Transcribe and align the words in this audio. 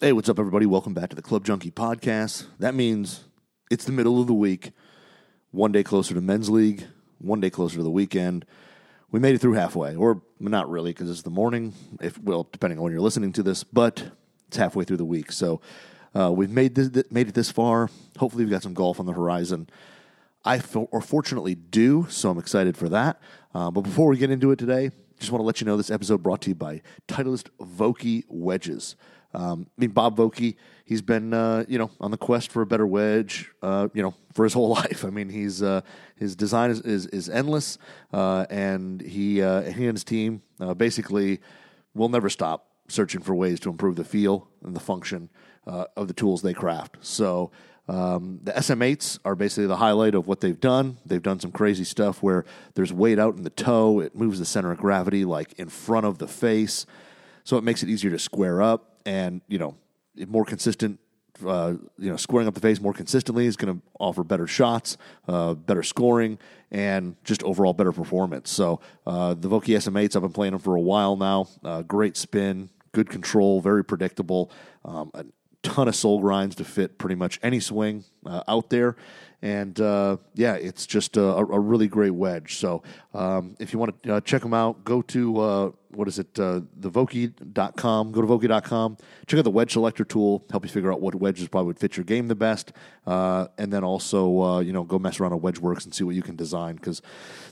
Hey, 0.00 0.12
what's 0.12 0.28
up, 0.28 0.38
everybody? 0.38 0.64
Welcome 0.64 0.94
back 0.94 1.10
to 1.10 1.16
the 1.16 1.22
Club 1.22 1.44
Junkie 1.44 1.72
podcast. 1.72 2.46
That 2.60 2.72
means 2.72 3.24
it's 3.68 3.84
the 3.84 3.90
middle 3.90 4.20
of 4.20 4.28
the 4.28 4.32
week, 4.32 4.70
one 5.50 5.72
day 5.72 5.82
closer 5.82 6.14
to 6.14 6.20
men's 6.20 6.48
league, 6.48 6.84
one 7.18 7.40
day 7.40 7.50
closer 7.50 7.78
to 7.78 7.82
the 7.82 7.90
weekend. 7.90 8.46
We 9.10 9.18
made 9.18 9.34
it 9.34 9.40
through 9.40 9.54
halfway, 9.54 9.96
or 9.96 10.22
not 10.38 10.70
really, 10.70 10.92
because 10.92 11.10
it's 11.10 11.22
the 11.22 11.30
morning. 11.30 11.72
If 12.00 12.16
well, 12.22 12.48
depending 12.52 12.78
on 12.78 12.84
when 12.84 12.92
you're 12.92 13.02
listening 13.02 13.32
to 13.32 13.42
this, 13.42 13.64
but 13.64 14.12
it's 14.46 14.56
halfway 14.56 14.84
through 14.84 14.98
the 14.98 15.04
week. 15.04 15.32
So 15.32 15.60
uh, 16.14 16.30
we've 16.30 16.48
made 16.48 16.76
this, 16.76 17.02
made 17.10 17.26
it 17.26 17.34
this 17.34 17.50
far. 17.50 17.90
Hopefully, 18.18 18.44
we've 18.44 18.52
got 18.52 18.62
some 18.62 18.74
golf 18.74 19.00
on 19.00 19.06
the 19.06 19.12
horizon. 19.12 19.68
I 20.44 20.62
or 20.92 21.00
fortunately 21.00 21.56
do, 21.56 22.06
so 22.08 22.30
I'm 22.30 22.38
excited 22.38 22.76
for 22.76 22.88
that. 22.90 23.20
Uh, 23.52 23.72
but 23.72 23.80
before 23.80 24.06
we 24.06 24.16
get 24.16 24.30
into 24.30 24.52
it 24.52 24.60
today, 24.60 24.92
just 25.18 25.32
want 25.32 25.40
to 25.40 25.44
let 25.44 25.60
you 25.60 25.64
know 25.64 25.76
this 25.76 25.90
episode 25.90 26.22
brought 26.22 26.42
to 26.42 26.50
you 26.50 26.54
by 26.54 26.82
Titleist 27.08 27.48
Vokey 27.60 28.22
Wedges. 28.28 28.94
Um, 29.34 29.66
I 29.76 29.80
mean, 29.82 29.90
Bob 29.90 30.16
Vokey, 30.16 30.56
he's 30.84 31.02
been, 31.02 31.34
uh, 31.34 31.64
you 31.68 31.78
know, 31.78 31.90
on 32.00 32.10
the 32.10 32.16
quest 32.16 32.50
for 32.50 32.62
a 32.62 32.66
better 32.66 32.86
wedge, 32.86 33.50
uh, 33.62 33.88
you 33.92 34.02
know, 34.02 34.14
for 34.32 34.44
his 34.44 34.52
whole 34.54 34.68
life. 34.68 35.04
I 35.04 35.10
mean, 35.10 35.28
he's 35.28 35.62
uh, 35.62 35.82
his 36.16 36.34
design 36.34 36.70
is 36.70 36.80
is, 36.80 37.06
is 37.06 37.28
endless, 37.28 37.78
uh, 38.12 38.46
and 38.50 39.00
he 39.00 39.42
uh, 39.42 39.62
he 39.62 39.86
and 39.86 39.96
his 39.96 40.04
team 40.04 40.42
uh, 40.60 40.74
basically 40.74 41.40
will 41.94 42.08
never 42.08 42.30
stop 42.30 42.66
searching 42.88 43.20
for 43.20 43.34
ways 43.34 43.60
to 43.60 43.68
improve 43.68 43.96
the 43.96 44.04
feel 44.04 44.48
and 44.64 44.74
the 44.74 44.80
function 44.80 45.28
of 45.66 46.08
the 46.08 46.14
tools 46.14 46.42
they 46.42 46.54
craft. 46.54 46.96
So. 47.00 47.50
Um, 47.90 48.40
the 48.42 48.52
SM8s 48.52 49.18
are 49.24 49.34
basically 49.34 49.66
the 49.66 49.76
highlight 49.76 50.14
of 50.14 50.26
what 50.26 50.40
they've 50.40 50.60
done. 50.60 50.98
They've 51.06 51.22
done 51.22 51.40
some 51.40 51.50
crazy 51.50 51.84
stuff 51.84 52.22
where 52.22 52.44
there's 52.74 52.92
weight 52.92 53.18
out 53.18 53.36
in 53.36 53.44
the 53.44 53.50
toe. 53.50 54.00
It 54.00 54.14
moves 54.14 54.38
the 54.38 54.44
center 54.44 54.70
of 54.70 54.76
gravity 54.76 55.24
like 55.24 55.54
in 55.54 55.70
front 55.70 56.04
of 56.04 56.18
the 56.18 56.28
face, 56.28 56.84
so 57.48 57.56
it 57.56 57.64
makes 57.64 57.82
it 57.82 57.88
easier 57.88 58.10
to 58.10 58.18
square 58.18 58.60
up 58.60 59.00
and 59.06 59.40
you 59.48 59.58
know 59.58 59.74
more 60.26 60.44
consistent. 60.44 61.00
Uh, 61.46 61.74
you 61.96 62.10
know, 62.10 62.16
squaring 62.16 62.46
up 62.46 62.52
the 62.52 62.60
face 62.60 62.78
more 62.78 62.92
consistently 62.92 63.46
is 63.46 63.56
going 63.56 63.74
to 63.74 63.80
offer 63.98 64.22
better 64.24 64.46
shots, 64.46 64.98
uh, 65.28 65.54
better 65.54 65.84
scoring, 65.84 66.36
and 66.72 67.16
just 67.24 67.42
overall 67.44 67.72
better 67.72 67.92
performance. 67.92 68.50
So 68.50 68.80
uh, 69.06 69.34
the 69.34 69.48
Vokey 69.48 69.76
SM8s, 69.76 70.16
I've 70.16 70.22
been 70.22 70.32
playing 70.32 70.52
them 70.52 70.60
for 70.60 70.74
a 70.74 70.80
while 70.80 71.16
now. 71.16 71.46
Uh, 71.64 71.82
great 71.82 72.16
spin, 72.18 72.68
good 72.92 73.08
control, 73.08 73.62
very 73.62 73.84
predictable. 73.84 74.50
Um, 74.84 75.10
a 75.14 75.24
ton 75.68 75.88
of 75.88 75.94
sole 75.94 76.20
grinds 76.20 76.56
to 76.56 76.64
fit 76.64 76.98
pretty 76.98 77.14
much 77.14 77.38
any 77.42 77.60
swing 77.60 78.04
uh, 78.24 78.42
out 78.48 78.70
there. 78.70 78.96
And 79.40 79.80
uh, 79.80 80.16
yeah, 80.34 80.54
it's 80.54 80.84
just 80.84 81.16
a, 81.16 81.22
a, 81.22 81.60
really 81.60 81.86
great 81.86 82.10
wedge. 82.10 82.56
So 82.56 82.82
um, 83.14 83.54
if 83.60 83.72
you 83.72 83.78
want 83.78 84.02
to 84.02 84.16
uh, 84.16 84.20
check 84.20 84.42
them 84.42 84.52
out, 84.52 84.84
go 84.84 85.00
to 85.02 85.40
uh, 85.40 85.70
what 85.90 86.08
is 86.08 86.18
it, 86.18 86.36
uh, 86.40 86.62
thevokey.com. 86.80 88.10
Go 88.10 88.20
to 88.20 88.26
Vokey.com. 88.26 88.96
Check 89.28 89.38
out 89.38 89.44
the 89.44 89.50
wedge 89.50 89.74
selector 89.74 90.04
tool, 90.04 90.44
help 90.50 90.64
you 90.64 90.70
figure 90.70 90.92
out 90.92 91.00
what 91.00 91.14
wedges 91.14 91.46
probably 91.46 91.68
would 91.68 91.78
fit 91.78 91.96
your 91.96 92.02
game 92.02 92.26
the 92.26 92.34
best. 92.34 92.72
Uh, 93.06 93.46
and 93.58 93.72
then 93.72 93.84
also, 93.84 94.42
uh, 94.42 94.58
you 94.58 94.72
know, 94.72 94.82
go 94.82 94.98
mess 94.98 95.20
around 95.20 95.32
on 95.32 95.40
WedgeWorks 95.40 95.84
and 95.84 95.94
see 95.94 96.02
what 96.02 96.16
you 96.16 96.22
can 96.22 96.34
design 96.34 96.74
because 96.74 97.00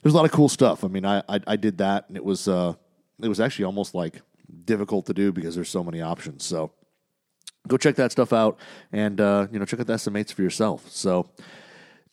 there's 0.03 0.13
a 0.13 0.17
lot 0.17 0.25
of 0.25 0.33
cool 0.33 0.49
stuff. 0.49 0.83
I 0.83 0.89
mean, 0.89 1.07
I, 1.07 1.23
I, 1.29 1.41
I 1.47 1.55
did 1.57 1.79
that 1.79 2.07
and 2.09 2.17
it 2.17 2.25
was, 2.25 2.49
it 2.49 3.29
was 3.29 3.39
actually 3.39 3.67
almost 3.67 3.95
like 3.95 4.23
difficult 4.65 5.07
to 5.07 5.15
do 5.15 5.31
because 5.31 5.55
there's 5.55 5.71
so 5.71 5.85
many 5.85 6.01
options. 6.01 6.45
So 6.45 6.73
go 7.67 7.77
check 7.77 7.97
that 7.97 8.13
stuff 8.13 8.33
out 8.33 8.59
and, 8.93 9.21
uh, 9.21 9.47
you 9.51 9.59
know, 9.59 9.65
check 9.65 9.81
out 9.81 9.87
the 9.87 9.95
SM8s 9.95 10.33
for 10.33 10.43
yourself. 10.43 10.89
So, 10.91 11.29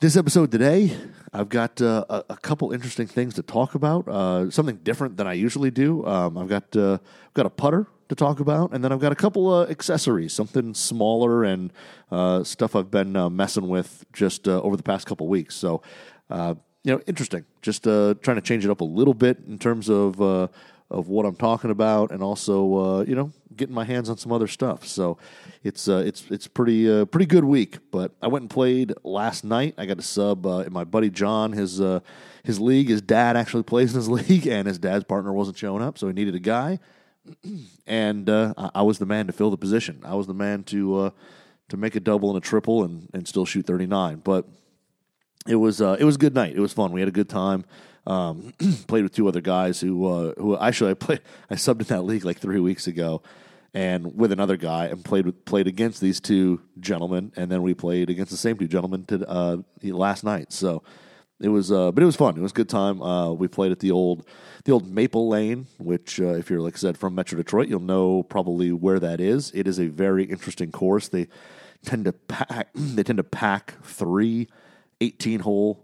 this 0.03 0.17
episode 0.17 0.51
today, 0.51 0.97
I've 1.31 1.47
got 1.47 1.81
uh, 1.81 2.03
a, 2.09 2.35
couple 2.35 2.73
interesting 2.73 3.07
things 3.07 3.35
to 3.35 3.41
talk 3.41 3.73
about. 3.73 4.05
Uh, 4.05 4.51
something 4.51 4.75
different 4.83 5.15
than 5.15 5.27
I 5.27 5.33
usually 5.33 5.71
do. 5.71 6.05
Um, 6.05 6.37
I've 6.37 6.49
got 6.49 6.75
uh, 6.75 6.97
I've 7.27 7.33
got 7.33 7.45
a 7.45 7.49
putter 7.49 7.87
to 8.09 8.15
talk 8.15 8.41
about, 8.41 8.73
and 8.73 8.83
then 8.83 8.91
I've 8.91 8.99
got 8.99 9.13
a 9.13 9.15
couple 9.15 9.63
accessories, 9.63 10.33
something 10.33 10.73
smaller 10.73 11.45
and 11.45 11.71
uh, 12.11 12.43
stuff 12.43 12.75
I've 12.75 12.91
been 12.91 13.15
uh, 13.15 13.29
messing 13.29 13.69
with 13.69 14.03
just 14.11 14.45
over 14.45 14.75
the 14.75 14.83
past 14.83 15.07
couple 15.07 15.29
weeks. 15.29 15.55
So, 15.55 15.81
you 16.29 16.57
know, 16.83 16.99
interesting. 17.07 17.45
Just 17.61 17.83
trying 17.83 18.17
to 18.19 18.41
change 18.41 18.65
it 18.65 18.71
up 18.71 18.81
a 18.81 18.83
little 18.83 19.13
bit 19.13 19.37
in 19.47 19.57
terms 19.57 19.89
of 19.89 20.49
of 20.93 21.09
what 21.09 21.25
I'm 21.25 21.35
talking 21.35 21.71
about, 21.71 22.11
and 22.11 22.21
also 22.21 22.75
uh, 22.75 23.03
you 23.03 23.15
know 23.15 23.31
getting 23.55 23.75
my 23.75 23.83
hands 23.83 24.09
on 24.09 24.17
some 24.17 24.31
other 24.31 24.47
stuff. 24.47 24.85
So 24.85 25.17
it's 25.63 25.87
uh, 25.87 26.03
it's 26.05 26.25
it's 26.29 26.47
pretty 26.47 26.89
uh, 26.91 27.05
pretty 27.05 27.25
good 27.25 27.43
week. 27.43 27.79
But 27.91 28.11
I 28.21 28.27
went 28.27 28.43
and 28.43 28.49
played 28.49 28.93
last 29.03 29.43
night. 29.43 29.75
I 29.77 29.85
got 29.85 29.99
a 29.99 30.03
sub 30.03 30.45
uh, 30.45 30.59
in 30.59 30.73
my 30.73 30.83
buddy 30.83 31.09
John 31.09 31.53
his 31.53 31.81
uh, 31.81 32.01
his 32.43 32.59
league. 32.59 32.89
His 32.89 33.01
dad 33.01 33.35
actually 33.35 33.63
plays 33.71 33.93
in 33.93 33.97
his 33.97 34.09
league, 34.29 34.47
and 34.47 34.67
his 34.67 34.79
dad's 34.79 35.03
partner 35.03 35.33
wasn't 35.33 35.57
showing 35.57 35.83
up, 35.83 35.97
so 35.97 36.07
he 36.07 36.13
needed 36.13 36.35
a 36.35 36.39
guy. 36.39 36.79
and 37.87 38.29
uh, 38.29 38.53
I, 38.75 38.81
was 38.81 38.99
the 38.99 39.05
man 39.05 39.27
to 39.27 39.33
fill 39.33 39.49
the 39.49 39.57
position. 39.57 40.01
I 40.03 40.15
was 40.15 40.27
the 40.27 40.33
man 40.33 40.63
to 40.65 41.13
to 41.69 41.77
make 41.77 41.95
a 41.95 42.01
double 42.01 42.29
and 42.29 42.37
a 42.37 42.41
triple 42.41 42.83
and, 42.83 43.09
and 43.13 43.25
still 43.25 43.45
shoot 43.45 43.65
39. 43.65 44.21
But 44.25 44.45
it 45.47 45.55
was 45.55 45.79
it 45.79 46.03
was 46.03 46.15
a 46.15 46.19
good 46.19 46.35
night. 46.35 46.53
It 46.55 46.59
was 46.59 46.73
fun. 46.73 46.91
We 46.91 46.99
had 46.99 47.07
a 47.07 47.13
good 47.13 47.29
time. 47.29 47.63
Um, 48.05 48.53
played 48.87 49.03
with 49.03 49.13
two 49.13 49.27
other 49.27 49.41
guys 49.41 49.79
who 49.79 50.05
uh, 50.05 50.33
who 50.37 50.57
actually 50.57 50.91
I 50.91 50.93
played 50.95 51.21
I 51.49 51.55
subbed 51.55 51.81
in 51.81 51.87
that 51.87 52.03
league 52.03 52.25
like 52.25 52.39
three 52.39 52.59
weeks 52.59 52.87
ago, 52.87 53.21
and 53.73 54.15
with 54.17 54.31
another 54.31 54.57
guy 54.57 54.87
and 54.87 55.03
played 55.03 55.25
with, 55.25 55.45
played 55.45 55.67
against 55.67 56.01
these 56.01 56.19
two 56.19 56.61
gentlemen, 56.79 57.31
and 57.35 57.51
then 57.51 57.61
we 57.61 57.73
played 57.73 58.09
against 58.09 58.31
the 58.31 58.37
same 58.37 58.57
two 58.57 58.67
gentlemen 58.67 59.05
to, 59.05 59.27
uh, 59.27 59.57
last 59.83 60.23
night. 60.23 60.51
So 60.51 60.83
it 61.39 61.49
was, 61.49 61.71
uh, 61.71 61.91
but 61.91 62.03
it 62.03 62.05
was 62.05 62.15
fun. 62.15 62.37
It 62.37 62.41
was 62.41 62.51
a 62.51 62.55
good 62.55 62.69
time. 62.69 63.01
Uh, 63.01 63.31
we 63.31 63.47
played 63.47 63.71
at 63.71 63.79
the 63.79 63.91
old 63.91 64.25
the 64.65 64.71
old 64.71 64.87
Maple 64.87 65.27
Lane, 65.27 65.67
which 65.77 66.21
uh, 66.21 66.35
if 66.35 66.49
you're 66.49 66.61
like 66.61 66.75
I 66.75 66.77
said 66.77 66.97
from 66.97 67.15
Metro 67.15 67.37
Detroit, 67.37 67.67
you'll 67.67 67.81
know 67.81 68.23
probably 68.23 68.71
where 68.71 68.99
that 68.99 69.19
is. 69.19 69.51
It 69.53 69.67
is 69.67 69.79
a 69.79 69.87
very 69.87 70.23
interesting 70.23 70.71
course. 70.71 71.09
They 71.09 71.27
tend 71.83 72.05
to 72.05 72.13
pack 72.13 72.69
they 72.75 73.03
tend 73.03 73.17
to 73.17 73.23
pack 73.23 73.75
three 73.83 74.47
18 75.01 75.41
hole 75.41 75.82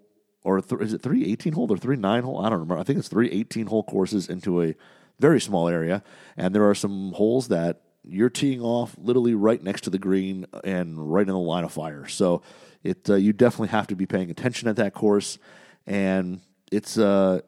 or 0.50 0.62
th- 0.62 0.82
is 0.82 0.94
it 0.94 1.02
three 1.02 1.32
18 1.32 1.54
hole 1.54 1.72
or 1.72 1.78
three 1.78 1.96
nine 1.96 2.24
hole? 2.24 2.40
I 2.40 2.50
don't 2.50 2.60
remember. 2.60 2.80
I 2.80 2.84
think 2.84 3.00
it's 3.00 3.08
three 3.08 3.30
18 3.30 3.68
hole 3.68 3.84
courses 3.84 4.28
into 4.28 4.62
a 4.62 4.76
very 5.20 5.40
small 5.40 5.68
area. 5.68 6.04
And 6.38 6.56
there 6.56 6.68
are 6.70 6.76
some 6.76 7.12
holes 7.14 7.50
that 7.50 7.82
you're 8.04 8.30
teeing 8.30 8.62
off 8.62 8.96
literally 8.98 9.36
right 9.36 9.62
next 9.62 9.82
to 9.82 9.90
the 9.90 10.00
green 10.00 10.46
and 10.64 11.12
right 11.14 11.28
in 11.28 11.34
the 11.34 11.38
line 11.38 11.64
of 11.64 11.72
fire. 11.72 12.08
So 12.08 12.42
it 12.84 13.10
uh, 13.10 13.16
you 13.16 13.34
definitely 13.34 13.68
have 13.70 13.88
to 13.88 13.96
be 13.96 14.06
paying 14.06 14.32
attention 14.32 14.68
at 14.68 14.78
that 14.78 14.94
course. 14.94 15.38
And 15.86 16.42
it's 16.72 16.98
uh, 16.98 17.42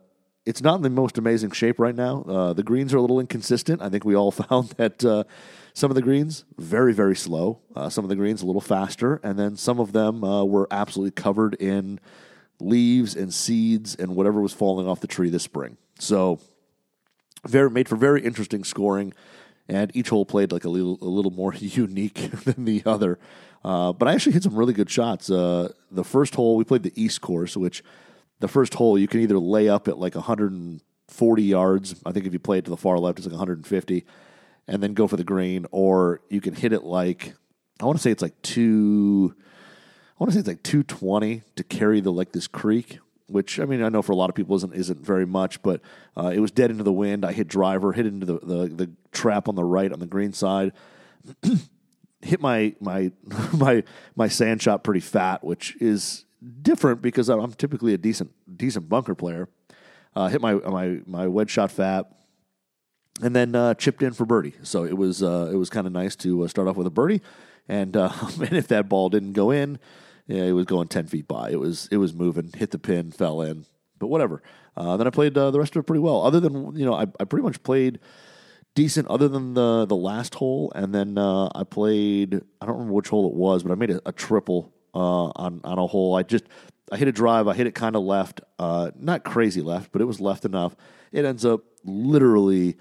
it's 0.46 0.62
not 0.62 0.76
in 0.76 0.82
the 0.82 0.90
most 0.90 1.18
amazing 1.18 1.52
shape 1.52 1.80
right 1.80 1.96
now. 1.96 2.24
Uh, 2.24 2.54
the 2.54 2.64
greens 2.64 2.94
are 2.94 2.98
a 2.98 3.02
little 3.02 3.20
inconsistent. 3.20 3.82
I 3.82 3.90
think 3.90 4.04
we 4.04 4.16
all 4.16 4.32
found 4.44 4.70
that 4.72 5.04
uh, 5.04 5.24
some 5.74 5.90
of 5.90 5.96
the 5.96 6.02
greens 6.02 6.44
very 6.58 6.94
very 6.94 7.16
slow, 7.16 7.62
uh, 7.76 7.90
some 7.90 8.04
of 8.04 8.10
the 8.10 8.16
greens 8.16 8.42
a 8.42 8.46
little 8.46 8.62
faster, 8.62 9.20
and 9.24 9.40
then 9.40 9.56
some 9.56 9.80
of 9.80 9.94
them 9.94 10.24
uh, 10.24 10.44
were 10.44 10.68
absolutely 10.70 11.12
covered 11.12 11.56
in 11.56 12.00
leaves 12.64 13.16
and 13.16 13.34
seeds 13.34 13.96
and 13.96 14.16
whatever 14.16 14.42
was 14.42 14.54
falling 14.54 14.88
off 14.88 15.00
the 15.00 15.08
tree 15.08 15.30
this 15.30 15.44
spring. 15.44 15.78
So, 16.00 16.40
very 17.46 17.70
made 17.70 17.90
for 17.90 17.96
very 17.96 18.22
interesting 18.22 18.64
scoring, 18.64 19.14
and 19.68 19.96
each 19.96 20.10
hole 20.10 20.26
played 20.26 20.52
like 20.52 20.64
a 20.64 20.70
little 20.70 20.98
a 21.02 21.06
little 21.06 21.32
more 21.32 21.54
unique 21.60 22.32
than 22.44 22.66
the 22.66 22.84
other. 22.86 23.20
Uh, 23.64 23.94
but 23.94 24.08
I 24.08 24.14
actually 24.14 24.34
hit 24.34 24.44
some 24.44 24.56
really 24.56 24.74
good 24.74 24.90
shots. 24.90 25.30
Uh, 25.30 25.72
the 25.92 26.04
first 26.04 26.36
hole 26.36 26.56
we 26.56 26.64
played 26.64 26.84
the 26.84 26.94
East 26.96 27.22
course, 27.22 27.56
which 27.56 27.84
the 28.40 28.48
first 28.48 28.74
hole 28.74 28.98
you 28.98 29.08
can 29.08 29.22
either 29.22 29.38
lay 29.38 29.70
up 29.70 29.88
at 29.88 30.00
like 30.00 30.16
140 30.16 31.44
yards. 31.44 31.96
I 32.06 32.12
think 32.12 32.26
if 32.26 32.34
you 32.34 32.40
play 32.40 32.58
it 32.58 32.66
to 32.66 32.72
the 32.72 32.78
far 32.78 32.98
left, 32.98 33.20
it's 33.20 33.28
like 33.28 33.34
150, 33.34 34.06
and 34.68 34.82
then 34.82 34.94
go 34.94 35.08
for 35.08 35.18
the 35.18 35.24
green, 35.24 35.68
or 35.72 36.22
you 36.30 36.42
can 36.42 36.56
hit 36.56 36.74
it 36.74 36.84
like 36.84 37.34
I 37.82 37.86
want 37.86 37.98
to 37.98 38.02
say 38.02 38.12
it's 38.12 38.22
like 38.22 38.40
two 38.42 39.36
want 40.22 40.32
to 40.32 40.36
say 40.36 40.40
it's 40.40 40.48
like 40.48 40.62
220 40.62 41.42
to 41.56 41.64
carry 41.64 42.00
the 42.00 42.12
like 42.12 42.32
this 42.32 42.48
creek, 42.48 43.00
which 43.26 43.60
I 43.60 43.66
mean 43.66 43.82
I 43.82 43.90
know 43.90 44.04
for 44.04 44.12
a 44.12 44.16
lot 44.16 44.30
of 44.30 44.36
people 44.36 44.56
isn't 44.56 44.76
isn't 44.76 45.04
very 45.04 45.26
much, 45.26 45.64
but 45.64 45.82
uh, 46.16 46.32
it 46.34 46.40
was 46.40 46.52
dead 46.52 46.70
into 46.70 46.84
the 46.84 46.94
wind. 46.94 47.26
I 47.26 47.32
hit 47.32 47.48
driver, 47.48 47.92
hit 47.94 48.06
into 48.06 48.28
the, 48.28 48.40
the, 48.40 48.68
the 48.68 48.92
trap 49.12 49.48
on 49.48 49.56
the 49.56 49.64
right 49.64 49.92
on 49.92 50.00
the 50.00 50.06
green 50.06 50.32
side, 50.32 50.74
hit 52.22 52.40
my 52.40 52.76
my 52.80 53.12
my 53.54 53.84
my 54.16 54.28
sand 54.28 54.62
shot 54.62 54.84
pretty 54.84 55.00
fat, 55.00 55.44
which 55.44 55.76
is 55.82 56.26
different 56.62 57.02
because 57.02 57.28
I'm 57.28 57.54
typically 57.54 57.96
a 57.96 57.98
decent 57.98 58.32
decent 58.58 58.90
bunker 58.90 59.16
player. 59.16 59.50
Uh, 60.16 60.28
hit 60.28 60.40
my 60.40 60.54
my 60.54 61.00
my 61.08 61.28
wedge 61.28 61.50
shot 61.50 61.72
fat, 61.72 62.12
and 63.24 63.36
then 63.36 63.56
uh, 63.56 63.74
chipped 63.74 64.04
in 64.04 64.14
for 64.14 64.26
birdie. 64.28 64.54
So 64.62 64.84
it 64.84 64.98
was 64.98 65.24
uh, 65.24 65.50
it 65.52 65.56
was 65.56 65.72
kind 65.72 65.88
of 65.88 65.94
nice 65.94 66.16
to 66.18 66.44
uh, 66.44 66.48
start 66.48 66.68
off 66.68 66.76
with 66.76 66.86
a 66.86 66.92
birdie, 66.92 67.22
and 67.68 67.98
uh, 67.98 68.12
and 68.40 68.54
if 68.54 68.68
that 68.68 68.88
ball 68.88 69.10
didn't 69.10 69.34
go 69.34 69.50
in, 69.50 69.80
yeah, 70.32 70.44
it 70.44 70.54
was 70.54 70.66
going 70.66 70.88
ten 70.88 71.08
feet 71.08 71.28
by. 71.28 71.50
It 71.50 71.60
was 71.60 71.88
it 71.92 71.98
was 71.98 72.14
moving, 72.14 72.52
hit 72.56 72.72
the 72.72 72.80
pin, 72.80 73.12
fell 73.12 73.42
in, 73.42 73.66
but 74.00 74.08
whatever. 74.08 74.42
Uh, 74.78 74.98
then 74.98 75.08
I 75.08 75.10
played 75.10 75.38
uh, 75.38 75.52
the 75.52 75.60
rest 75.60 75.76
of 75.76 75.82
it 75.82 75.88
pretty 75.88 76.00
well. 76.00 76.22
Other 76.22 76.40
than 76.40 76.76
you 76.76 76.86
know, 76.86 76.94
I, 76.94 77.06
I 77.20 77.26
pretty 77.26 77.44
much 77.44 77.62
played 77.64 78.00
decent. 78.76 79.08
Other 79.08 79.28
than 79.28 79.54
the 79.54 79.86
the 79.86 79.96
last 79.96 80.36
hole, 80.36 80.72
and 80.76 80.94
then 80.96 81.18
uh, 81.18 81.50
I 81.54 81.64
played. 81.64 82.36
I 82.62 82.66
don't 82.66 82.76
remember 82.76 82.94
which 82.94 83.10
hole 83.10 83.28
it 83.28 83.34
was, 83.34 83.64
but 83.64 83.72
I 83.72 83.76
made 83.76 83.92
a, 83.92 84.02
a 84.06 84.12
triple 84.12 84.74
uh, 84.94 85.32
on 85.36 85.62
on 85.64 85.78
a 85.78 85.88
hole. 85.88 86.16
I 86.16 86.24
just 86.24 86.46
I 86.92 86.98
hit 86.98 87.08
a 87.08 87.12
drive. 87.12 87.48
I 87.48 87.54
hit 87.54 87.68
it 87.68 87.76
kind 87.76 87.96
of 87.96 88.04
left, 88.04 88.42
uh, 88.60 88.92
not 88.98 89.24
crazy 89.24 89.62
left, 89.62 89.92
but 89.92 90.02
it 90.02 90.06
was 90.06 90.20
left 90.20 90.46
enough. 90.46 90.76
It 91.12 91.26
ends 91.26 91.46
up 91.46 91.62
literally 91.84 92.78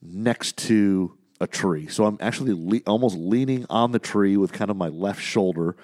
next 0.00 0.56
to 0.58 1.16
a 1.40 1.46
tree. 1.46 1.88
So 1.88 2.04
I'm 2.04 2.18
actually 2.20 2.54
le- 2.54 2.82
almost 2.86 3.16
leaning 3.16 3.66
on 3.68 3.92
the 3.92 3.98
tree 3.98 4.36
with 4.36 4.52
kind 4.52 4.70
of 4.70 4.76
my 4.76 4.88
left 4.88 5.22
shoulder. 5.22 5.76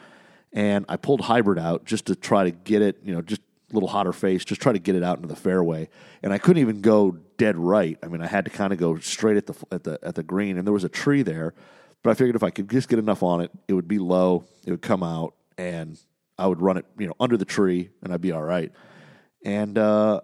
And 0.54 0.86
I 0.88 0.96
pulled 0.96 1.20
hybrid 1.20 1.58
out 1.58 1.84
just 1.84 2.06
to 2.06 2.16
try 2.16 2.44
to 2.44 2.52
get 2.52 2.80
it, 2.80 2.98
you 3.04 3.14
know, 3.14 3.20
just 3.20 3.42
a 3.70 3.74
little 3.74 3.88
hotter 3.88 4.12
face, 4.12 4.44
just 4.44 4.62
try 4.62 4.72
to 4.72 4.78
get 4.78 4.94
it 4.94 5.02
out 5.02 5.16
into 5.18 5.28
the 5.28 5.36
fairway. 5.36 5.88
And 6.22 6.32
I 6.32 6.38
couldn't 6.38 6.60
even 6.60 6.80
go 6.80 7.18
dead 7.36 7.56
right. 7.56 7.98
I 8.02 8.06
mean, 8.06 8.22
I 8.22 8.26
had 8.26 8.44
to 8.44 8.50
kind 8.50 8.72
of 8.72 8.78
go 8.78 8.98
straight 8.98 9.36
at 9.36 9.46
the 9.46 9.54
at 9.72 9.84
the 9.84 9.98
at 10.02 10.14
the 10.14 10.22
green, 10.22 10.56
and 10.56 10.66
there 10.66 10.72
was 10.72 10.84
a 10.84 10.88
tree 10.88 11.22
there. 11.22 11.54
But 12.02 12.10
I 12.10 12.14
figured 12.14 12.36
if 12.36 12.42
I 12.42 12.50
could 12.50 12.70
just 12.70 12.88
get 12.88 12.98
enough 12.98 13.22
on 13.22 13.40
it, 13.40 13.50
it 13.66 13.72
would 13.72 13.88
be 13.88 13.98
low, 13.98 14.44
it 14.64 14.70
would 14.70 14.82
come 14.82 15.02
out, 15.02 15.34
and 15.58 15.98
I 16.38 16.46
would 16.46 16.60
run 16.60 16.76
it, 16.76 16.84
you 16.98 17.06
know, 17.06 17.14
under 17.18 17.36
the 17.36 17.44
tree, 17.44 17.90
and 18.02 18.12
I'd 18.12 18.20
be 18.20 18.32
all 18.32 18.42
right. 18.42 18.70
And 19.44 19.78
uh, 19.78 20.20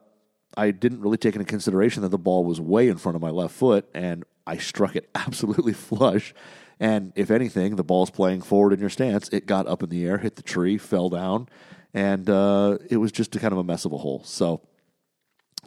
I 0.56 0.70
didn't 0.72 1.00
really 1.00 1.16
take 1.16 1.34
into 1.34 1.46
consideration 1.46 2.02
that 2.02 2.10
the 2.10 2.18
ball 2.18 2.44
was 2.44 2.60
way 2.60 2.88
in 2.88 2.98
front 2.98 3.16
of 3.16 3.22
my 3.22 3.30
left 3.30 3.54
foot, 3.54 3.88
and 3.94 4.24
I 4.46 4.58
struck 4.58 4.94
it 4.94 5.08
absolutely 5.14 5.72
flush. 5.72 6.34
And 6.80 7.12
if 7.14 7.30
anything, 7.30 7.76
the 7.76 7.84
ball's 7.84 8.10
playing 8.10 8.40
forward 8.40 8.72
in 8.72 8.80
your 8.80 8.88
stance. 8.88 9.28
It 9.28 9.46
got 9.46 9.68
up 9.68 9.82
in 9.82 9.90
the 9.90 10.06
air, 10.06 10.16
hit 10.16 10.36
the 10.36 10.42
tree, 10.42 10.78
fell 10.78 11.10
down, 11.10 11.46
and 11.92 12.28
uh, 12.28 12.78
it 12.88 12.96
was 12.96 13.12
just 13.12 13.36
a 13.36 13.38
kind 13.38 13.52
of 13.52 13.58
a 13.58 13.64
mess 13.64 13.84
of 13.84 13.92
a 13.92 13.98
hole. 13.98 14.22
So 14.24 14.62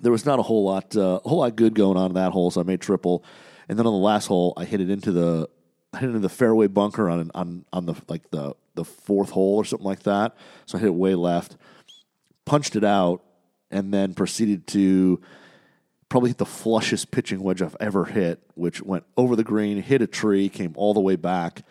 there 0.01 0.11
was 0.11 0.25
not 0.25 0.39
a 0.39 0.41
whole 0.41 0.65
lot, 0.65 0.95
uh, 0.95 1.19
a 1.23 1.29
whole 1.29 1.39
lot 1.39 1.55
good 1.55 1.75
going 1.75 1.97
on 1.97 2.07
in 2.07 2.15
that 2.15 2.31
hole. 2.31 2.49
So 2.49 2.61
I 2.61 2.63
made 2.63 2.81
triple, 2.81 3.23
and 3.69 3.77
then 3.77 3.85
on 3.85 3.93
the 3.93 3.99
last 3.99 4.25
hole, 4.25 4.53
I 4.57 4.65
hit 4.65 4.81
it 4.81 4.89
into 4.89 5.11
the, 5.11 5.47
I 5.93 5.99
hit 5.99 6.05
it 6.05 6.15
into 6.15 6.19
the 6.19 6.29
fairway 6.29 6.65
bunker 6.65 7.07
on 7.07 7.29
on 7.35 7.65
on 7.71 7.85
the 7.85 7.93
like 8.07 8.31
the 8.31 8.55
the 8.73 8.83
fourth 8.83 9.29
hole 9.29 9.57
or 9.57 9.65
something 9.65 9.85
like 9.85 10.03
that. 10.03 10.35
So 10.65 10.79
I 10.79 10.81
hit 10.81 10.87
it 10.87 10.95
way 10.95 11.13
left, 11.13 11.57
punched 12.43 12.75
it 12.75 12.83
out, 12.83 13.21
and 13.69 13.93
then 13.93 14.15
proceeded 14.15 14.65
to 14.67 15.21
probably 16.13 16.29
hit 16.29 16.37
the 16.37 16.45
flushest 16.45 17.09
pitching 17.09 17.41
wedge 17.41 17.59
I've 17.59 17.75
ever 17.79 18.05
hit, 18.05 18.39
which 18.53 18.83
went 18.83 19.03
over 19.17 19.35
the 19.35 19.43
green, 19.43 19.81
hit 19.81 20.03
a 20.03 20.05
tree, 20.05 20.47
came 20.47 20.73
all 20.75 20.93
the 20.93 20.99
way 20.99 21.15
back, 21.15 21.63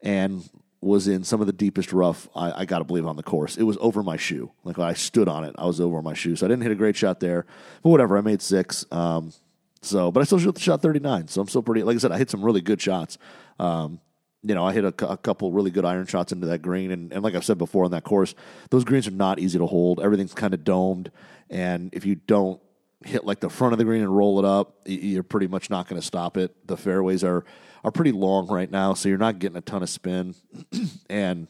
and 0.00 0.48
was 0.80 1.06
in 1.06 1.24
some 1.24 1.42
of 1.42 1.46
the 1.46 1.52
deepest 1.52 1.92
rough 1.92 2.26
I, 2.34 2.62
I 2.62 2.64
got 2.64 2.78
to 2.78 2.84
believe 2.84 3.06
on 3.06 3.16
the 3.16 3.22
course. 3.22 3.58
It 3.58 3.64
was 3.64 3.76
over 3.82 4.02
my 4.02 4.16
shoe. 4.16 4.50
Like 4.64 4.78
I 4.78 4.94
stood 4.94 5.28
on 5.28 5.44
it, 5.44 5.54
I 5.58 5.66
was 5.66 5.78
over 5.78 6.00
my 6.00 6.14
shoe. 6.14 6.36
So 6.36 6.46
I 6.46 6.48
didn't 6.48 6.62
hit 6.62 6.72
a 6.72 6.74
great 6.74 6.96
shot 6.96 7.20
there, 7.20 7.44
but 7.82 7.90
whatever. 7.90 8.16
I 8.16 8.22
made 8.22 8.40
six. 8.40 8.86
Um, 8.90 9.34
so, 9.82 10.10
but 10.10 10.20
I 10.20 10.24
still 10.24 10.54
shot 10.54 10.80
39. 10.80 11.28
So 11.28 11.42
I'm 11.42 11.48
still 11.48 11.62
pretty. 11.62 11.82
Like 11.82 11.96
I 11.96 11.98
said, 11.98 12.12
I 12.12 12.16
hit 12.16 12.30
some 12.30 12.42
really 12.42 12.62
good 12.62 12.80
shots. 12.80 13.18
Um, 13.58 14.00
you 14.42 14.54
know, 14.54 14.64
I 14.64 14.72
hit 14.72 14.86
a, 14.86 15.06
a, 15.06 15.18
couple 15.18 15.52
really 15.52 15.70
good 15.70 15.84
iron 15.84 16.06
shots 16.06 16.32
into 16.32 16.46
that 16.46 16.62
green, 16.62 16.92
and, 16.92 17.12
and 17.12 17.22
like 17.22 17.34
I've 17.34 17.44
said 17.44 17.58
before 17.58 17.84
on 17.84 17.90
that 17.90 18.04
course, 18.04 18.34
those 18.70 18.84
greens 18.84 19.06
are 19.06 19.10
not 19.10 19.38
easy 19.38 19.58
to 19.58 19.66
hold. 19.66 20.00
Everything's 20.00 20.32
kind 20.32 20.54
of 20.54 20.64
domed, 20.64 21.10
and 21.50 21.90
if 21.92 22.06
you 22.06 22.14
don't 22.14 22.58
hit 23.04 23.24
like 23.24 23.40
the 23.40 23.50
front 23.50 23.72
of 23.72 23.78
the 23.78 23.84
green 23.84 24.02
and 24.02 24.16
roll 24.16 24.38
it 24.38 24.44
up, 24.44 24.76
you're 24.86 25.22
pretty 25.22 25.46
much 25.46 25.70
not 25.70 25.88
going 25.88 26.00
to 26.00 26.06
stop 26.06 26.36
it. 26.36 26.66
The 26.66 26.76
fairways 26.76 27.24
are 27.24 27.44
are 27.84 27.90
pretty 27.90 28.12
long 28.12 28.48
right 28.48 28.70
now, 28.70 28.94
so 28.94 29.08
you're 29.08 29.18
not 29.18 29.38
getting 29.38 29.56
a 29.56 29.60
ton 29.60 29.82
of 29.82 29.88
spin. 29.88 30.34
and 31.10 31.48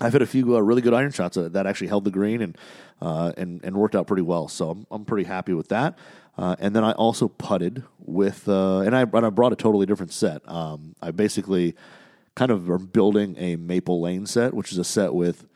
I've 0.00 0.12
hit 0.12 0.22
a 0.22 0.26
few 0.26 0.56
uh, 0.56 0.60
really 0.60 0.82
good 0.82 0.94
iron 0.94 1.10
shots 1.10 1.36
uh, 1.36 1.48
that 1.50 1.66
actually 1.66 1.88
held 1.88 2.04
the 2.04 2.10
green 2.10 2.42
and 2.42 2.58
uh, 3.00 3.32
and 3.36 3.62
and 3.64 3.76
worked 3.76 3.94
out 3.94 4.06
pretty 4.06 4.22
well. 4.22 4.48
So 4.48 4.70
I'm 4.70 4.86
I'm 4.90 5.04
pretty 5.04 5.24
happy 5.24 5.52
with 5.52 5.68
that. 5.68 5.98
Uh, 6.36 6.56
and 6.58 6.74
then 6.74 6.82
I 6.82 6.92
also 6.92 7.28
putted 7.28 7.84
with, 8.00 8.48
uh, 8.48 8.80
and 8.80 8.96
I 8.96 9.02
and 9.02 9.26
I 9.26 9.30
brought 9.30 9.52
a 9.52 9.56
totally 9.56 9.86
different 9.86 10.12
set. 10.12 10.42
Um, 10.48 10.96
I 11.00 11.12
basically 11.12 11.76
kind 12.34 12.50
of 12.50 12.68
am 12.68 12.86
building 12.86 13.36
a 13.38 13.56
Maple 13.56 14.00
Lane 14.00 14.26
set, 14.26 14.52
which 14.52 14.72
is 14.72 14.78
a 14.78 14.84
set 14.84 15.14
with 15.14 15.46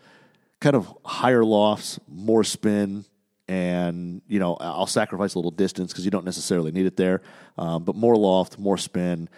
kind 0.61 0.77
of 0.77 0.97
higher 1.05 1.45
lofts, 1.45 1.99
more 2.09 2.45
spin, 2.45 3.05
and 3.49 4.21
you 4.29 4.39
know 4.39 4.56
I'll 4.61 4.87
sacrifice 4.87 5.35
a 5.35 5.39
little 5.39 5.50
distance 5.50 5.93
because 5.93 6.05
you 6.05 6.11
don't 6.11 6.25
necessarily 6.25 6.71
need 6.71 6.87
it 6.87 6.97
there, 6.97 7.23
um, 7.56 7.85
but 7.85 7.97
more 7.97 8.17
loft, 8.17 8.59
more 8.59 8.77
spin, 8.77 9.29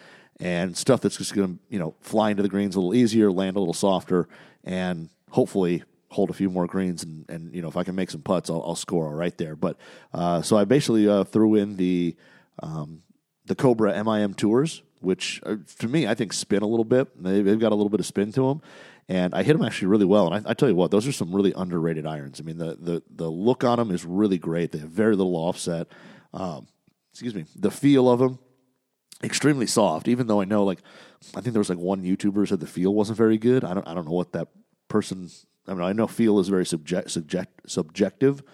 and 0.41 0.77
stuff 0.77 1.01
that's 1.01 1.17
just 1.17 1.35
going 1.35 1.55
to 1.55 1.59
you 1.69 1.79
know 1.79 1.95
fly 2.01 2.31
into 2.31 2.43
the 2.43 2.49
greens 2.49 2.75
a 2.75 2.81
little 2.81 2.95
easier, 2.95 3.31
land 3.31 3.57
a 3.57 3.61
little 3.61 3.75
softer, 3.75 4.29
and 4.65 5.09
hopefully 5.31 5.85
hold 6.09 6.29
a 6.29 6.33
few 6.33 6.51
more 6.51 6.67
greens. 6.67 7.05
And, 7.05 7.25
and 7.29 7.55
you 7.55 7.63
know 7.63 7.69
if 7.69 7.77
I 7.77 7.85
can 7.85 7.95
make 7.95 8.11
some 8.11 8.23
putts, 8.23 8.51
I'll, 8.51 8.63
I'll 8.63 8.77
score 8.77 9.07
all 9.07 9.15
right 9.15 9.37
there. 9.39 9.55
But 9.55 9.77
uh, 10.13 10.43
so 10.43 10.57
I 10.57 10.65
basically 10.65 11.09
uh, 11.09 11.25
threw 11.25 11.55
in 11.55 11.77
the 11.77 12.17
um, 12.63 13.03
the 13.47 13.55
Cobra 13.55 14.03
MIM 14.05 14.35
tours, 14.35 14.83
which 15.01 15.41
uh, 15.47 15.57
to 15.79 15.89
me 15.89 16.09
I 16.09 16.15
think 16.15 16.33
spin 16.33 16.63
a 16.63 16.67
little 16.67 16.85
bit. 16.85 17.23
They've, 17.23 17.45
they've 17.45 17.61
got 17.61 17.73
a 17.73 17.77
little 17.77 17.91
bit 17.91 18.01
of 18.01 18.07
spin 18.07 18.33
to 18.33 18.49
them 18.49 18.63
and 19.11 19.35
I 19.35 19.43
hit 19.43 19.55
them 19.55 19.67
actually 19.67 19.89
really 19.89 20.05
well. 20.05 20.33
And 20.33 20.47
I, 20.47 20.51
I, 20.51 20.55
tell 20.55 20.69
you 20.69 20.77
what, 20.77 20.93
those 20.93 21.05
are 21.05 21.13
some 21.13 21.35
really 21.35 21.53
underrated 21.57 22.07
irons. 22.07 22.41
I 22.41 22.45
mean, 22.45 22.59
the 22.59 22.77
the 22.81 23.03
the 23.11 23.29
look 23.29 23.65
on 23.65 23.79
them 23.79 23.91
is 23.91 24.05
really 24.05 24.39
great. 24.39 24.71
They 24.71 24.79
have 24.79 24.89
very 24.89 25.17
little 25.17 25.35
offset. 25.35 25.89
Um, 26.33 26.69
excuse 27.13 27.35
me, 27.35 27.45
the 27.57 27.73
feel 27.73 28.09
of 28.09 28.21
them 28.21 28.39
extremely 29.25 29.67
soft. 29.67 30.07
Even 30.07 30.29
though 30.29 30.41
I 30.41 30.45
know, 30.45 30.63
like, 30.63 30.79
I 31.35 31.41
think 31.41 31.55
there 31.55 31.61
was 31.61 31.69
like 31.69 31.79
one 31.79 32.05
YouTuber 32.05 32.49
said 32.49 32.61
the 32.61 32.69
feel 32.69 32.95
wasn't 32.95 33.19
very 33.19 33.37
good. 33.37 33.65
I 33.65 33.75
don't 33.75 33.87
I 33.87 33.95
don't 33.95 34.07
know 34.07 34.13
what 34.13 34.31
that 34.33 34.47
person. 34.87 35.29
I 35.67 35.75
mean, 35.75 35.83
I 35.83 35.93
know 35.93 36.07
feel 36.07 36.39
is 36.39 36.49
very 36.49 36.65
subject, 36.65 37.11
subject 37.11 37.69
subjective. 37.69 38.45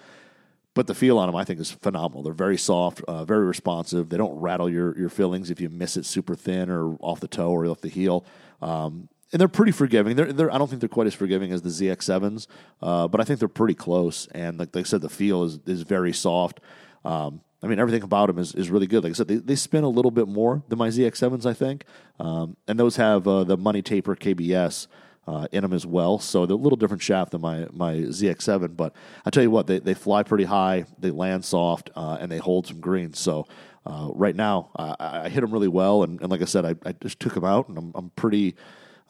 But 0.72 0.86
the 0.86 0.94
feel 0.94 1.18
on 1.18 1.26
them, 1.26 1.36
I 1.36 1.44
think, 1.44 1.58
is 1.58 1.70
phenomenal. 1.70 2.22
They're 2.22 2.34
very 2.34 2.58
soft, 2.58 3.00
uh, 3.08 3.24
very 3.24 3.46
responsive. 3.46 4.10
They 4.10 4.18
don't 4.18 4.38
rattle 4.38 4.68
your, 4.68 4.94
your 4.98 5.08
fillings 5.08 5.50
if 5.50 5.58
you 5.58 5.70
miss 5.70 5.96
it 5.96 6.04
super 6.04 6.34
thin 6.34 6.68
or 6.68 6.98
off 7.00 7.20
the 7.20 7.28
toe 7.28 7.50
or 7.50 7.64
off 7.64 7.80
the 7.80 7.88
heel. 7.88 8.26
Um, 8.60 9.08
and 9.32 9.40
they're 9.40 9.48
pretty 9.48 9.72
forgiving. 9.72 10.16
They're, 10.16 10.32
they're, 10.32 10.52
I 10.52 10.58
don't 10.58 10.68
think 10.68 10.80
they're 10.80 10.88
quite 10.88 11.06
as 11.06 11.14
forgiving 11.14 11.52
as 11.52 11.62
the 11.62 11.68
ZX7s, 11.68 12.46
uh, 12.80 13.08
but 13.08 13.20
I 13.20 13.24
think 13.24 13.40
they're 13.40 13.48
pretty 13.48 13.74
close. 13.74 14.26
And 14.28 14.58
like, 14.58 14.74
like 14.74 14.86
I 14.86 14.88
said, 14.88 15.00
the 15.00 15.08
feel 15.08 15.42
is, 15.42 15.58
is 15.66 15.82
very 15.82 16.12
soft. 16.12 16.60
Um, 17.04 17.40
I 17.62 17.66
mean, 17.66 17.78
everything 17.78 18.02
about 18.02 18.26
them 18.26 18.38
is, 18.38 18.54
is 18.54 18.70
really 18.70 18.86
good. 18.86 19.02
Like 19.02 19.10
I 19.10 19.14
said, 19.14 19.28
they, 19.28 19.36
they 19.36 19.56
spin 19.56 19.82
a 19.82 19.88
little 19.88 20.10
bit 20.10 20.28
more 20.28 20.62
than 20.68 20.78
my 20.78 20.88
ZX7s, 20.88 21.46
I 21.46 21.54
think. 21.54 21.84
Um, 22.20 22.56
and 22.68 22.78
those 22.78 22.96
have 22.96 23.26
uh, 23.26 23.44
the 23.44 23.56
Money 23.56 23.82
Taper 23.82 24.14
KBS 24.14 24.86
uh, 25.26 25.48
in 25.50 25.62
them 25.62 25.72
as 25.72 25.84
well. 25.84 26.18
So 26.18 26.46
they're 26.46 26.54
a 26.54 26.58
little 26.58 26.76
different 26.76 27.02
shaft 27.02 27.32
than 27.32 27.40
my, 27.40 27.66
my 27.72 27.94
ZX7. 27.94 28.76
But 28.76 28.94
I 29.24 29.30
tell 29.30 29.42
you 29.42 29.50
what, 29.50 29.66
they, 29.66 29.80
they 29.80 29.94
fly 29.94 30.22
pretty 30.22 30.44
high, 30.44 30.84
they 30.98 31.10
land 31.10 31.44
soft, 31.44 31.90
uh, 31.96 32.18
and 32.20 32.30
they 32.30 32.38
hold 32.38 32.66
some 32.68 32.80
greens. 32.80 33.18
So 33.18 33.46
uh, 33.84 34.10
right 34.14 34.36
now, 34.36 34.70
I, 34.76 34.96
I, 35.24 35.28
hit 35.28 35.40
them 35.40 35.50
really 35.50 35.68
well. 35.68 36.02
And, 36.02 36.20
and 36.20 36.30
like 36.30 36.42
I 36.42 36.46
said, 36.46 36.64
I, 36.64 36.74
I 36.84 36.92
just 36.92 37.18
took 37.18 37.34
them 37.34 37.44
out, 37.44 37.68
and 37.68 37.78
I'm, 37.78 37.92
I'm 37.94 38.10
pretty 38.10 38.54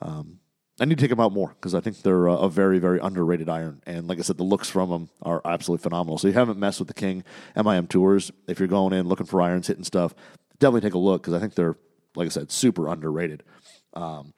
um, 0.00 0.40
I 0.78 0.84
need 0.84 0.98
to 0.98 1.02
take 1.02 1.10
them 1.10 1.20
out 1.20 1.32
more 1.32 1.48
because 1.48 1.74
I 1.74 1.80
think 1.80 2.02
they're 2.02 2.26
a, 2.26 2.48
very, 2.48 2.78
very 2.78 2.98
underrated 3.00 3.48
iron. 3.48 3.82
And 3.86 4.08
like 4.08 4.18
I 4.18 4.22
said, 4.22 4.36
the 4.36 4.44
looks 4.44 4.68
from 4.68 4.90
them 4.90 5.08
are 5.22 5.40
absolutely 5.44 5.82
phenomenal. 5.82 6.18
So 6.18 6.28
you 6.28 6.34
haven't 6.34 6.58
messed 6.58 6.80
with 6.80 6.88
the 6.88 6.94
King 6.94 7.24
MIM 7.56 7.86
Tours. 7.86 8.30
If 8.46 8.58
you're 8.58 8.68
going 8.68 8.92
in 8.92 9.08
looking 9.08 9.26
for 9.26 9.40
irons, 9.40 9.68
hitting 9.68 9.84
stuff, 9.84 10.14
definitely 10.58 10.82
take 10.82 10.94
a 10.94 10.98
look 10.98 11.22
because 11.22 11.32
I 11.32 11.38
think 11.38 11.54
they're, 11.54 11.76
like 12.14 12.26
I 12.26 12.28
said, 12.28 12.52
super 12.52 12.88
underrated. 12.88 13.42
Um, 13.94 14.34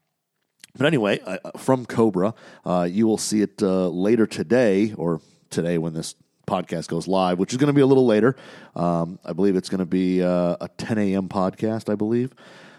but 0.77 0.87
anyway, 0.87 1.19
uh, 1.27 1.39
from 1.57 1.87
Cobra, 1.87 2.35
uh, 2.65 2.87
you 2.88 3.09
will 3.09 3.19
see 3.19 3.43
it 3.43 3.61
uh, 3.61 3.88
later 3.88 4.27
today 4.27 4.95
or 4.97 5.21
today 5.50 5.77
when 5.77 5.93
this 5.93 6.15
podcast 6.47 6.87
goes 6.87 7.09
live, 7.09 7.41
which 7.41 7.53
is 7.53 7.57
going 7.57 7.67
to 7.67 7.73
be 7.73 7.81
a 7.81 7.87
little 7.87 8.07
later. 8.07 8.37
Um, 8.77 9.19
I 9.25 9.33
believe 9.33 9.57
it's 9.57 9.69
going 9.69 9.81
to 9.81 9.87
be 9.87 10.23
uh, 10.23 10.57
a 10.61 10.69
10 10.79 10.99
a.m. 10.99 11.29
podcast, 11.29 11.91
I 11.91 11.97
believe 11.97 12.33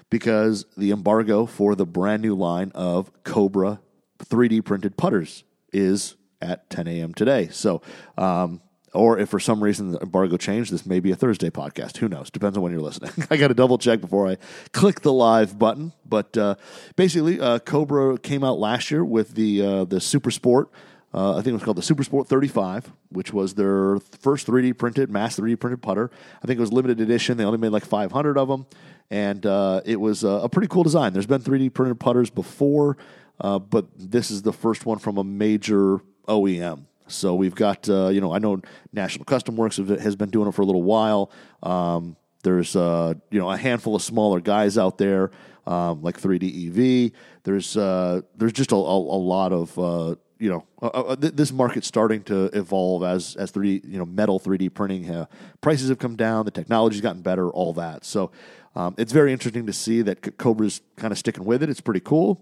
because 0.09 0.65
the 0.77 0.91
embargo 0.91 1.45
for 1.45 1.75
the 1.75 1.85
brand 1.85 2.21
new 2.21 2.35
line 2.35 2.71
of 2.75 3.11
Cobra 3.23 3.79
3D 4.19 4.63
printed 4.63 4.97
putters 4.97 5.43
is 5.71 6.15
at 6.41 6.69
10 6.69 6.87
a.m. 6.87 7.13
today. 7.13 7.49
So, 7.51 7.81
um, 8.17 8.61
or 8.93 9.19
if 9.19 9.29
for 9.29 9.39
some 9.39 9.63
reason 9.63 9.91
the 9.91 9.99
embargo 9.99 10.37
changed, 10.37 10.71
this 10.73 10.85
may 10.85 10.99
be 10.99 11.11
a 11.11 11.15
Thursday 11.15 11.49
podcast. 11.49 11.97
Who 11.97 12.09
knows? 12.09 12.31
Depends 12.31 12.57
on 12.57 12.63
when 12.63 12.71
you're 12.71 12.81
listening. 12.81 13.11
I 13.29 13.37
got 13.37 13.49
to 13.49 13.53
double 13.53 13.77
check 13.77 14.01
before 14.01 14.27
I 14.27 14.37
click 14.73 15.01
the 15.01 15.13
live 15.13 15.59
button. 15.59 15.93
But 16.05 16.35
uh, 16.37 16.55
basically, 16.95 17.39
uh, 17.39 17.59
Cobra 17.59 18.17
came 18.17 18.43
out 18.43 18.57
last 18.57 18.89
year 18.89 19.05
with 19.05 19.35
the 19.35 19.61
uh, 19.61 19.85
the 19.85 20.01
Super 20.01 20.31
Sport. 20.31 20.69
Uh, 21.13 21.33
I 21.33 21.35
think 21.37 21.47
it 21.47 21.53
was 21.53 21.63
called 21.63 21.77
the 21.77 21.81
Super 21.81 22.03
Sport 22.03 22.27
35, 22.27 22.91
which 23.09 23.33
was 23.33 23.55
their 23.55 23.97
first 24.19 24.45
3D 24.45 24.77
printed, 24.77 25.09
mass 25.09 25.39
3D 25.39 25.59
printed 25.59 25.81
putter. 25.81 26.11
I 26.43 26.45
think 26.45 26.57
it 26.57 26.61
was 26.61 26.71
limited 26.71 27.01
edition. 27.01 27.37
They 27.37 27.45
only 27.45 27.57
made 27.57 27.71
like 27.71 27.85
500 27.85 28.37
of 28.37 28.47
them 28.47 28.67
and 29.11 29.45
uh, 29.45 29.81
it 29.85 29.99
was 29.99 30.23
a, 30.23 30.27
a, 30.27 30.49
pretty 30.49 30.67
cool 30.67 30.83
design. 30.83 31.13
There's 31.13 31.25
been 31.25 31.41
3D 31.41 31.73
printed 31.73 31.99
putters 31.99 32.29
before, 32.29 32.97
uh, 33.41 33.59
but 33.59 33.87
this 33.95 34.29
is 34.29 34.43
the 34.43 34.53
first 34.53 34.85
one 34.85 34.99
from 34.99 35.17
a 35.17 35.23
major 35.23 35.99
OEM. 36.27 36.85
So 37.07 37.33
we've 37.33 37.55
got, 37.55 37.89
uh, 37.89 38.09
you 38.09 38.21
know, 38.21 38.31
I 38.31 38.37
know 38.37 38.61
National 38.93 39.25
Custom 39.25 39.55
Works 39.55 39.77
has 39.77 40.15
been 40.15 40.29
doing 40.29 40.47
it 40.47 40.53
for 40.53 40.61
a 40.61 40.65
little 40.65 40.83
while. 40.83 41.31
Um, 41.63 42.15
there's, 42.43 42.75
uh, 42.75 43.15
you 43.31 43.39
know, 43.39 43.49
a 43.49 43.57
handful 43.57 43.95
of 43.95 44.03
smaller 44.03 44.39
guys 44.39 44.77
out 44.77 44.99
there, 44.99 45.31
um, 45.65 46.03
like 46.03 46.21
3D 46.21 46.67
EV. 46.67 47.11
There's, 47.43 47.75
uh, 47.75 48.21
there's 48.35 48.53
just 48.53 48.71
a, 48.71 48.75
a, 48.75 48.77
a 48.77 49.19
lot 49.19 49.51
of, 49.51 49.79
uh, 49.79 50.15
you 50.39 50.49
know, 50.49 50.65
uh, 50.81 50.87
uh, 50.87 51.15
th- 51.15 51.33
this 51.33 51.51
market's 51.51 51.87
starting 51.87 52.23
to 52.23 52.45
evolve 52.57 53.03
as 53.03 53.35
as 53.35 53.51
3D, 53.51 53.83
you 53.85 53.99
know, 53.99 54.05
metal 54.05 54.39
3D 54.39 54.73
printing 54.73 55.09
uh, 55.09 55.25
prices 55.61 55.89
have 55.89 55.99
come 55.99 56.15
down, 56.15 56.45
the 56.45 56.51
technology's 56.51 57.01
gotten 57.01 57.21
better, 57.21 57.49
all 57.49 57.73
that. 57.73 58.05
So 58.05 58.31
um, 58.75 58.95
it's 58.97 59.11
very 59.11 59.33
interesting 59.33 59.65
to 59.65 59.73
see 59.73 60.01
that 60.01 60.37
Cobra's 60.37 60.81
kind 60.95 61.11
of 61.11 61.17
sticking 61.17 61.43
with 61.43 61.61
it. 61.61 61.69
It's 61.69 61.81
pretty 61.81 61.99
cool. 61.99 62.41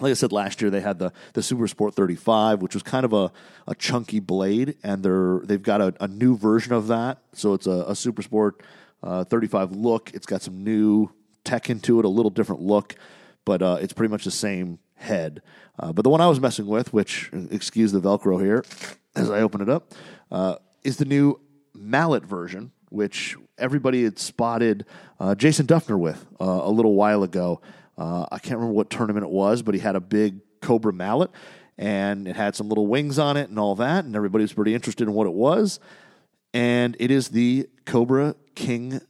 Like 0.00 0.10
I 0.10 0.14
said 0.14 0.30
last 0.30 0.60
year, 0.60 0.70
they 0.70 0.82
had 0.82 0.98
the 0.98 1.12
the 1.32 1.42
Super 1.42 1.66
Sport 1.66 1.94
35, 1.94 2.60
which 2.62 2.74
was 2.74 2.82
kind 2.82 3.04
of 3.04 3.12
a, 3.12 3.32
a 3.66 3.74
chunky 3.74 4.20
blade, 4.20 4.76
and 4.84 5.02
they're 5.02 5.40
they've 5.44 5.62
got 5.62 5.80
a, 5.80 5.94
a 6.00 6.06
new 6.06 6.36
version 6.36 6.72
of 6.74 6.88
that. 6.88 7.18
So 7.32 7.54
it's 7.54 7.66
a, 7.66 7.84
a 7.88 7.96
Super 7.96 8.22
Sport 8.22 8.62
uh, 9.02 9.24
35 9.24 9.72
look. 9.72 10.10
It's 10.12 10.26
got 10.26 10.42
some 10.42 10.62
new 10.62 11.10
tech 11.42 11.70
into 11.70 11.98
it, 11.98 12.04
a 12.04 12.08
little 12.08 12.30
different 12.30 12.60
look, 12.60 12.94
but 13.44 13.62
uh, 13.62 13.78
it's 13.80 13.94
pretty 13.94 14.10
much 14.10 14.24
the 14.24 14.30
same 14.30 14.78
head. 14.98 15.42
Uh, 15.78 15.92
but 15.92 16.02
the 16.02 16.10
one 16.10 16.20
I 16.20 16.26
was 16.26 16.40
messing 16.40 16.66
with, 16.66 16.92
which 16.92 17.30
excuse 17.50 17.92
the 17.92 18.00
Velcro 18.00 18.40
here 18.40 18.64
as 19.16 19.30
I 19.30 19.40
open 19.40 19.60
it 19.60 19.68
up, 19.68 19.92
uh, 20.30 20.56
is 20.84 20.96
the 20.96 21.04
new 21.04 21.40
mallet 21.74 22.24
version, 22.24 22.72
which 22.90 23.36
everybody 23.58 24.04
had 24.04 24.18
spotted 24.18 24.84
uh, 25.20 25.34
Jason 25.34 25.66
Dufner 25.66 25.98
with 25.98 26.26
uh, 26.40 26.44
a 26.44 26.70
little 26.70 26.94
while 26.94 27.22
ago. 27.22 27.60
Uh, 27.96 28.26
I 28.30 28.38
can't 28.38 28.56
remember 28.56 28.74
what 28.74 28.90
tournament 28.90 29.24
it 29.24 29.30
was, 29.30 29.62
but 29.62 29.74
he 29.74 29.80
had 29.80 29.96
a 29.96 30.00
big 30.00 30.40
Cobra 30.60 30.92
mallet 30.92 31.30
and 31.78 32.26
it 32.26 32.36
had 32.36 32.56
some 32.56 32.68
little 32.68 32.88
wings 32.88 33.18
on 33.18 33.36
it 33.36 33.48
and 33.48 33.58
all 33.58 33.76
that, 33.76 34.04
and 34.04 34.16
everybody 34.16 34.42
was 34.42 34.52
pretty 34.52 34.74
interested 34.74 35.06
in 35.06 35.14
what 35.14 35.26
it 35.26 35.32
was. 35.32 35.78
And 36.52 36.96
it 36.98 37.10
is 37.10 37.28
the 37.28 37.68
Cobra 37.86 38.34
King 38.56 39.00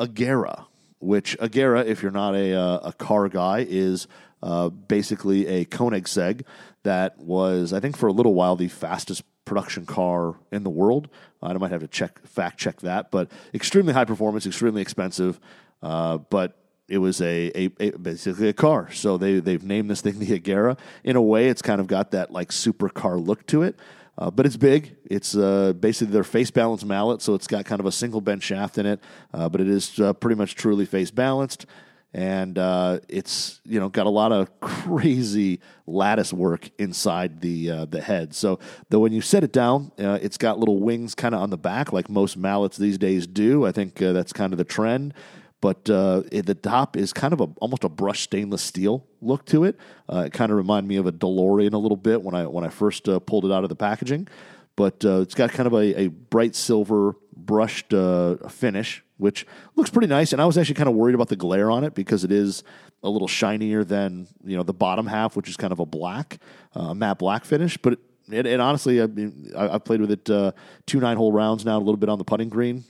Agera, 0.00 0.66
which 0.98 1.38
Agera, 1.38 1.84
if 1.84 2.02
you're 2.02 2.12
not 2.12 2.34
a, 2.34 2.54
uh, 2.54 2.78
a 2.88 2.92
car 2.92 3.28
guy, 3.28 3.66
is 3.68 4.06
uh, 4.42 4.68
basically 4.68 5.46
a 5.46 5.64
Koenigsegg 5.64 6.42
that 6.82 7.18
was, 7.18 7.72
I 7.72 7.80
think, 7.80 7.96
for 7.96 8.06
a 8.06 8.12
little 8.12 8.34
while, 8.34 8.56
the 8.56 8.68
fastest 8.68 9.22
production 9.44 9.86
car 9.86 10.36
in 10.50 10.62
the 10.64 10.70
world. 10.70 11.08
I 11.42 11.52
might 11.54 11.70
have 11.70 11.80
to 11.80 11.88
check 11.88 12.26
fact 12.26 12.58
check 12.58 12.80
that, 12.80 13.10
but 13.10 13.30
extremely 13.54 13.92
high 13.92 14.04
performance, 14.04 14.46
extremely 14.46 14.82
expensive. 14.82 15.38
Uh, 15.82 16.18
but 16.18 16.58
it 16.88 16.98
was 16.98 17.20
a, 17.20 17.50
a, 17.54 17.70
a, 17.80 17.90
basically 17.92 18.48
a 18.48 18.52
car. 18.52 18.90
So 18.92 19.16
they 19.16 19.40
they've 19.40 19.62
named 19.62 19.90
this 19.90 20.00
thing 20.00 20.18
the 20.18 20.38
Agera. 20.38 20.78
In 21.04 21.16
a 21.16 21.22
way, 21.22 21.48
it's 21.48 21.62
kind 21.62 21.80
of 21.80 21.86
got 21.86 22.12
that 22.12 22.30
like 22.30 22.50
supercar 22.50 23.24
look 23.24 23.46
to 23.46 23.62
it. 23.62 23.78
Uh, 24.18 24.30
but 24.30 24.46
it's 24.46 24.56
big. 24.56 24.96
It's 25.04 25.36
uh, 25.36 25.74
basically 25.74 26.12
their 26.12 26.24
face 26.24 26.50
balance 26.50 26.84
mallet, 26.84 27.18
so 27.20 27.34
it's 27.34 27.46
got 27.46 27.64
kind 27.64 27.80
of 27.80 27.86
a 27.86 27.92
single 27.92 28.20
bent 28.20 28.42
shaft 28.42 28.78
in 28.78 28.86
it. 28.86 29.00
Uh, 29.32 29.48
but 29.48 29.60
it 29.60 29.68
is 29.68 30.00
uh, 30.00 30.12
pretty 30.14 30.36
much 30.36 30.54
truly 30.54 30.86
face 30.86 31.10
balanced, 31.10 31.66
and 32.14 32.56
uh, 32.56 33.00
it's 33.08 33.60
you 33.64 33.78
know 33.78 33.90
got 33.90 34.06
a 34.06 34.10
lot 34.10 34.32
of 34.32 34.58
crazy 34.60 35.60
lattice 35.86 36.32
work 36.32 36.70
inside 36.78 37.42
the 37.42 37.70
uh, 37.70 37.84
the 37.84 38.00
head. 38.00 38.34
So 38.34 38.58
though 38.88 39.00
when 39.00 39.12
you 39.12 39.20
set 39.20 39.44
it 39.44 39.52
down, 39.52 39.92
it's 39.98 40.38
got 40.38 40.58
little 40.58 40.80
wings 40.80 41.14
kind 41.14 41.34
of 41.34 41.42
on 41.42 41.50
the 41.50 41.58
back, 41.58 41.92
like 41.92 42.08
most 42.08 42.38
mallets 42.38 42.78
these 42.78 42.96
days 42.96 43.26
do. 43.26 43.66
I 43.66 43.72
think 43.72 43.96
that's 43.96 44.32
kind 44.32 44.54
of 44.54 44.56
the 44.56 44.64
trend 44.64 45.12
but 45.60 45.88
uh, 45.88 46.22
the 46.30 46.54
top 46.54 46.96
is 46.96 47.12
kind 47.12 47.32
of 47.32 47.40
a 47.40 47.48
almost 47.60 47.84
a 47.84 47.88
brushed 47.88 48.24
stainless 48.24 48.62
steel 48.62 49.06
look 49.20 49.44
to 49.46 49.64
it. 49.64 49.78
Uh, 50.08 50.24
it 50.26 50.32
kind 50.32 50.50
of 50.50 50.56
reminded 50.56 50.88
me 50.88 50.96
of 50.96 51.06
a 51.06 51.12
DeLorean 51.12 51.72
a 51.72 51.78
little 51.78 51.96
bit 51.96 52.22
when 52.22 52.34
I 52.34 52.46
when 52.46 52.64
I 52.64 52.68
first 52.68 53.08
uh, 53.08 53.18
pulled 53.20 53.44
it 53.44 53.52
out 53.52 53.62
of 53.62 53.70
the 53.70 53.76
packaging, 53.76 54.28
but 54.76 55.04
uh, 55.04 55.20
it's 55.20 55.34
got 55.34 55.50
kind 55.50 55.66
of 55.66 55.72
a, 55.72 56.02
a 56.02 56.06
bright 56.08 56.54
silver 56.54 57.14
brushed 57.34 57.94
uh, 57.94 58.36
finish, 58.48 59.02
which 59.16 59.46
looks 59.76 59.90
pretty 59.90 60.08
nice. 60.08 60.32
And 60.32 60.42
I 60.42 60.46
was 60.46 60.58
actually 60.58 60.74
kind 60.74 60.88
of 60.88 60.94
worried 60.94 61.14
about 61.14 61.28
the 61.28 61.36
glare 61.36 61.70
on 61.70 61.84
it 61.84 61.94
because 61.94 62.22
it 62.22 62.32
is 62.32 62.62
a 63.02 63.08
little 63.08 63.28
shinier 63.28 63.82
than 63.82 64.28
you 64.44 64.56
know 64.56 64.62
the 64.62 64.74
bottom 64.74 65.06
half, 65.06 65.36
which 65.36 65.48
is 65.48 65.56
kind 65.56 65.72
of 65.72 65.80
a 65.80 65.86
black, 65.86 66.38
uh, 66.74 66.94
matte 66.94 67.18
black 67.18 67.44
finish, 67.44 67.76
but. 67.76 67.94
It, 67.94 68.00
it, 68.28 68.44
it 68.44 68.58
honestly, 68.58 69.00
I 69.00 69.06
mean, 69.06 69.52
I, 69.56 69.68
have 69.68 69.84
played 69.84 70.00
with 70.00 70.10
it 70.10 70.24
two 70.24 70.98
nine 70.98 71.16
hole 71.16 71.30
rounds 71.30 71.64
now, 71.64 71.76
a 71.76 71.78
little 71.78 71.96
bit 71.96 72.08
on 72.08 72.18
the 72.18 72.24
putting 72.24 72.48
green, 72.48 72.82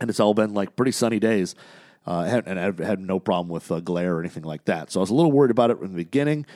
and 0.00 0.08
it's 0.08 0.20
all 0.20 0.32
been 0.32 0.54
like 0.54 0.74
pretty 0.74 0.92
sunny 0.92 1.18
days. 1.18 1.54
Uh, 2.06 2.42
and 2.46 2.60
I 2.60 2.84
had 2.84 3.00
no 3.00 3.18
problem 3.18 3.48
with 3.48 3.70
uh, 3.70 3.80
glare 3.80 4.16
or 4.16 4.20
anything 4.20 4.42
like 4.42 4.64
that. 4.66 4.90
So 4.90 5.00
I 5.00 5.02
was 5.02 5.10
a 5.10 5.14
little 5.14 5.32
worried 5.32 5.50
about 5.50 5.70
it 5.70 5.80
in 5.80 5.90
the 5.92 5.96
beginning. 5.96 6.46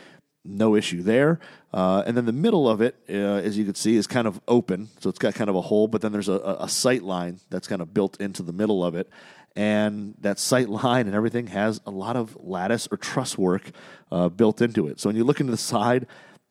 No 0.44 0.76
issue 0.76 1.02
there. 1.02 1.40
Uh, 1.72 2.02
and 2.06 2.16
then 2.16 2.26
the 2.26 2.32
middle 2.32 2.68
of 2.68 2.80
it, 2.80 2.96
uh, 3.08 3.12
as 3.12 3.56
you 3.56 3.64
can 3.64 3.74
see, 3.74 3.96
is 3.96 4.06
kind 4.06 4.26
of 4.26 4.40
open. 4.46 4.88
So 5.00 5.08
it's 5.10 5.18
got 5.18 5.34
kind 5.34 5.50
of 5.50 5.56
a 5.56 5.62
hole, 5.62 5.88
but 5.88 6.00
then 6.00 6.12
there's 6.12 6.28
a, 6.28 6.56
a 6.60 6.68
sight 6.68 7.02
line 7.02 7.40
that's 7.50 7.66
kind 7.66 7.82
of 7.82 7.92
built 7.92 8.20
into 8.20 8.42
the 8.42 8.52
middle 8.52 8.84
of 8.84 8.94
it. 8.94 9.08
And 9.56 10.14
that 10.20 10.38
sight 10.38 10.68
line 10.84 11.06
and 11.06 11.14
everything 11.14 11.48
has 11.48 11.80
a 11.86 11.90
lot 11.90 12.16
of 12.16 12.36
lattice 12.40 12.88
or 12.90 12.96
truss 12.96 13.36
work 13.38 13.70
uh, 14.12 14.28
built 14.28 14.60
into 14.60 14.86
it. 14.86 15.00
So 15.00 15.08
when 15.08 15.16
you 15.16 15.24
look 15.24 15.40
into 15.40 15.50
the 15.50 15.56
side, 15.56 16.06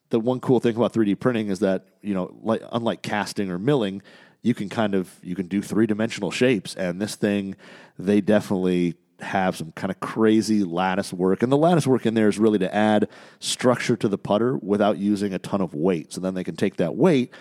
the 0.09 0.19
one 0.19 0.39
cool 0.39 0.59
thing 0.59 0.75
about 0.75 0.93
3D 0.93 1.19
printing 1.19 1.49
is 1.49 1.59
that, 1.59 1.85
you 2.01 2.13
know, 2.13 2.35
like, 2.41 2.61
unlike 2.71 3.01
casting 3.01 3.51
or 3.51 3.57
milling, 3.57 4.01
you 4.47 4.53
can 4.53 4.69
kind 4.69 4.95
of 4.95 5.13
you 5.21 5.35
can 5.35 5.47
do 5.47 5.61
three 5.61 5.85
dimensional 5.85 6.31
shapes, 6.31 6.73
and 6.75 7.01
this 7.01 7.15
thing 7.15 7.55
they 7.99 8.21
definitely 8.21 8.95
have 9.19 9.57
some 9.57 9.71
kind 9.73 9.91
of 9.91 9.99
crazy 9.99 10.63
lattice 10.63 11.11
work. 11.11 11.43
And 11.43 11.51
the 11.51 11.57
lattice 11.57 11.85
work 11.85 12.05
in 12.05 12.13
there 12.13 12.29
is 12.29 12.39
really 12.39 12.59
to 12.59 12.73
add 12.73 13.09
structure 13.39 13.97
to 13.97 14.07
the 14.07 14.17
putter 14.17 14.55
without 14.57 14.99
using 14.99 15.33
a 15.33 15.39
ton 15.39 15.59
of 15.59 15.73
weight. 15.73 16.13
So 16.13 16.21
then 16.21 16.33
they 16.33 16.43
can 16.43 16.55
take 16.55 16.77
that 16.77 16.95
weight, 16.95 17.33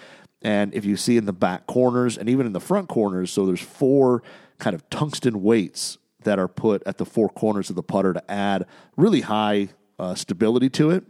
and 0.43 0.75
if 0.75 0.85
you 0.85 0.97
see 0.97 1.17
in 1.17 1.27
the 1.27 1.33
back 1.33 1.67
corners 1.69 2.19
and 2.19 2.29
even 2.29 2.45
in 2.45 2.53
the 2.53 2.61
front 2.61 2.89
corners, 2.89 3.31
so 3.31 3.47
there's 3.47 3.61
four 3.61 4.25
kind 4.59 4.75
of 4.75 4.89
tungsten 4.91 5.43
weights 5.43 5.99
that 6.25 6.41
are 6.41 6.49
put 6.49 6.83
at 6.87 6.99
the 6.99 7.07
four 7.07 7.29
corners 7.29 7.71
of 7.71 7.77
the 7.77 7.85
putter 7.85 8.13
to 8.13 8.31
add 8.31 8.67
really 8.97 9.21
high 9.21 9.69
uh, 10.01 10.17
stability 10.17 10.69
to 10.71 10.91
it. 10.91 11.05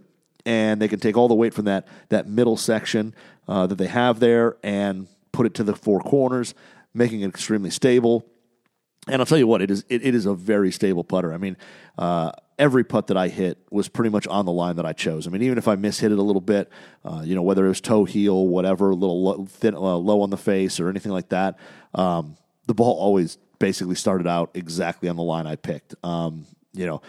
And 0.45 0.79
they 0.79 0.87
can 0.87 0.99
take 0.99 1.17
all 1.17 1.27
the 1.27 1.35
weight 1.35 1.53
from 1.53 1.65
that 1.65 1.87
that 2.07 2.27
middle 2.27 2.55
section 2.55 3.15
uh, 3.47 3.67
that 3.67 3.77
they 3.77 3.87
have 3.87 4.19
there 4.19 4.57
and 4.63 5.07
put 5.37 5.45
it 5.45 5.53
to 5.53 5.63
the 5.63 5.75
four 5.75 5.99
corners, 5.99 6.55
making 6.95 7.21
it 7.21 7.29
extremely 7.29 7.69
stable. 7.69 8.25
And 9.07 9.21
I'll 9.21 9.25
tell 9.27 9.37
you 9.37 9.45
what, 9.45 9.61
it 9.61 9.69
is 9.69 9.85
it, 9.87 10.03
it 10.03 10.15
is 10.15 10.25
a 10.25 10.33
very 10.33 10.71
stable 10.71 11.03
putter. 11.03 11.31
I 11.31 11.37
mean, 11.37 11.55
uh, 11.95 12.31
every 12.57 12.83
putt 12.83 13.07
that 13.07 13.17
I 13.17 13.27
hit 13.27 13.59
was 13.69 13.87
pretty 13.87 14.09
much 14.09 14.25
on 14.25 14.45
the 14.45 14.51
line 14.51 14.77
that 14.77 14.85
I 14.85 14.93
chose. 14.93 15.27
I 15.27 15.29
mean, 15.29 15.43
even 15.43 15.59
if 15.59 15.67
I 15.67 15.75
mishit 15.75 16.11
it 16.11 16.17
a 16.17 16.23
little 16.23 16.41
bit, 16.41 16.69
uh, 17.05 17.21
you 17.23 17.35
know, 17.35 17.43
whether 17.43 17.65
it 17.65 17.69
was 17.69 17.81
toe 17.81 18.03
heel, 18.03 18.47
whatever, 18.47 18.89
a 18.89 18.95
little 18.95 19.23
low, 19.23 19.45
thin, 19.45 19.75
uh, 19.75 19.79
low 19.79 20.21
on 20.21 20.31
the 20.31 20.37
face 20.37 20.79
or 20.79 20.89
anything 20.89 21.11
like 21.11 21.29
that, 21.29 21.59
um, 21.93 22.35
the 22.65 22.73
ball 22.73 22.97
always 22.99 23.37
basically 23.59 23.95
started 23.95 24.25
out 24.25 24.49
exactly 24.55 25.07
on 25.07 25.17
the 25.17 25.23
line 25.23 25.45
I 25.45 25.55
picked. 25.55 25.93
Um, 26.03 26.47
you 26.73 26.87
know, 26.87 27.03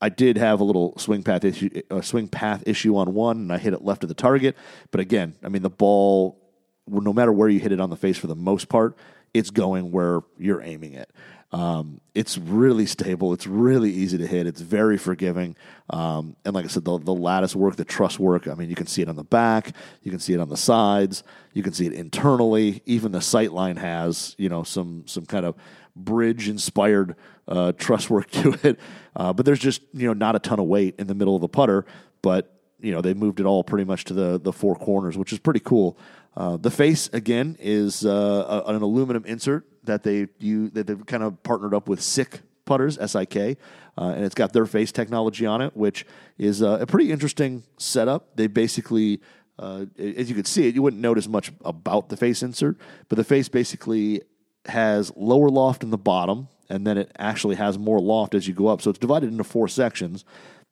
I 0.00 0.10
did 0.10 0.38
have 0.38 0.60
a 0.60 0.64
little 0.64 0.96
swing 0.96 1.24
path 1.24 1.44
issue, 1.44 1.70
a 1.90 2.04
swing 2.04 2.28
path 2.28 2.62
issue 2.66 2.96
on 2.96 3.14
one, 3.14 3.38
and 3.38 3.52
I 3.52 3.58
hit 3.58 3.72
it 3.72 3.82
left 3.82 4.04
of 4.04 4.08
the 4.08 4.14
target. 4.14 4.56
But 4.92 5.00
again, 5.00 5.34
I 5.42 5.48
mean, 5.48 5.62
the 5.62 5.70
ball 5.70 6.43
no 6.86 7.12
matter 7.12 7.32
where 7.32 7.48
you 7.48 7.60
hit 7.60 7.72
it 7.72 7.80
on 7.80 7.90
the 7.90 7.96
face 7.96 8.18
for 8.18 8.26
the 8.26 8.36
most 8.36 8.68
part, 8.68 8.96
it's 9.32 9.50
going 9.50 9.90
where 9.90 10.20
you're 10.38 10.62
aiming 10.62 10.94
it. 10.94 11.10
Um, 11.54 12.00
it's 12.16 12.36
really 12.36 12.84
stable. 12.84 13.32
It's 13.32 13.46
really 13.46 13.92
easy 13.92 14.18
to 14.18 14.26
hit. 14.26 14.48
It's 14.48 14.60
very 14.60 14.98
forgiving. 14.98 15.54
Um, 15.88 16.34
and 16.44 16.52
like 16.52 16.64
I 16.64 16.68
said, 16.68 16.84
the, 16.84 16.98
the 16.98 17.14
lattice 17.14 17.54
work, 17.54 17.76
the 17.76 17.84
truss 17.84 18.18
work, 18.18 18.48
I 18.48 18.54
mean, 18.54 18.68
you 18.70 18.74
can 18.74 18.88
see 18.88 19.02
it 19.02 19.08
on 19.08 19.14
the 19.14 19.22
back, 19.22 19.70
you 20.02 20.10
can 20.10 20.18
see 20.18 20.34
it 20.34 20.40
on 20.40 20.48
the 20.48 20.56
sides, 20.56 21.22
you 21.52 21.62
can 21.62 21.72
see 21.72 21.86
it 21.86 21.92
internally. 21.92 22.82
Even 22.86 23.12
the 23.12 23.20
sight 23.20 23.52
line 23.52 23.76
has, 23.76 24.34
you 24.36 24.48
know, 24.48 24.64
some, 24.64 25.04
some 25.06 25.26
kind 25.26 25.46
of 25.46 25.54
bridge 25.94 26.48
inspired 26.48 27.14
uh, 27.46 27.70
truss 27.72 28.10
work 28.10 28.28
to 28.32 28.58
it. 28.64 28.80
Uh, 29.14 29.32
but 29.32 29.46
there's 29.46 29.60
just, 29.60 29.82
you 29.92 30.08
know, 30.08 30.14
not 30.14 30.34
a 30.34 30.40
ton 30.40 30.58
of 30.58 30.66
weight 30.66 30.96
in 30.98 31.06
the 31.06 31.14
middle 31.14 31.36
of 31.36 31.40
the 31.40 31.48
putter. 31.48 31.86
But, 32.20 32.52
you 32.80 32.90
know, 32.90 33.00
they 33.00 33.14
moved 33.14 33.38
it 33.38 33.46
all 33.46 33.62
pretty 33.62 33.84
much 33.84 34.04
to 34.06 34.14
the, 34.14 34.40
the 34.40 34.52
four 34.52 34.74
corners, 34.74 35.16
which 35.16 35.32
is 35.32 35.38
pretty 35.38 35.60
cool. 35.60 35.96
Uh, 36.36 36.56
the 36.56 36.70
face 36.70 37.08
again 37.12 37.56
is 37.60 38.04
uh, 38.04 38.62
a, 38.66 38.74
an 38.74 38.82
aluminum 38.82 39.24
insert 39.24 39.64
that 39.84 40.02
they 40.02 40.26
you 40.38 40.68
that 40.70 40.86
they've 40.86 41.06
kind 41.06 41.22
of 41.22 41.42
partnered 41.42 41.74
up 41.74 41.88
with 41.88 42.02
SIK 42.02 42.40
putters, 42.64 42.98
S 42.98 43.14
I 43.14 43.24
K, 43.24 43.56
uh, 43.96 44.12
and 44.16 44.24
it's 44.24 44.34
got 44.34 44.52
their 44.52 44.66
face 44.66 44.90
technology 44.90 45.46
on 45.46 45.60
it, 45.60 45.76
which 45.76 46.06
is 46.38 46.62
uh, 46.62 46.78
a 46.80 46.86
pretty 46.86 47.12
interesting 47.12 47.62
setup. 47.78 48.36
They 48.36 48.46
basically, 48.48 49.20
uh, 49.58 49.84
as 49.98 50.28
you 50.28 50.34
could 50.34 50.46
see 50.46 50.66
it, 50.66 50.74
you 50.74 50.82
wouldn't 50.82 51.02
notice 51.02 51.28
much 51.28 51.52
about 51.64 52.08
the 52.08 52.16
face 52.16 52.42
insert, 52.42 52.78
but 53.08 53.16
the 53.16 53.24
face 53.24 53.48
basically 53.48 54.22
has 54.66 55.12
lower 55.14 55.50
loft 55.50 55.82
in 55.84 55.90
the 55.90 55.98
bottom, 55.98 56.48
and 56.68 56.86
then 56.86 56.96
it 56.98 57.12
actually 57.18 57.56
has 57.56 57.78
more 57.78 58.00
loft 58.00 58.34
as 58.34 58.48
you 58.48 58.54
go 58.54 58.66
up. 58.66 58.80
So 58.80 58.90
it's 58.90 58.98
divided 58.98 59.30
into 59.30 59.44
four 59.44 59.68
sections. 59.68 60.24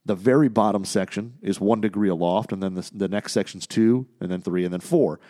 The 0.05 0.17
very 0.17 0.49
bottom 0.49 0.85
section 0.85 1.35
is 1.43 1.61
one 1.61 1.81
degree 1.81 2.09
aloft, 2.09 2.53
and 2.53 2.63
then 2.63 2.75
the, 2.75 2.91
the 2.93 3.09
next 3.09 3.33
section's 3.33 3.67
two, 3.67 4.09
and 4.21 4.31
then 4.31 4.41
three, 4.41 4.65
and 4.65 4.73
then 4.73 4.81
four. 4.81 5.21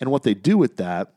And 0.00 0.10
what 0.10 0.22
they 0.22 0.34
do 0.34 0.58
with 0.58 0.76
that 0.76 1.12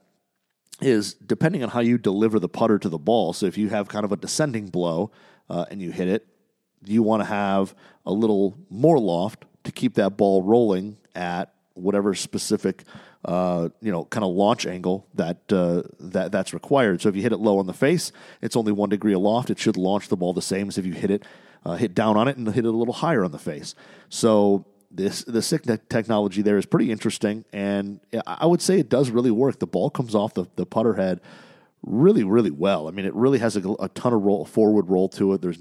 is 0.82 1.14
depending 1.14 1.64
on 1.64 1.70
how 1.70 1.80
you 1.80 1.98
deliver 1.98 2.40
the 2.40 2.50
putter 2.50 2.78
to 2.80 2.90
the 2.90 2.98
ball. 2.98 3.34
So 3.34 3.46
if 3.46 3.58
you 3.58 3.70
have 3.70 3.88
kind 3.88 4.06
of 4.06 4.12
a 4.12 4.18
descending 4.18 4.68
blow 4.68 5.12
uh, 5.50 5.66
and 5.72 5.82
you 5.82 5.92
hit 5.92 6.08
it, 6.08 6.28
you 6.84 7.02
want 7.02 7.22
to 7.22 7.26
have 7.26 7.74
a 8.06 8.12
little 8.12 8.58
more 8.70 9.00
loft 9.00 9.46
to 9.64 9.72
keep 9.72 9.96
that 9.96 10.18
ball 10.18 10.44
rolling 10.44 10.98
at 11.16 11.54
whatever 11.74 12.14
specific 12.14 12.84
uh, 13.24 13.70
you 13.82 13.92
know 13.92 14.06
kind 14.06 14.24
of 14.24 14.32
launch 14.32 14.68
angle 14.68 15.08
that 15.16 15.52
uh, 15.52 15.82
that 16.00 16.32
that's 16.32 16.54
required. 16.54 17.02
So 17.02 17.10
if 17.10 17.16
you 17.16 17.24
hit 17.24 17.32
it 17.32 17.40
low 17.40 17.58
on 17.58 17.66
the 17.66 17.74
face, 17.74 18.12
it's 18.42 18.56
only 18.56 18.72
one 18.72 18.90
degree 18.90 19.14
aloft. 19.14 19.50
It 19.50 19.58
should 19.58 19.78
launch 19.78 20.10
the 20.10 20.18
ball 20.18 20.34
the 20.34 20.44
same 20.44 20.68
as 20.68 20.78
if 20.78 20.86
you 20.86 20.94
hit 20.94 21.10
it 21.10 21.24
uh, 21.66 21.76
hit 21.76 21.96
down 21.96 22.16
on 22.16 22.28
it 22.28 22.38
and 22.38 22.48
hit 22.48 22.66
it 22.66 22.68
a 22.68 22.78
little 22.78 22.94
higher 22.94 23.24
on 23.24 23.32
the 23.32 23.40
face. 23.40 23.74
So 24.10 24.66
this 24.96 25.24
the 25.24 25.42
SIK 25.42 25.90
technology 25.90 26.42
there 26.42 26.58
is 26.58 26.66
pretty 26.66 26.92
interesting, 26.92 27.46
and 27.54 28.00
I 28.26 28.46
would 28.46 28.62
say 28.62 28.80
it 28.80 28.90
does 28.90 29.10
really 29.10 29.32
work. 29.32 29.60
The 29.60 29.68
ball 29.68 29.90
comes 29.90 30.16
off 30.16 30.34
the, 30.34 30.46
the 30.56 30.66
putter 30.66 30.96
head 30.96 31.22
really, 31.86 32.24
really 32.24 32.52
well. 32.52 32.88
I 32.88 32.92
mean, 32.92 33.06
it 33.06 33.14
really 33.14 33.40
has 33.40 33.56
a, 33.56 33.76
a 33.80 33.90
ton 33.90 34.14
of 34.14 34.24
roll, 34.24 34.46
forward 34.46 34.90
roll 34.90 35.08
to 35.10 35.34
it. 35.34 35.42
There's 35.42 35.60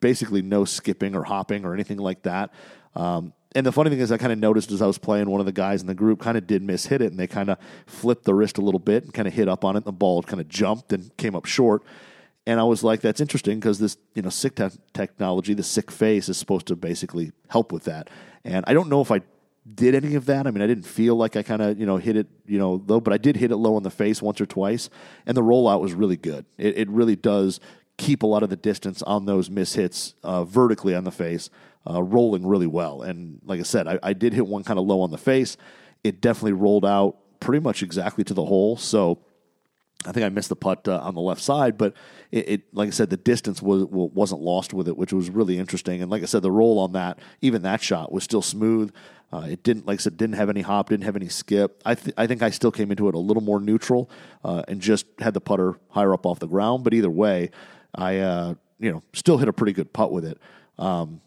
basically 0.00 0.42
no 0.42 0.64
skipping 0.64 1.14
or 1.14 1.24
hopping 1.24 1.64
or 1.64 1.74
anything 1.74 1.98
like 1.98 2.22
that. 2.22 2.52
Um, 2.94 3.32
and 3.54 3.66
the 3.66 3.72
funny 3.72 3.90
thing 3.90 4.00
is, 4.00 4.12
I 4.12 4.18
kind 4.18 4.32
of 4.32 4.38
noticed 4.38 4.70
as 4.70 4.82
I 4.82 4.86
was 4.86 4.98
playing, 4.98 5.28
one 5.30 5.40
of 5.40 5.46
the 5.46 5.52
guys 5.52 5.80
in 5.80 5.86
the 5.86 5.94
group 5.94 6.20
kind 6.20 6.36
of 6.36 6.46
did 6.46 6.62
miss 6.62 6.86
hit 6.86 7.00
it, 7.00 7.10
and 7.10 7.18
they 7.18 7.26
kind 7.26 7.50
of 7.50 7.58
flipped 7.86 8.24
the 8.24 8.34
wrist 8.34 8.58
a 8.58 8.60
little 8.60 8.80
bit 8.80 9.04
and 9.04 9.14
kind 9.14 9.26
of 9.26 9.34
hit 9.34 9.48
up 9.48 9.64
on 9.64 9.74
it. 9.74 9.78
And 9.78 9.86
the 9.86 9.92
ball 9.92 10.22
kind 10.22 10.40
of 10.40 10.48
jumped 10.48 10.92
and 10.92 11.16
came 11.16 11.34
up 11.34 11.46
short. 11.46 11.82
And 12.48 12.58
I 12.58 12.64
was 12.64 12.82
like, 12.82 13.02
that's 13.02 13.20
interesting 13.20 13.60
because 13.60 13.78
this, 13.78 13.98
you 14.14 14.22
know, 14.22 14.30
SIK 14.30 14.56
te- 14.56 14.78
technology, 14.94 15.52
the 15.52 15.62
SIK 15.62 15.90
face, 15.90 16.30
is 16.30 16.38
supposed 16.38 16.66
to 16.68 16.76
basically 16.76 17.30
help 17.48 17.72
with 17.72 17.84
that. 17.84 18.08
And 18.42 18.64
I 18.66 18.72
don't 18.72 18.88
know 18.88 19.02
if 19.02 19.10
I 19.10 19.20
did 19.74 19.94
any 19.94 20.14
of 20.14 20.24
that. 20.24 20.46
I 20.46 20.50
mean, 20.50 20.62
I 20.62 20.66
didn't 20.66 20.86
feel 20.86 21.14
like 21.14 21.36
I 21.36 21.42
kind 21.42 21.60
of, 21.60 21.78
you 21.78 21.84
know, 21.84 21.98
hit 21.98 22.16
it, 22.16 22.26
you 22.46 22.58
know, 22.58 22.78
though, 22.78 23.00
but 23.00 23.12
I 23.12 23.18
did 23.18 23.36
hit 23.36 23.50
it 23.50 23.56
low 23.58 23.76
on 23.76 23.82
the 23.82 23.90
face 23.90 24.22
once 24.22 24.40
or 24.40 24.46
twice. 24.46 24.88
And 25.26 25.36
the 25.36 25.42
rollout 25.42 25.82
was 25.82 25.92
really 25.92 26.16
good. 26.16 26.46
It, 26.56 26.78
it 26.78 26.88
really 26.88 27.16
does 27.16 27.60
keep 27.98 28.22
a 28.22 28.26
lot 28.26 28.42
of 28.42 28.48
the 28.48 28.56
distance 28.56 29.02
on 29.02 29.26
those 29.26 29.50
miss 29.50 29.74
hits 29.74 30.14
uh, 30.22 30.44
vertically 30.44 30.94
on 30.94 31.04
the 31.04 31.10
face, 31.10 31.50
uh, 31.86 32.02
rolling 32.02 32.46
really 32.46 32.66
well. 32.66 33.02
And 33.02 33.40
like 33.44 33.60
I 33.60 33.64
said, 33.64 33.86
I, 33.86 33.98
I 34.02 34.14
did 34.14 34.32
hit 34.32 34.46
one 34.46 34.64
kind 34.64 34.78
of 34.78 34.86
low 34.86 35.02
on 35.02 35.10
the 35.10 35.18
face. 35.18 35.58
It 36.02 36.22
definitely 36.22 36.52
rolled 36.52 36.86
out 36.86 37.18
pretty 37.40 37.62
much 37.62 37.82
exactly 37.82 38.24
to 38.24 38.32
the 38.32 38.46
hole. 38.46 38.78
So 38.78 39.18
I 40.06 40.12
think 40.12 40.24
I 40.24 40.28
missed 40.28 40.48
the 40.48 40.56
putt 40.56 40.86
uh, 40.86 40.98
on 40.98 41.14
the 41.14 41.20
left 41.20 41.42
side, 41.42 41.76
but 41.76 41.92
it, 42.30 42.48
it, 42.48 42.74
like 42.74 42.86
I 42.86 42.90
said, 42.90 43.10
the 43.10 43.16
distance 43.16 43.60
was 43.60 43.84
wasn't 43.84 44.40
lost 44.40 44.72
with 44.72 44.86
it, 44.86 44.96
which 44.96 45.12
was 45.12 45.28
really 45.28 45.58
interesting. 45.58 46.00
And 46.00 46.10
like 46.10 46.22
I 46.22 46.26
said, 46.26 46.42
the 46.42 46.52
roll 46.52 46.78
on 46.78 46.92
that, 46.92 47.18
even 47.40 47.62
that 47.62 47.82
shot, 47.82 48.12
was 48.12 48.22
still 48.22 48.42
smooth. 48.42 48.94
Uh, 49.32 49.46
it 49.50 49.62
didn't, 49.62 49.86
like 49.86 49.98
I 49.98 50.02
said, 50.02 50.16
didn't 50.16 50.36
have 50.36 50.48
any 50.48 50.60
hop, 50.62 50.88
didn't 50.88 51.04
have 51.04 51.16
any 51.16 51.28
skip. 51.28 51.82
I 51.84 51.96
th- 51.96 52.14
I 52.16 52.28
think 52.28 52.42
I 52.42 52.50
still 52.50 52.70
came 52.70 52.90
into 52.92 53.08
it 53.08 53.14
a 53.14 53.18
little 53.18 53.42
more 53.42 53.60
neutral 53.60 54.08
uh, 54.44 54.62
and 54.68 54.80
just 54.80 55.06
had 55.18 55.34
the 55.34 55.40
putter 55.40 55.74
higher 55.90 56.14
up 56.14 56.26
off 56.26 56.38
the 56.38 56.46
ground. 56.46 56.84
But 56.84 56.94
either 56.94 57.10
way, 57.10 57.50
I 57.94 58.18
uh, 58.18 58.54
you 58.78 58.92
know 58.92 59.02
still 59.12 59.38
hit 59.38 59.48
a 59.48 59.52
pretty 59.52 59.72
good 59.72 59.92
putt 59.92 60.12
with 60.12 60.24
it. 60.24 60.38
Um, 60.78 61.20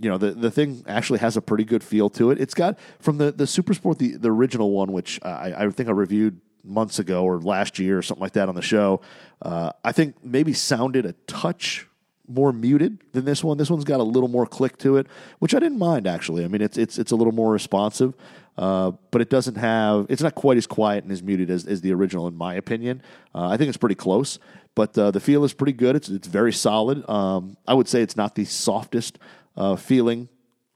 you 0.00 0.08
know 0.08 0.16
the 0.16 0.30
the 0.30 0.50
thing 0.50 0.84
actually 0.86 1.18
has 1.18 1.36
a 1.36 1.42
pretty 1.42 1.64
good 1.64 1.82
feel 1.82 2.08
to 2.10 2.30
it. 2.30 2.40
It's 2.40 2.54
got 2.54 2.78
from 3.00 3.18
the 3.18 3.32
the 3.32 3.48
Super 3.48 3.74
Sport 3.74 3.98
the 3.98 4.16
the 4.16 4.30
original 4.30 4.70
one, 4.70 4.92
which 4.92 5.18
I, 5.24 5.54
I 5.56 5.70
think 5.70 5.88
I 5.88 5.92
reviewed 5.92 6.40
months 6.64 6.98
ago 6.98 7.24
or 7.24 7.38
last 7.40 7.78
year 7.78 7.98
or 7.98 8.02
something 8.02 8.22
like 8.22 8.32
that 8.32 8.48
on 8.48 8.54
the 8.54 8.62
show. 8.62 9.00
Uh, 9.40 9.72
I 9.84 9.92
think 9.92 10.16
maybe 10.24 10.52
sounded 10.52 11.06
a 11.06 11.12
touch 11.26 11.86
more 12.28 12.52
muted 12.52 12.98
than 13.12 13.24
this 13.24 13.42
one. 13.42 13.58
This 13.58 13.70
one's 13.70 13.84
got 13.84 14.00
a 14.00 14.04
little 14.04 14.28
more 14.28 14.46
click 14.46 14.78
to 14.78 14.96
it, 14.96 15.06
which 15.38 15.54
I 15.54 15.58
didn't 15.58 15.78
mind 15.78 16.06
actually. 16.06 16.44
I 16.44 16.48
mean, 16.48 16.62
it's 16.62 16.78
it's 16.78 16.98
it's 16.98 17.12
a 17.12 17.16
little 17.16 17.32
more 17.32 17.50
responsive, 17.52 18.14
uh, 18.56 18.92
but 19.10 19.20
it 19.20 19.30
doesn't 19.30 19.56
have. 19.56 20.06
It's 20.08 20.22
not 20.22 20.34
quite 20.34 20.56
as 20.56 20.66
quiet 20.66 21.04
and 21.04 21.12
as 21.12 21.22
muted 21.22 21.50
as, 21.50 21.66
as 21.66 21.80
the 21.80 21.92
original, 21.92 22.26
in 22.28 22.36
my 22.36 22.54
opinion. 22.54 23.02
Uh, 23.34 23.48
I 23.48 23.56
think 23.56 23.68
it's 23.68 23.76
pretty 23.76 23.94
close, 23.94 24.38
but 24.74 24.96
uh, 24.96 25.10
the 25.10 25.20
feel 25.20 25.44
is 25.44 25.52
pretty 25.52 25.72
good. 25.72 25.96
It's 25.96 26.08
it's 26.08 26.28
very 26.28 26.52
solid. 26.52 27.08
Um, 27.08 27.56
I 27.66 27.74
would 27.74 27.88
say 27.88 28.02
it's 28.02 28.16
not 28.16 28.34
the 28.34 28.44
softest 28.44 29.18
uh, 29.56 29.76
feeling 29.76 30.28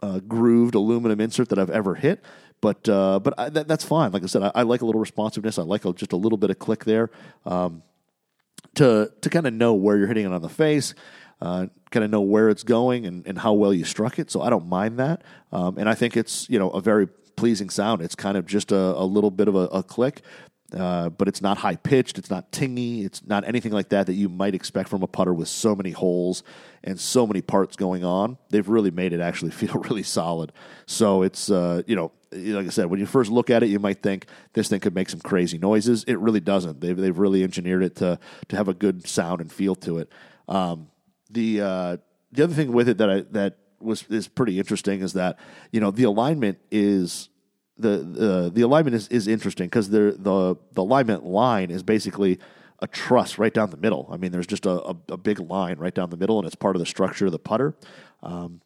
uh, 0.02 0.21
grooved 0.21 0.75
aluminum 0.75 1.21
insert 1.21 1.49
that 1.50 1.59
I've 1.59 1.71
ever 1.71 1.95
hit. 1.95 2.23
But 2.66 2.88
uh, 2.88 3.20
but 3.20 3.35
I, 3.38 3.49
that, 3.50 3.68
that's 3.68 3.85
fine. 3.85 4.11
Like 4.11 4.25
I 4.25 4.26
said, 4.26 4.42
I, 4.42 4.50
I, 4.52 4.62
like 4.62 4.80
a 4.80 4.87
little 4.87 5.00
responsiveness. 5.00 5.56
I 5.56 5.62
like 5.62 5.85
a, 5.85 5.92
just 5.92 6.11
a 6.11 6.16
little 6.16 6.37
bit 6.37 6.50
of 6.50 6.58
click 6.58 6.85
there 6.85 7.11
um, 7.44 7.85
to 8.75 9.12
to 9.20 9.30
kind 9.30 9.46
of 9.46 9.54
know 9.54 9.75
where 9.75 9.96
you're 9.96 10.08
hitting 10.08 10.26
it 10.26 10.32
on 10.32 10.42
the 10.42 10.49
face. 10.49 10.92
Uh, 11.40 11.68
kind 11.92 12.02
of 12.02 12.11
know 12.11 12.23
where 12.23 12.49
it's 12.49 12.64
going 12.64 13.06
and, 13.06 13.25
and 13.25 13.38
how 13.38 13.52
well 13.52 13.73
you 13.73 13.85
struck 13.85 14.18
it. 14.18 14.32
So 14.32 14.40
I 14.40 14.50
don't 14.50 14.66
mind 14.66 14.99
that. 14.99 15.23
Um, 15.52 15.78
and 15.78 15.88
I 15.88 15.94
think 15.94 16.16
it's 16.16 16.50
you 16.50 16.58
know 16.58 16.70
a 16.70 16.80
very 16.80 17.06
pleasing 17.37 17.70
sound. 17.70 18.02
It's 18.02 18.16
kind 18.16 18.37
of 18.37 18.46
just 18.46 18.73
a, 18.73 18.76
a 18.76 19.04
little 19.04 19.30
bit 19.30 19.46
of 19.46 19.54
a, 19.54 19.68
a 19.68 19.85
click, 19.85 20.23
uh, 20.73 21.11
but 21.11 21.28
it's 21.28 21.40
not 21.40 21.58
high 21.58 21.76
pitched. 21.76 22.18
It's 22.18 22.30
not 22.30 22.50
tingy. 22.50 23.04
It's 23.04 23.25
not 23.25 23.46
anything 23.46 23.70
like 23.70 23.90
that 23.90 24.06
that 24.06 24.14
you 24.14 24.28
might 24.28 24.56
expect 24.56 24.88
from 24.88 25.04
a 25.04 25.06
putter 25.06 25.32
with 25.32 25.46
so 25.46 25.76
many 25.76 25.92
holes 25.92 26.42
and 26.82 26.99
so 26.99 27.28
many 27.28 27.42
parts 27.42 27.76
going 27.76 28.04
on. 28.04 28.38
They've 28.50 28.68
really 28.68 28.90
made 28.90 29.12
it 29.12 29.20
actually 29.20 29.50
feel 29.62 29.75
really 29.75 30.02
solid. 30.02 30.50
So 30.87 31.23
it's 31.23 31.49
uh, 31.49 31.82
you 31.87 31.94
know 31.94 32.11
like 32.33 32.66
I 32.66 32.71
said, 32.71 32.87
when 32.87 33.00
you 33.00 33.06
first 33.06 33.30
look 33.30 33.50
at 33.50 33.62
it, 33.62 33.68
you 33.68 33.78
might 33.78 34.02
think 34.02 34.26
this 34.52 34.68
thing 34.68 34.80
could 34.80 34.95
make 34.95 35.09
some 35.09 35.21
crazy 35.21 35.59
noises. 35.59 36.04
It 36.04 36.18
really 36.18 36.40
doesn't. 36.40 36.80
They've 36.80 36.97
they've 36.97 37.18
really 37.18 37.42
engineered 37.42 37.83
it 37.83 37.97
to 37.97 38.18
to 38.49 38.56
have 38.56 38.68
a 38.68 38.75
good 38.75 39.06
sound 39.06 39.40
and 39.40 39.52
feel 39.52 39.75
to 39.76 39.99
it. 39.99 40.11
Um, 40.49 40.88
the 41.30 41.61
uh, 41.61 41.97
the 42.33 42.45
other 42.45 42.54
thing 42.54 42.73
with 42.73 42.88
it 42.88 42.99
that 42.99 43.11
I, 43.11 43.21
that 43.33 43.59
was 43.80 44.04
is 44.04 44.28
pretty 44.28 44.59
interesting 44.59 45.00
is 45.00 45.12
that 45.14 45.38
you 45.73 45.80
know 45.80 45.90
the 45.90 46.04
alignment 46.04 46.59
is 46.71 47.28
the 47.78 47.99
the, 47.99 48.50
the 48.52 48.62
alignment 48.62 48.96
is, 48.96 49.09
is 49.09 49.29
interesting 49.29 49.66
because 49.66 49.90
the 49.90 50.16
the 50.18 50.57
the 50.72 50.83
alignment 50.83 51.24
line 51.24 51.70
is 51.70 51.83
basically 51.83 52.38
a 52.81 52.87
truss 52.87 53.38
right 53.38 53.55
down 53.55 53.70
the 53.70 53.77
middle. 53.77 54.09
I 54.12 54.18
mean, 54.18 54.33
there's 54.33 54.46
just 54.46 54.66
a, 54.66 54.83
a, 54.83 54.96
a, 55.09 55.16
big 55.16 55.40
line 55.40 55.79
right 55.79 55.94
down 55.94 56.11
the 56.11 56.16
middle, 56.18 56.38
and 56.38 56.46
it's 56.46 56.55
part 56.55 56.77
of 56.77 56.81
the 56.81 56.87
structure 56.87 57.24
of 57.24 57.33
the 57.33 57.38
putter. 57.38 57.74
Um, 58.22 58.61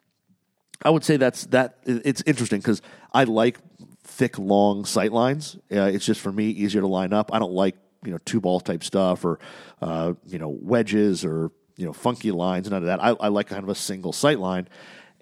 I 0.83 0.91
would 0.91 1.05
say 1.05 1.17
that's 1.17 1.47
that. 1.47 1.79
It's 1.85 2.23
interesting 2.27 2.61
because 2.61 2.81
I 3.13 3.25
like 3.25 3.59
thick, 4.03 4.39
long 4.39 4.85
sight 4.85 5.13
lines. 5.13 5.57
Uh, 5.71 5.83
it's 5.83 6.07
just 6.07 6.21
for 6.21 6.33
me 6.33 6.49
easier 6.51 6.81
to 6.81 6.87
line 6.87 7.13
up. 7.13 7.33
I 7.33 7.39
don't 7.39 7.53
like 7.53 7.77
you 8.05 8.13
know 8.13 8.19
two 8.25 8.41
ball 8.41 8.61
type 8.61 8.83
stuff 8.83 9.25
or 9.25 9.39
uh, 9.83 10.15
you 10.27 10.39
know 10.39 10.49
wedges 10.49 11.25
or 11.25 11.51
you 11.77 11.87
know 11.87 11.93
funky 11.93 12.31
lines. 12.31 12.71
None 12.71 12.83
of 12.83 12.87
that. 12.87 13.03
I, 13.03 13.11
I 13.11 13.29
like 13.29 13.49
kind 13.49 13.63
of 13.63 13.69
a 13.69 13.75
single 13.75 14.13
sight 14.13 14.39
line, 14.39 14.69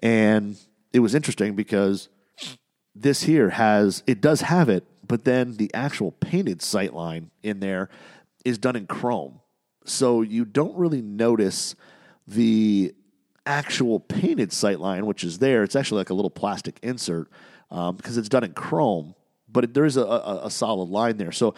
and 0.01 0.57
it 0.93 0.99
was 0.99 1.13
interesting 1.13 1.55
because 1.55 2.09
this 2.95 3.23
here 3.23 3.49
has 3.49 4.03
it 4.07 4.21
does 4.21 4.41
have 4.41 4.69
it, 4.69 4.85
but 5.05 5.25
then 5.25 5.57
the 5.57 5.73
actual 5.73 6.11
painted 6.11 6.61
sight 6.61 6.93
line 6.93 7.31
in 7.43 7.59
there 7.59 7.89
is 8.45 8.57
done 8.57 8.75
in 8.75 8.87
chrome, 8.87 9.41
so 9.85 10.21
you 10.21 10.45
don't 10.45 10.75
really 10.77 11.01
notice 11.01 11.75
the 12.27 12.93
actual 13.49 13.99
painted 13.99 14.53
sight 14.53 14.79
line, 14.79 15.05
which 15.07 15.23
is 15.23 15.39
there. 15.39 15.63
It's 15.63 15.75
actually 15.75 15.97
like 15.97 16.11
a 16.11 16.13
little 16.13 16.29
plastic 16.29 16.79
insert 16.83 17.29
um, 17.71 17.95
because 17.95 18.15
it's 18.17 18.29
done 18.29 18.43
in 18.43 18.53
chrome, 18.53 19.15
but 19.51 19.63
it, 19.63 19.73
there 19.73 19.85
is 19.85 19.97
a, 19.97 20.03
a, 20.03 20.45
a 20.45 20.51
solid 20.51 20.89
line 20.89 21.17
there. 21.17 21.31
So 21.31 21.55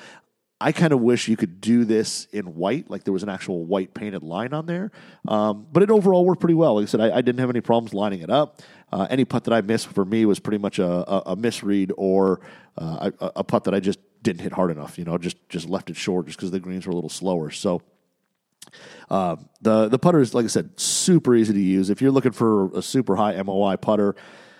I 0.61 0.71
kind 0.71 0.93
of 0.93 1.01
wish 1.01 1.27
you 1.27 1.35
could 1.35 1.59
do 1.59 1.83
this 1.83 2.27
in 2.31 2.55
white, 2.55 2.89
like 2.89 3.03
there 3.03 3.11
was 3.11 3.23
an 3.23 3.29
actual 3.29 3.65
white 3.65 3.93
painted 3.93 4.23
line 4.23 4.53
on 4.53 4.67
there. 4.67 4.91
Um, 5.27 5.67
but 5.71 5.83
it 5.83 5.91
overall 5.91 6.23
worked 6.23 6.39
pretty 6.39 6.53
well. 6.53 6.75
Like 6.75 6.83
I 6.83 6.85
said, 6.85 7.01
I, 7.01 7.17
I 7.17 7.21
didn't 7.21 7.39
have 7.39 7.49
any 7.49 7.61
problems 7.61 7.93
lining 7.93 8.21
it 8.21 8.29
up. 8.29 8.61
Uh, 8.93 9.07
any 9.09 9.25
putt 9.25 9.43
that 9.45 9.53
I 9.53 9.61
missed 9.61 9.87
for 9.87 10.05
me 10.05 10.25
was 10.25 10.39
pretty 10.39 10.59
much 10.59 10.79
a, 10.79 10.85
a, 10.85 11.23
a 11.31 11.35
misread 11.35 11.91
or 11.97 12.39
uh, 12.77 13.11
a, 13.19 13.31
a, 13.37 13.43
putt 13.43 13.63
that 13.65 13.73
I 13.73 13.79
just 13.79 13.99
didn't 14.21 14.41
hit 14.41 14.51
hard 14.53 14.71
enough. 14.71 14.97
You 14.97 15.05
know, 15.05 15.17
just 15.17 15.37
just 15.49 15.67
left 15.67 15.89
it 15.89 15.95
short 15.95 16.27
just 16.27 16.37
because 16.37 16.51
the 16.51 16.59
greens 16.59 16.85
were 16.85 16.91
a 16.91 16.95
little 16.95 17.09
slower. 17.09 17.51
So 17.51 17.81
uh, 19.09 19.35
the 19.61 19.87
the 19.87 19.99
putter 19.99 20.19
is, 20.19 20.33
like 20.33 20.45
I 20.45 20.47
said, 20.47 20.79
super 20.79 21.35
easy 21.35 21.53
to 21.53 21.59
use. 21.59 21.89
If 21.89 22.01
you're 22.01 22.11
looking 22.11 22.31
for 22.31 22.71
a 22.77 22.81
super 22.81 23.15
high 23.15 23.41
MOI 23.41 23.75
putter, 23.77 24.15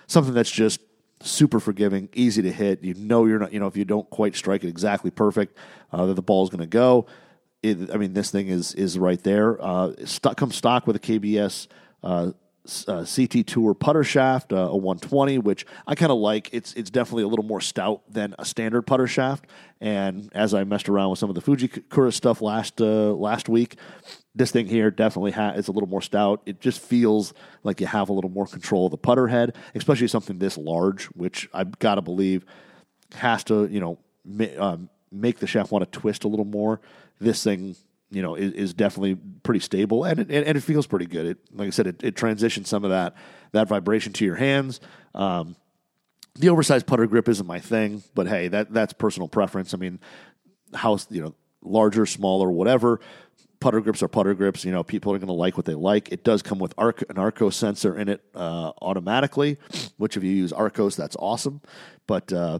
something 0.06 0.34
that's 0.34 0.50
just 0.50 0.80
super 1.20 1.60
forgiving, 1.60 2.08
easy 2.14 2.42
to 2.42 2.52
hit. 2.52 2.82
You 2.82 2.94
know 2.94 3.26
you're 3.26 3.38
not. 3.38 3.52
You 3.52 3.60
know 3.60 3.66
if 3.66 3.76
you 3.76 3.84
don't 3.84 4.08
quite 4.10 4.36
strike 4.36 4.64
it 4.64 4.68
exactly 4.68 5.10
perfect, 5.10 5.56
uh, 5.92 6.06
that 6.06 6.14
the 6.14 6.22
ball 6.22 6.44
is 6.44 6.50
going 6.50 6.60
to 6.60 6.66
go. 6.66 7.06
It, 7.62 7.92
I 7.92 7.96
mean, 7.96 8.12
this 8.12 8.30
thing 8.30 8.48
is 8.48 8.74
is 8.74 8.98
right 8.98 9.22
there. 9.22 9.62
Uh, 9.62 9.92
stock, 10.04 10.36
comes 10.36 10.56
stock 10.56 10.86
with 10.86 10.96
a 10.96 11.00
KBS 11.00 11.68
uh, 12.02 12.32
uh, 12.86 13.04
CT 13.04 13.46
Tour 13.46 13.74
putter 13.74 14.04
shaft, 14.04 14.52
uh, 14.52 14.56
a 14.56 14.76
120, 14.76 15.38
which 15.38 15.66
I 15.86 15.94
kind 15.94 16.12
of 16.12 16.18
like. 16.18 16.48
It's 16.52 16.72
it's 16.74 16.90
definitely 16.90 17.24
a 17.24 17.28
little 17.28 17.44
more 17.44 17.60
stout 17.60 18.02
than 18.12 18.34
a 18.38 18.44
standard 18.44 18.82
putter 18.82 19.06
shaft. 19.06 19.46
And 19.80 20.30
as 20.32 20.54
I 20.54 20.62
messed 20.64 20.88
around 20.88 21.10
with 21.10 21.18
some 21.18 21.28
of 21.28 21.34
the 21.34 21.42
Fujikura 21.42 22.12
stuff 22.12 22.40
last 22.40 22.80
uh, 22.80 23.12
last 23.12 23.48
week, 23.48 23.76
this 24.34 24.52
thing 24.52 24.66
here 24.66 24.90
definitely 24.90 25.32
ha- 25.32 25.52
is 25.52 25.68
a 25.68 25.72
little 25.72 25.88
more 25.88 26.02
stout. 26.02 26.40
It 26.46 26.60
just 26.60 26.80
feels 26.80 27.34
like 27.64 27.80
you 27.80 27.86
have 27.86 28.08
a 28.08 28.12
little 28.12 28.30
more 28.30 28.46
control 28.46 28.86
of 28.86 28.92
the 28.92 28.98
putter 28.98 29.26
head, 29.26 29.56
especially 29.74 30.08
something 30.08 30.38
this 30.38 30.56
large, 30.56 31.06
which 31.06 31.48
I've 31.52 31.78
got 31.80 31.96
to 31.96 32.02
believe 32.02 32.44
has 33.14 33.44
to 33.44 33.66
you 33.66 33.80
know 33.80 33.98
ma- 34.24 34.46
um, 34.58 34.88
make 35.10 35.38
the 35.38 35.46
shaft 35.46 35.72
want 35.72 35.90
to 35.90 35.98
twist 35.98 36.24
a 36.24 36.28
little 36.28 36.44
more. 36.44 36.80
This 37.20 37.42
thing 37.42 37.74
you 38.12 38.22
know, 38.22 38.34
is, 38.34 38.52
is, 38.52 38.74
definitely 38.74 39.16
pretty 39.42 39.60
stable 39.60 40.04
and 40.04 40.20
it, 40.20 40.30
and 40.30 40.56
it 40.56 40.60
feels 40.60 40.86
pretty 40.86 41.06
good. 41.06 41.26
It, 41.26 41.38
like 41.54 41.68
I 41.68 41.70
said, 41.70 41.86
it, 41.86 42.04
it 42.04 42.14
transitions 42.14 42.68
some 42.68 42.84
of 42.84 42.90
that 42.90 43.14
that 43.52 43.68
vibration 43.68 44.12
to 44.14 44.24
your 44.24 44.36
hands. 44.36 44.80
Um, 45.14 45.56
the 46.34 46.50
oversized 46.50 46.86
putter 46.86 47.06
grip 47.06 47.28
isn't 47.28 47.46
my 47.46 47.58
thing, 47.58 48.02
but 48.14 48.26
hey, 48.26 48.48
that 48.48 48.72
that's 48.72 48.92
personal 48.92 49.28
preference. 49.28 49.74
I 49.74 49.78
mean, 49.78 49.98
house, 50.74 51.06
you 51.10 51.22
know, 51.22 51.34
larger, 51.62 52.06
smaller, 52.06 52.50
whatever. 52.50 53.00
Putter 53.60 53.80
grips 53.80 54.02
are 54.02 54.08
putter 54.08 54.34
grips. 54.34 54.64
You 54.64 54.72
know, 54.72 54.82
people 54.82 55.12
are 55.12 55.18
going 55.18 55.28
to 55.28 55.34
like 55.34 55.56
what 55.56 55.66
they 55.66 55.74
like. 55.74 56.10
It 56.10 56.24
does 56.24 56.42
come 56.42 56.58
with 56.58 56.74
Arc, 56.76 57.02
an 57.02 57.16
Arccos 57.16 57.54
sensor 57.54 57.96
in 57.96 58.08
it 58.08 58.22
uh, 58.34 58.72
automatically, 58.82 59.56
which 59.98 60.16
if 60.16 60.24
you 60.24 60.30
use 60.30 60.52
Arccos, 60.52 60.96
that's 60.96 61.16
awesome. 61.18 61.60
But 62.06 62.32
uh, 62.32 62.58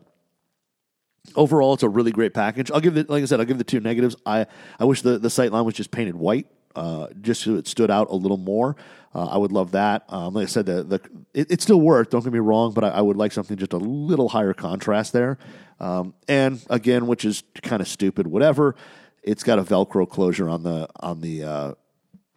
overall, 1.36 1.74
it's 1.74 1.82
a 1.82 1.88
really 1.88 2.12
great 2.12 2.34
package. 2.34 2.70
I'll 2.70 2.80
give 2.80 2.96
it, 2.96 3.08
like 3.08 3.22
I 3.22 3.26
said, 3.26 3.40
I'll 3.40 3.46
give 3.46 3.58
the 3.58 3.64
two 3.64 3.80
negatives. 3.80 4.16
I, 4.26 4.46
I 4.78 4.84
wish 4.84 5.02
the, 5.02 5.18
the 5.18 5.30
sight 5.30 5.52
line 5.52 5.64
was 5.64 5.74
just 5.74 5.90
painted 5.90 6.16
white, 6.16 6.46
uh, 6.74 7.08
just 7.20 7.42
so 7.42 7.56
it 7.56 7.66
stood 7.66 7.90
out 7.90 8.10
a 8.10 8.14
little 8.14 8.36
more. 8.36 8.76
Uh, 9.14 9.26
I 9.26 9.36
would 9.36 9.52
love 9.52 9.72
that. 9.72 10.04
Um, 10.08 10.34
like 10.34 10.44
I 10.44 10.46
said, 10.46 10.66
the, 10.66 10.82
the 10.84 11.00
it, 11.34 11.60
still 11.60 11.80
worked. 11.80 12.12
Don't 12.12 12.24
get 12.24 12.32
me 12.32 12.38
wrong, 12.38 12.72
but 12.72 12.84
I, 12.84 12.88
I, 12.88 13.00
would 13.02 13.16
like 13.16 13.32
something 13.32 13.58
just 13.58 13.74
a 13.74 13.78
little 13.78 14.30
higher 14.30 14.54
contrast 14.54 15.12
there. 15.12 15.38
Um, 15.80 16.14
and 16.28 16.64
again, 16.70 17.06
which 17.06 17.24
is 17.24 17.42
kind 17.62 17.82
of 17.82 17.88
stupid. 17.88 18.26
Whatever. 18.26 18.74
It's 19.22 19.44
got 19.44 19.58
a 19.58 19.62
Velcro 19.62 20.08
closure 20.08 20.48
on 20.48 20.62
the 20.62 20.88
on 20.98 21.20
the 21.20 21.44
uh, 21.44 21.74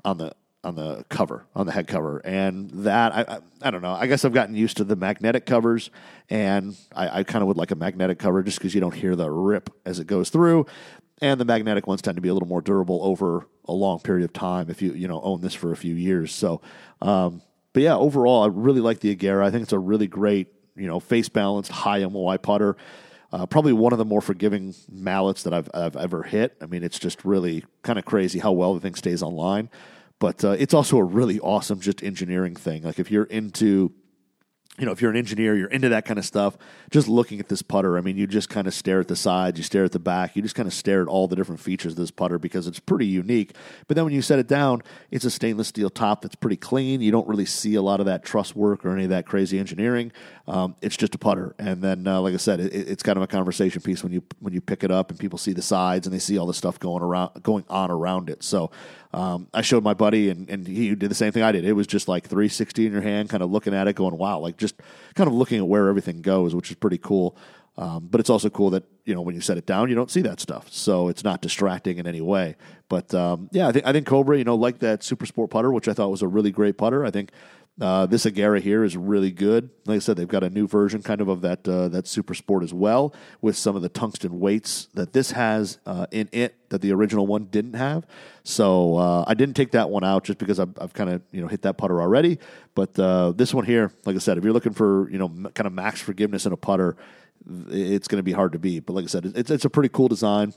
on 0.03 0.17
the 0.17 0.33
on 0.65 0.75
the 0.75 1.05
cover, 1.09 1.45
on 1.55 1.65
the 1.65 1.71
head 1.71 1.87
cover, 1.87 2.19
and 2.25 2.69
that 2.71 3.13
I, 3.13 3.35
I, 3.35 3.39
I 3.61 3.71
don't 3.71 3.81
know. 3.81 3.93
I 3.93 4.07
guess 4.07 4.25
I've 4.25 4.33
gotten 4.33 4.55
used 4.55 4.77
to 4.77 4.83
the 4.83 4.95
magnetic 4.95 5.45
covers, 5.45 5.91
and 6.29 6.75
I, 6.93 7.19
I 7.19 7.23
kind 7.23 7.41
of 7.41 7.47
would 7.47 7.57
like 7.57 7.71
a 7.71 7.75
magnetic 7.75 8.19
cover 8.19 8.43
just 8.43 8.57
because 8.57 8.73
you 8.73 8.81
don't 8.81 8.93
hear 8.93 9.15
the 9.15 9.29
rip 9.29 9.69
as 9.85 9.99
it 9.99 10.07
goes 10.07 10.29
through. 10.29 10.65
and 11.21 11.39
the 11.39 11.45
magnetic 11.45 11.87
ones 11.87 12.01
tend 12.01 12.15
to 12.17 12.21
be 12.21 12.29
a 12.29 12.33
little 12.33 12.49
more 12.49 12.61
durable 12.61 12.99
over 13.03 13.47
a 13.65 13.73
long 13.73 13.99
period 13.99 14.25
of 14.25 14.33
time 14.33 14.69
if 14.69 14.81
you 14.81 14.93
you 14.93 15.07
know 15.07 15.21
own 15.21 15.41
this 15.41 15.53
for 15.53 15.71
a 15.71 15.77
few 15.77 15.95
years. 15.95 16.33
So, 16.33 16.61
um, 17.01 17.41
but 17.73 17.83
yeah, 17.83 17.95
overall, 17.95 18.43
I 18.43 18.47
really 18.47 18.81
like 18.81 18.99
the 18.99 19.15
Agera. 19.15 19.43
I 19.45 19.51
think 19.51 19.63
it's 19.63 19.73
a 19.73 19.79
really 19.79 20.07
great 20.07 20.47
you 20.75 20.87
know 20.87 20.99
face 20.99 21.29
balanced 21.29 21.71
high 21.71 22.03
MOI 22.05 22.37
putter. 22.37 22.75
Uh, 23.31 23.45
probably 23.45 23.73
one 23.73 23.91
of 23.91 23.99
the 23.99 24.05
more 24.05 24.21
forgiving 24.21 24.73
mallets 24.89 25.43
that 25.43 25.53
I've, 25.53 25.69
I've 25.73 25.97
ever 25.97 26.23
hit. 26.23 26.55
I 26.61 26.67
mean, 26.67 26.83
it's 26.83 26.97
just 26.97 27.25
really 27.25 27.65
kind 27.81 27.99
of 27.99 28.05
crazy 28.05 28.39
how 28.39 28.53
well 28.53 28.73
the 28.73 28.79
thing 28.79 28.95
stays 28.95 29.21
online. 29.21 29.69
But 30.19 30.43
uh, 30.43 30.51
it's 30.51 30.73
also 30.73 30.97
a 30.97 31.03
really 31.03 31.39
awesome 31.39 31.79
just 31.79 32.03
engineering 32.03 32.55
thing. 32.55 32.83
Like 32.83 32.99
if 32.99 33.11
you're 33.11 33.25
into 33.25 33.93
you 34.77 34.85
know, 34.85 34.91
if 34.91 35.01
you're 35.01 35.11
an 35.11 35.17
engineer, 35.17 35.55
you're 35.55 35.69
into 35.69 35.89
that 35.89 36.05
kind 36.05 36.19
of 36.19 36.25
stuff, 36.25 36.57
just 36.91 37.07
looking 37.07 37.39
at 37.39 37.47
this 37.47 37.61
putter, 37.61 37.97
I 37.97 38.01
mean, 38.01 38.17
you 38.17 38.27
just 38.27 38.49
kind 38.49 38.67
of 38.67 38.73
stare 38.73 38.99
at 38.99 39.07
the 39.07 39.15
sides, 39.15 39.57
you 39.57 39.63
stare 39.63 39.85
at 39.85 39.93
the 39.93 39.99
back, 39.99 40.35
you 40.35 40.41
just 40.41 40.55
kind 40.55 40.67
of 40.67 40.73
stare 40.73 41.01
at 41.01 41.07
all 41.07 41.29
the 41.29 41.35
different 41.35 41.61
features 41.61 41.93
of 41.93 41.97
this 41.97 42.11
putter 42.11 42.37
because 42.37 42.67
it's 42.67 42.79
pretty 42.79 43.05
unique. 43.05 43.55
But 43.87 43.95
then 43.95 44.03
when 44.03 44.13
you 44.13 44.21
set 44.21 44.37
it 44.37 44.47
down, 44.47 44.81
it's 45.11 45.23
a 45.23 45.31
stainless 45.31 45.69
steel 45.69 45.89
top 45.89 46.21
that's 46.21 46.35
pretty 46.35 46.57
clean. 46.57 46.99
You 46.99 47.11
don't 47.11 47.27
really 47.27 47.45
see 47.45 47.75
a 47.75 47.81
lot 47.81 48.01
of 48.01 48.05
that 48.07 48.23
truss 48.25 48.53
work 48.53 48.83
or 48.83 48.93
any 48.93 49.05
of 49.05 49.11
that 49.11 49.25
crazy 49.25 49.59
engineering. 49.59 50.11
Um, 50.45 50.75
it's 50.81 50.97
just 50.97 51.15
a 51.15 51.17
putter. 51.17 51.55
And 51.57 51.81
then, 51.81 52.05
uh, 52.05 52.19
like 52.19 52.33
I 52.33 52.37
said, 52.37 52.59
it, 52.59 52.73
it's 52.73 53.01
kind 53.01 53.15
of 53.15 53.23
a 53.23 53.27
conversation 53.27 53.81
piece 53.81 54.03
when 54.03 54.11
you 54.11 54.23
when 54.39 54.53
you 54.53 54.61
pick 54.61 54.83
it 54.83 54.91
up 54.91 55.09
and 55.09 55.17
people 55.17 55.39
see 55.39 55.53
the 55.53 55.61
sides 55.61 56.05
and 56.05 56.13
they 56.13 56.19
see 56.19 56.37
all 56.37 56.45
the 56.45 56.53
stuff 56.53 56.79
going 56.79 57.01
around 57.01 57.41
going 57.41 57.63
on 57.69 57.89
around 57.89 58.29
it. 58.29 58.43
So 58.43 58.71
um, 59.15 59.47
I 59.53 59.61
showed 59.61 59.81
my 59.81 59.93
buddy, 59.93 60.29
and, 60.29 60.49
and 60.49 60.67
he 60.67 60.93
did 60.93 61.09
the 61.09 61.15
same 61.15 61.31
thing 61.31 61.41
I 61.41 61.53
did. 61.53 61.63
It 61.63 61.71
was 61.71 61.87
just 61.87 62.09
like 62.09 62.27
360 62.27 62.85
in 62.85 62.91
your 62.91 63.01
hand, 63.01 63.29
kind 63.29 63.41
of 63.41 63.49
looking 63.49 63.73
at 63.73 63.87
it, 63.87 63.95
going, 63.95 64.17
wow, 64.17 64.39
like 64.39 64.57
just 64.57 64.75
kind 65.15 65.29
of 65.29 65.33
looking 65.33 65.59
at 65.59 65.67
where 65.67 65.87
everything 65.87 66.21
goes, 66.21 66.53
which 66.53 66.69
is 66.69 66.75
pretty 66.75 66.97
cool. 66.97 67.37
Um, 67.77 68.07
but 68.09 68.21
it's 68.21 68.29
also 68.29 68.49
cool 68.49 68.69
that 68.69 68.83
you 69.03 69.13
know 69.13 69.21
when 69.21 69.35
you 69.35 69.41
set 69.41 69.57
it 69.57 69.65
down, 69.65 69.89
you 69.89 69.95
don't 69.95 70.09
see 70.09 70.21
that 70.21 70.39
stuff, 70.39 70.71
so 70.71 71.09
it's 71.09 71.23
not 71.23 71.41
distracting 71.41 71.97
in 71.97 72.07
any 72.07 72.21
way. 72.21 72.55
But 72.87 73.13
um, 73.13 73.49
yeah, 73.51 73.67
I 73.67 73.71
think 73.71 73.85
I 73.85 73.91
think 73.91 74.07
Cobra, 74.07 74.37
you 74.37 74.45
know, 74.45 74.55
like 74.55 74.79
that 74.79 75.03
Super 75.03 75.25
Sport 75.25 75.49
putter, 75.49 75.71
which 75.71 75.87
I 75.87 75.93
thought 75.93 76.09
was 76.09 76.21
a 76.21 76.27
really 76.27 76.51
great 76.51 76.77
putter. 76.77 77.05
I 77.05 77.11
think 77.11 77.31
uh, 77.81 78.05
this 78.05 78.25
Agera 78.25 78.61
here 78.61 78.85
is 78.85 78.95
really 78.95 79.31
good. 79.31 79.69
Like 79.85 79.97
I 79.97 79.99
said, 79.99 80.15
they've 80.15 80.27
got 80.27 80.45
a 80.45 80.49
new 80.49 80.65
version 80.65 81.01
kind 81.01 81.19
of 81.19 81.27
of 81.27 81.41
that 81.41 81.67
uh, 81.67 81.89
that 81.89 82.07
Super 82.07 82.33
Sport 82.33 82.63
as 82.63 82.73
well, 82.73 83.13
with 83.41 83.57
some 83.57 83.75
of 83.75 83.81
the 83.81 83.89
tungsten 83.89 84.39
weights 84.39 84.87
that 84.93 85.11
this 85.11 85.31
has 85.31 85.79
uh, 85.85 86.07
in 86.11 86.29
it 86.31 86.55
that 86.69 86.81
the 86.81 86.93
original 86.93 87.27
one 87.27 87.45
didn't 87.45 87.73
have. 87.73 88.05
So 88.43 88.95
uh, 88.97 89.25
I 89.27 89.33
didn't 89.33 89.55
take 89.55 89.71
that 89.71 89.89
one 89.89 90.05
out 90.05 90.23
just 90.23 90.39
because 90.39 90.59
I've, 90.59 90.71
I've 90.79 90.93
kind 90.93 91.09
of 91.09 91.21
you 91.31 91.41
know 91.41 91.47
hit 91.47 91.63
that 91.63 91.77
putter 91.77 91.99
already. 91.99 92.39
But 92.75 92.97
uh, 92.97 93.33
this 93.35 93.53
one 93.53 93.65
here, 93.65 93.91
like 94.05 94.15
I 94.15 94.19
said, 94.19 94.37
if 94.37 94.45
you're 94.45 94.53
looking 94.53 94.73
for 94.73 95.09
you 95.09 95.17
know 95.17 95.25
m- 95.25 95.51
kind 95.53 95.67
of 95.67 95.73
max 95.73 95.99
forgiveness 95.99 96.45
in 96.45 96.53
a 96.53 96.57
putter, 96.57 96.95
it's 97.69 98.07
going 98.07 98.19
to 98.19 98.23
be 98.23 98.31
hard 98.31 98.53
to 98.53 98.59
beat. 98.59 98.85
But 98.85 98.93
like 98.93 99.05
I 99.05 99.07
said, 99.07 99.25
it's 99.35 99.51
it's 99.51 99.65
a 99.65 99.69
pretty 99.69 99.89
cool 99.89 100.07
design 100.07 100.53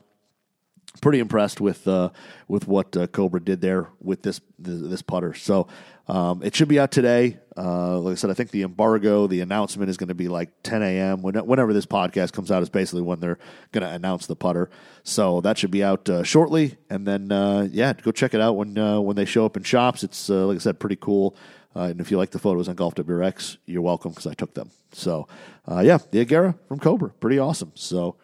pretty 1.01 1.19
impressed 1.21 1.61
with 1.61 1.87
uh, 1.87 2.11
with 2.49 2.67
what 2.67 2.97
uh, 2.97 3.07
Cobra 3.07 3.41
did 3.41 3.61
there 3.61 3.89
with 4.01 4.23
this 4.23 4.41
this 4.59 5.03
putter. 5.03 5.35
So 5.35 5.69
um, 6.09 6.43
it 6.43 6.55
should 6.57 6.69
be 6.69 6.81
out 6.81 6.91
today. 6.91 7.39
Uh, 7.57 7.99
like 7.99 8.13
I 8.13 8.15
said, 8.15 8.31
I 8.31 8.35
think 8.35 8.51
the 8.51 8.63
embargo, 8.63 9.27
the 9.27 9.41
announcement 9.41 9.91
is 9.91 9.97
going 9.97 10.09
to 10.09 10.15
be 10.15 10.29
like 10.29 10.51
10 10.63 10.83
a.m. 10.83 11.23
whenever 11.23 11.73
this 11.73 11.87
podcast 11.87 12.33
comes 12.33 12.51
out 12.51 12.63
is 12.63 12.71
basically 12.71 13.03
when 13.03 13.21
they're 13.21 13.39
going 13.73 13.83
to 13.83 13.93
announce 13.93 14.27
the 14.27 14.37
putter. 14.37 14.71
So 15.03 15.41
that 15.43 15.59
should 15.59 15.71
be 15.71 15.85
out 15.85 16.09
uh, 16.09 16.23
shortly. 16.23 16.77
And 16.89 17.07
then 17.07 17.31
uh, 17.31 17.69
yeah, 17.71 17.93
go 17.93 18.11
check 18.11 18.35
it 18.35 18.41
out 18.41 18.55
when 18.55 18.79
uh, 18.79 19.01
when 19.01 19.17
they 19.17 19.25
show 19.25 19.45
up 19.45 19.57
in 19.57 19.63
shops. 19.63 20.03
It's 20.03 20.29
like 20.29 20.57
I 20.57 20.59
said, 20.59 20.81
pretty 20.81 20.97
cool. 20.97 21.37
And 21.85 22.01
if 22.01 22.11
you 22.11 22.19
like 22.19 22.31
the 22.31 22.39
photos 22.39 22.69
on 22.69 22.75
Golf 22.75 22.95
WRX, 22.95 23.57
you're 23.67 23.83
welcome 23.83 24.11
because 24.11 24.27
I 24.27 24.35
took 24.35 24.55
them. 24.55 24.71
So 24.93 25.29
yeah, 25.69 25.99
the 26.11 26.25
Agera 26.25 26.55
from 26.67 26.79
Cobra, 26.79 27.11
pretty 27.11 27.39
awesome. 27.39 27.73
So 27.75 28.17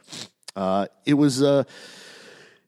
it 1.04 1.14
was 1.14 1.42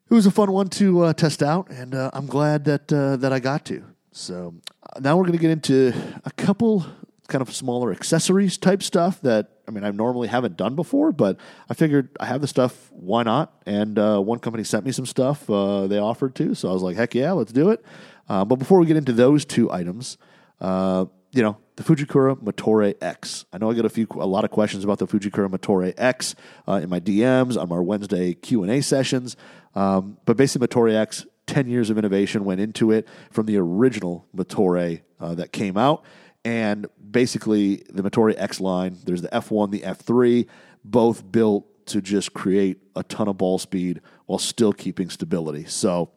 it 0.09 0.15
was 0.15 0.27
a 0.27 0.31
fun 0.31 0.53
one 0.53 0.69
to 0.69 1.03
uh, 1.03 1.13
test 1.13 1.43
out, 1.43 1.69
and 1.71 1.95
uh, 1.95 2.11
I'm 2.13 2.27
glad 2.27 2.65
that 2.67 2.93
uh, 2.93 3.17
that 3.17 3.33
I 3.33 3.41
got 3.41 3.65
to. 3.67 3.83
So 4.13 4.55
uh, 4.83 5.01
now 5.01 5.17
we're 5.17 5.25
going 5.25 5.33
to 5.33 5.43
get 5.43 5.51
into 5.51 5.93
a 6.25 6.31
couple 6.31 6.87
kind 7.27 7.43
of 7.43 7.53
smaller 7.53 7.91
accessories 7.91 8.57
type 8.57 8.85
stuff 8.85 9.21
that 9.23 9.51
I 9.67 9.73
mean 9.73 9.83
I 9.83 9.91
normally 9.91 10.29
haven't 10.29 10.57
done 10.57 10.77
before, 10.77 11.11
but 11.11 11.39
I 11.69 11.75
figured 11.75 12.11
I 12.21 12.27
have 12.27 12.41
the 12.41 12.47
stuff. 12.47 12.89
Why 12.93 13.25
not? 13.25 13.53
And 13.67 13.99
uh, 13.99 14.21
one 14.21 14.39
company 14.39 14.63
sent 14.63 14.87
me 14.87 14.93
some 14.93 15.07
stuff 15.07 15.51
uh, 15.51 15.89
they 15.89 15.99
offered 15.99 16.37
to, 16.37 16.55
so 16.55 16.71
I 16.71 16.73
was 16.73 16.83
like, 16.83 16.97
heck 16.97 17.15
yeah, 17.15 17.33
let's 17.33 17.53
do 17.53 17.71
it. 17.71 17.85
but 18.29 18.57
before 18.57 18.79
we 18.79 18.87
get 18.87 18.97
into 18.97 19.13
those 19.13 19.45
two 19.45 19.73
items, 19.73 20.19
you 20.61 21.43
know, 21.43 21.59
the 21.77 21.83
Fujikura 21.83 22.37
Motore 22.43 22.95
X. 23.01 23.45
I 23.53 23.59
know 23.59 23.71
I 23.71 23.75
get 23.75 23.85
a 23.85 23.91
few, 23.91 24.07
a 24.13 24.27
lot 24.27 24.45
of 24.45 24.51
questions 24.51 24.83
about 24.85 24.99
the 24.99 25.07
Fujikura 25.07 25.49
Motore 25.49 25.93
X 25.97 26.35
uh, 26.67 26.81
in 26.83 26.89
my 26.89 27.01
DMs 27.01 27.61
on 27.61 27.71
our 27.71 27.83
Wednesday 27.83 28.33
Q 28.35 28.63
and 28.63 28.73
A 28.73 28.81
sessions. 28.81 29.37
Um, 29.75 30.17
but 30.25 30.37
basically, 30.37 30.67
Motore 30.67 30.95
X, 30.95 31.27
ten 31.47 31.69
years 31.69 31.91
of 31.91 31.99
innovation 31.99 32.45
went 32.45 32.61
into 32.61 32.91
it 32.91 33.07
from 33.31 33.45
the 33.47 33.59
original 33.59 34.27
Motore 34.35 35.03
uh, 35.21 35.35
that 35.35 35.53
came 35.53 35.77
out, 35.77 36.05
and 36.45 36.87
basically 37.11 37.85
the 37.91 38.03
Motore 38.03 38.35
X 38.37 38.59
line. 38.59 38.97
There's 39.05 39.23
the 39.23 39.29
F1, 39.29 39.71
the 39.71 39.81
F3, 39.81 40.47
both 40.83 41.31
built 41.31 41.67
to 41.87 42.01
just 42.01 42.33
create 42.33 42.79
a 42.97 43.03
ton 43.03 43.29
of 43.29 43.37
ball 43.37 43.59
speed 43.59 44.01
while 44.25 44.39
still 44.39 44.73
keeping 44.73 45.11
stability. 45.11 45.67
So, 45.67 46.11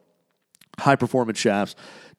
high 0.80 0.96
performance 0.96 1.38
shafts 1.38 1.76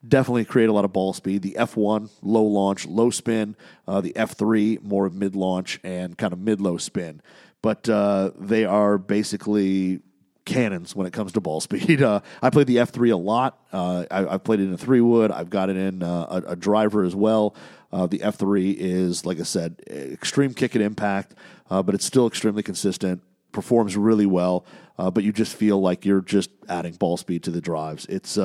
definitely 0.06 0.44
create 0.44 0.68
a 0.68 0.72
lot 0.72 0.84
of 0.84 0.92
ball 0.92 1.12
speed. 1.12 1.42
The 1.42 1.56
F1, 1.58 2.10
low 2.22 2.42
launch, 2.42 2.86
low 2.86 3.10
spin. 3.10 3.56
Uh, 3.86 4.00
the 4.00 4.12
F3, 4.14 4.82
more 4.82 5.08
mid 5.10 5.36
launch 5.36 5.78
and 5.84 6.16
kind 6.16 6.32
of 6.32 6.38
mid 6.38 6.60
low 6.60 6.76
spin. 6.78 7.20
But 7.62 7.88
uh, 7.88 8.30
they 8.38 8.64
are 8.64 8.96
basically 8.96 10.00
cannons 10.46 10.96
when 10.96 11.06
it 11.06 11.12
comes 11.12 11.32
to 11.32 11.40
ball 11.40 11.60
speed. 11.60 12.02
Uh, 12.02 12.20
I 12.42 12.50
played 12.50 12.66
the 12.66 12.76
F3 12.76 13.12
a 13.12 13.16
lot. 13.16 13.58
Uh, 13.72 14.06
I, 14.10 14.22
have 14.22 14.44
played 14.44 14.60
it 14.60 14.64
in 14.64 14.72
a 14.72 14.78
three 14.78 15.00
wood. 15.00 15.30
I've 15.30 15.50
got 15.50 15.68
it 15.70 15.76
in 15.76 16.02
uh, 16.02 16.42
a, 16.46 16.52
a, 16.52 16.56
driver 16.56 17.04
as 17.04 17.14
well. 17.14 17.54
Uh, 17.92 18.06
the 18.06 18.20
F3 18.20 18.76
is, 18.78 19.26
like 19.26 19.40
I 19.40 19.42
said, 19.42 19.82
extreme 19.88 20.54
kick 20.54 20.74
and 20.74 20.82
impact, 20.82 21.34
but 21.68 21.94
it's 21.94 22.04
still 22.04 22.26
extremely 22.26 22.62
consistent. 22.62 23.22
Performs 23.52 23.96
really 23.96 24.26
well, 24.26 24.64
but 24.96 25.24
you 25.24 25.32
just 25.32 25.56
feel 25.56 25.80
like 25.80 26.04
you're 26.04 26.20
just 26.20 26.50
adding 26.68 26.94
ball 26.94 27.16
speed 27.16 27.42
to 27.42 27.50
the 27.50 27.60
drives. 27.60 28.06
It's 28.06 28.38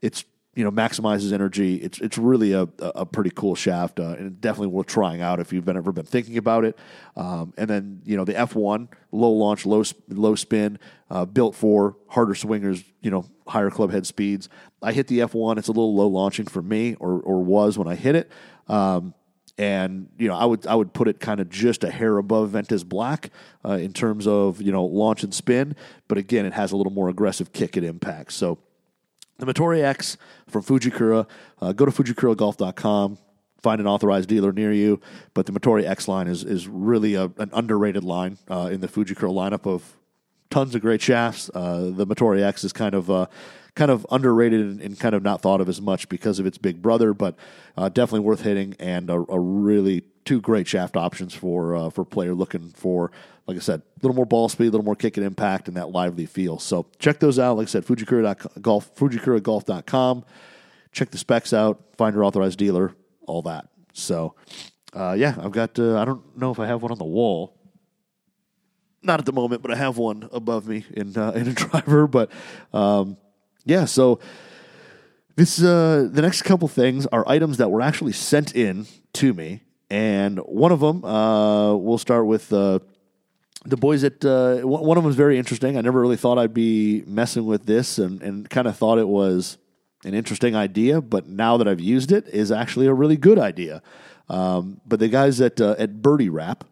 it's 0.00 0.24
you 0.54 0.64
know 0.64 0.70
maximizes 0.70 1.32
energy. 1.32 1.76
It's 1.76 2.00
it's 2.00 2.18
really 2.18 2.52
a, 2.52 2.68
a 2.78 3.04
pretty 3.04 3.30
cool 3.30 3.54
shaft, 3.54 3.98
uh, 3.98 4.16
and 4.18 4.40
definitely 4.40 4.68
worth 4.68 4.86
trying 4.86 5.20
out 5.20 5.40
if 5.40 5.52
you've 5.52 5.64
been, 5.64 5.76
ever 5.76 5.92
been 5.92 6.04
thinking 6.04 6.36
about 6.38 6.64
it. 6.64 6.78
Um, 7.16 7.52
and 7.56 7.68
then 7.68 8.02
you 8.04 8.16
know 8.16 8.24
the 8.24 8.36
F 8.36 8.54
one 8.54 8.88
low 9.12 9.30
launch, 9.30 9.66
low 9.66 9.82
low 10.08 10.34
spin, 10.34 10.78
uh, 11.10 11.24
built 11.24 11.54
for 11.54 11.96
harder 12.08 12.34
swingers. 12.34 12.84
You 13.00 13.10
know 13.10 13.24
higher 13.46 13.70
club 13.70 13.90
head 13.90 14.06
speeds. 14.06 14.48
I 14.82 14.92
hit 14.92 15.08
the 15.08 15.22
F 15.22 15.34
one. 15.34 15.58
It's 15.58 15.68
a 15.68 15.72
little 15.72 15.94
low 15.94 16.08
launching 16.08 16.46
for 16.46 16.62
me, 16.62 16.94
or 17.00 17.20
or 17.20 17.42
was 17.42 17.76
when 17.76 17.88
I 17.88 17.94
hit 17.94 18.14
it. 18.14 18.30
Um, 18.68 19.14
and 19.56 20.08
you 20.18 20.28
know, 20.28 20.34
I 20.34 20.44
would 20.44 20.66
I 20.66 20.74
would 20.74 20.92
put 20.92 21.08
it 21.08 21.20
kind 21.20 21.40
of 21.40 21.48
just 21.48 21.84
a 21.84 21.90
hair 21.90 22.18
above 22.18 22.50
Ventus 22.50 22.82
Black 22.82 23.30
uh, 23.64 23.72
in 23.72 23.92
terms 23.92 24.26
of 24.26 24.60
you 24.60 24.72
know 24.72 24.84
launch 24.84 25.22
and 25.22 25.32
spin, 25.32 25.76
but 26.08 26.18
again, 26.18 26.44
it 26.44 26.52
has 26.52 26.72
a 26.72 26.76
little 26.76 26.92
more 26.92 27.08
aggressive 27.08 27.52
kick 27.52 27.76
at 27.76 27.84
impact. 27.84 28.32
So 28.32 28.58
the 29.38 29.46
Motore 29.46 29.82
X 29.82 30.16
from 30.48 30.62
Fujikura. 30.62 31.26
Uh, 31.60 31.72
go 31.72 31.84
to 31.86 31.90
fujikuragolf.com, 31.90 33.18
find 33.60 33.80
an 33.80 33.86
authorized 33.86 34.28
dealer 34.28 34.52
near 34.52 34.72
you. 34.72 35.00
But 35.32 35.46
the 35.46 35.52
Motore 35.52 35.84
X 35.84 36.08
line 36.08 36.28
is 36.28 36.44
is 36.44 36.68
really 36.68 37.14
a, 37.14 37.24
an 37.38 37.50
underrated 37.52 38.04
line 38.04 38.38
uh, 38.48 38.70
in 38.72 38.80
the 38.80 38.88
Fujikura 38.88 39.32
lineup 39.32 39.66
of 39.66 39.96
tons 40.50 40.74
of 40.74 40.80
great 40.80 41.02
shafts. 41.02 41.50
Uh, 41.54 41.90
the 41.94 42.06
Motore 42.06 42.42
X 42.42 42.64
is 42.64 42.72
kind 42.72 42.94
of 42.94 43.10
uh, 43.10 43.26
kind 43.74 43.90
of 43.90 44.06
underrated 44.10 44.60
and, 44.60 44.80
and, 44.80 45.00
kind 45.00 45.14
of 45.14 45.22
not 45.22 45.42
thought 45.42 45.60
of 45.60 45.68
as 45.68 45.80
much 45.80 46.08
because 46.08 46.38
of 46.38 46.46
its 46.46 46.58
big 46.58 46.80
brother, 46.80 47.12
but 47.12 47.34
uh, 47.76 47.88
definitely 47.88 48.20
worth 48.20 48.42
hitting 48.42 48.76
and 48.78 49.10
a, 49.10 49.24
a, 49.28 49.38
really 49.38 50.04
two 50.24 50.40
great 50.40 50.68
shaft 50.68 50.96
options 50.96 51.34
for 51.34 51.74
uh, 51.74 51.90
for 51.90 52.04
player 52.04 52.34
looking 52.34 52.70
for 52.70 53.10
like 53.46 53.56
I 53.56 53.60
said, 53.60 53.80
a 53.80 54.00
little 54.02 54.14
more 54.14 54.26
ball 54.26 54.48
speed, 54.48 54.68
a 54.68 54.70
little 54.70 54.84
more 54.84 54.96
kick 54.96 55.16
and 55.16 55.26
impact, 55.26 55.68
and 55.68 55.76
that 55.76 55.90
lively 55.90 56.26
feel. 56.26 56.58
So 56.58 56.86
check 56.98 57.20
those 57.20 57.38
out. 57.38 57.56
Like 57.56 57.68
I 57.68 57.70
said, 57.70 57.84
Fujikura 57.84 58.62
golf, 58.62 58.94
FujikuraGolf.com. 58.96 60.24
Check 60.92 61.10
the 61.10 61.18
specs 61.18 61.52
out. 61.52 61.82
Find 61.96 62.14
your 62.14 62.24
authorized 62.24 62.58
dealer. 62.58 62.94
All 63.26 63.42
that. 63.42 63.68
So, 63.92 64.34
uh, 64.92 65.14
yeah, 65.18 65.34
I've 65.38 65.52
got. 65.52 65.78
Uh, 65.78 65.98
I 65.98 66.04
don't 66.04 66.36
know 66.36 66.50
if 66.50 66.58
I 66.58 66.66
have 66.66 66.82
one 66.82 66.92
on 66.92 66.98
the 66.98 67.04
wall. 67.04 67.54
Not 69.04 69.20
at 69.20 69.26
the 69.26 69.32
moment, 69.32 69.62
but 69.62 69.70
I 69.70 69.76
have 69.76 69.98
one 69.98 70.28
above 70.32 70.66
me 70.66 70.84
in 70.90 71.16
uh, 71.16 71.32
in 71.32 71.48
a 71.48 71.52
driver. 71.52 72.06
But 72.06 72.30
um, 72.72 73.16
yeah, 73.64 73.84
so 73.84 74.18
this 75.36 75.62
uh, 75.62 76.08
the 76.10 76.22
next 76.22 76.42
couple 76.42 76.68
things 76.68 77.06
are 77.06 77.24
items 77.28 77.58
that 77.58 77.70
were 77.70 77.82
actually 77.82 78.12
sent 78.12 78.56
in 78.56 78.86
to 79.14 79.34
me, 79.34 79.62
and 79.90 80.38
one 80.38 80.72
of 80.72 80.80
them 80.80 81.04
uh, 81.04 81.74
we'll 81.74 81.98
start 81.98 82.26
with 82.26 82.52
uh, 82.52 82.78
the 83.64 83.76
boys 83.76 84.04
at 84.04 84.24
uh, 84.24 84.58
one 84.58 84.96
of 84.96 85.02
them 85.02 85.06
was 85.06 85.16
very 85.16 85.38
interesting. 85.38 85.76
I 85.76 85.80
never 85.80 86.00
really 86.00 86.16
thought 86.16 86.38
I'd 86.38 86.54
be 86.54 87.02
messing 87.06 87.46
with 87.46 87.66
this, 87.66 87.98
and, 87.98 88.22
and 88.22 88.48
kind 88.48 88.66
of 88.66 88.76
thought 88.76 88.98
it 88.98 89.08
was 89.08 89.58
an 90.04 90.14
interesting 90.14 90.54
idea. 90.54 91.00
But 91.00 91.28
now 91.28 91.56
that 91.56 91.66
I've 91.66 91.80
used 91.80 92.12
it, 92.12 92.28
is 92.28 92.52
actually 92.52 92.86
a 92.86 92.94
really 92.94 93.16
good 93.16 93.38
idea. 93.38 93.82
Um, 94.28 94.80
but 94.86 95.00
the 95.00 95.08
guys 95.08 95.40
at 95.40 95.60
uh, 95.60 95.74
at 95.78 96.00
Birdie 96.00 96.28
Wrap 96.28 96.64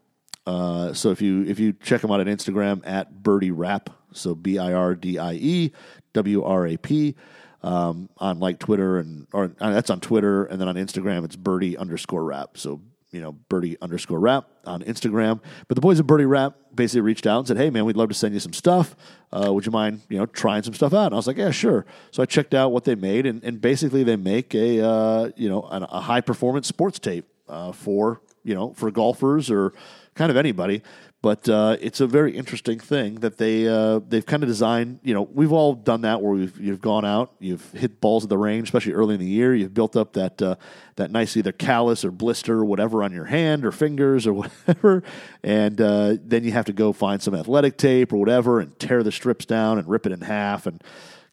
Uh, 0.47 0.93
so 0.93 1.11
if 1.11 1.23
you 1.23 1.45
if 1.45 1.59
you 1.59 1.73
check 1.73 2.01
them 2.01 2.11
out 2.11 2.21
on 2.21 2.27
Instagram 2.27 2.83
at 2.85 3.23
Birdie 3.23 3.51
Wrap, 3.51 3.91
so 4.13 4.35
B 4.35 4.59
I 4.59 4.73
R 4.73 4.95
D 4.95 5.19
I 5.19 5.35
E 5.35 5.73
W 6.15 6.43
R 6.43 6.67
A 6.67 6.77
P, 6.77 7.15
um, 7.63 8.09
on 8.19 8.41
like 8.41 8.59
Twitter 8.59 8.99
and 8.99 9.27
or 9.33 9.53
uh, 9.61 9.71
that's 9.71 9.91
on 9.91 10.01
Twitter, 10.01 10.45
and 10.45 10.61
then 10.61 10.69
on 10.69 10.75
Instagram 10.75 11.25
it's 11.25 11.37
Birdie 11.37 11.77
underscore 11.77 12.25
Wrap. 12.25 12.59
So 12.59 12.81
you 13.13 13.21
know 13.21 13.33
Birdie 13.33 13.77
underscore 13.81 14.19
Wrap 14.19 14.49
on 14.65 14.83
Instagram. 14.83 15.41
But 15.69 15.77
the 15.77 15.81
boys 15.81 16.01
at 16.01 16.07
Birdie 16.07 16.25
Wrap 16.25 16.55
basically 16.75 17.03
reached 17.03 17.27
out 17.27 17.39
and 17.39 17.47
said, 17.49 17.57
"Hey 17.57 17.71
man, 17.71 17.85
we'd 17.85 17.97
love 17.97 18.09
to 18.09 18.15
send 18.15 18.35
you 18.35 18.41
some 18.41 18.53
stuff. 18.53 18.97
Uh, 19.31 19.53
would 19.53 19.65
you 19.65 19.73
mind 19.73 20.01
you 20.09 20.19
know 20.19 20.27
trying 20.27 20.65
some 20.65 20.75
stuff 20.75 20.93
out?" 20.93 21.07
And 21.07 21.15
I 21.15 21.17
was 21.17 21.29
like, 21.29 21.37
"Yeah, 21.37 21.53
sure." 21.53 21.87
So 22.11 22.23
I 22.23 22.27
checked 22.27 22.55
out 22.55 22.73
what 22.73 22.85
they 22.85 22.97
made, 22.97 23.27
and, 23.27 23.45
and 23.45 23.61
basically 23.61 24.03
they 24.03 24.17
make 24.17 24.55
a 24.57 24.85
uh, 24.85 25.31
you 25.37 25.49
know 25.49 25.63
a, 25.63 25.87
a 25.91 26.01
high 26.01 26.21
performance 26.21 26.67
sports 26.67 26.99
tape 26.99 27.27
uh, 27.49 27.71
for 27.71 28.21
you 28.43 28.55
know 28.55 28.73
for 28.73 28.91
golfers 28.91 29.51
or 29.51 29.73
kind 30.15 30.31
of 30.31 30.37
anybody. 30.37 30.83
But 31.23 31.49
uh, 31.49 31.77
it's 31.81 32.01
a 32.01 32.07
very 32.09 32.37
interesting 32.37 32.81
thing 32.81 33.17
that 33.17 33.39
they 33.39 33.69
uh, 33.69 34.01
they've 34.01 34.27
kind 34.27 34.43
of 34.43 34.49
designed. 34.49 34.99
You 35.05 35.15
know, 35.15 35.23
we've 35.23 35.53
all 35.53 35.73
done 35.75 36.01
that 36.01 36.21
where 36.21 36.33
we've 36.33 36.61
you've 36.61 36.81
gone 36.81 37.05
out, 37.05 37.33
you've 37.39 37.71
hit 37.71 38.01
balls 38.01 38.25
at 38.25 38.29
the 38.29 38.37
range, 38.37 38.67
especially 38.67 38.95
early 38.95 39.15
in 39.15 39.21
the 39.21 39.27
year. 39.27 39.55
You've 39.55 39.73
built 39.73 39.95
up 39.95 40.15
that 40.15 40.43
uh, 40.43 40.57
that 40.97 41.13
nice 41.13 41.37
either 41.37 41.53
callus 41.53 42.05
or 42.05 42.11
blister 42.11 42.55
or 42.55 42.65
whatever 42.65 43.05
on 43.05 43.13
your 43.13 43.27
hand 43.27 43.65
or 43.65 43.71
fingers 43.71 44.27
or 44.27 44.33
whatever, 44.67 45.05
and 45.45 45.81
uh, 45.81 46.17
then 46.25 46.43
you 46.43 46.51
have 46.51 46.65
to 46.65 46.73
go 46.73 46.93
find 46.93 47.23
some 47.23 47.37
athletic 47.37 47.77
tape 47.79 48.13
or 48.13 48.17
whatever 48.17 48.59
and 48.59 48.77
tear 48.81 49.05
the 49.05 49.13
strips 49.13 49.47
down 49.47 49.79
and 49.79 49.89
rip 49.89 50.07
it 50.07 50.11
in 50.11 50.23
half 50.23 50.67
and 50.67 50.83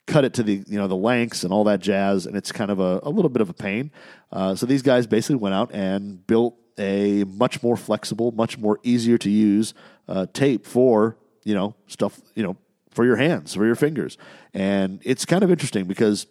cut 0.06 0.24
it 0.24 0.36
to 0.36 0.44
the 0.44 0.63
you 0.68 0.78
know 0.78 0.88
the 0.88 0.96
lengths 0.96 1.44
and 1.44 1.52
all 1.52 1.63
that 1.63 1.80
jazz, 1.80 2.28
and 2.28 2.38
it's 2.38 2.52
kind 2.52 2.70
of 2.70 2.80
a, 2.80 3.00
a 3.02 3.10
little 3.10 3.30
bit 3.30 3.42
of 3.42 3.50
a 3.50 3.54
pain. 3.54 3.89
Uh, 4.32 4.54
so 4.54 4.68
these 4.68 4.84
guys 4.84 5.08
basically 5.08 5.38
went 5.38 5.56
out 5.56 5.72
and 5.74 6.28
built 6.28 6.56
a 6.80 7.26
much 7.26 7.62
more 7.62 7.78
flexible, 7.78 8.32
much 8.32 8.58
more 8.58 8.80
easier 8.84 9.18
to 9.20 9.30
use 9.30 9.74
uh, 10.08 10.26
tape 10.34 10.65
for 10.65 11.18
you 11.44 11.54
know 11.54 11.76
stuff 11.88 12.20
you 12.36 12.44
know 12.44 12.58
for 12.92 13.06
your 13.06 13.18
hands, 13.18 13.54
for 13.54 13.65
your 13.65 13.76
fingers, 13.76 14.18
and 14.54 15.00
it's 15.04 15.26
kind 15.26 15.44
of 15.44 15.52
interesting 15.52 15.86
because 15.86 16.26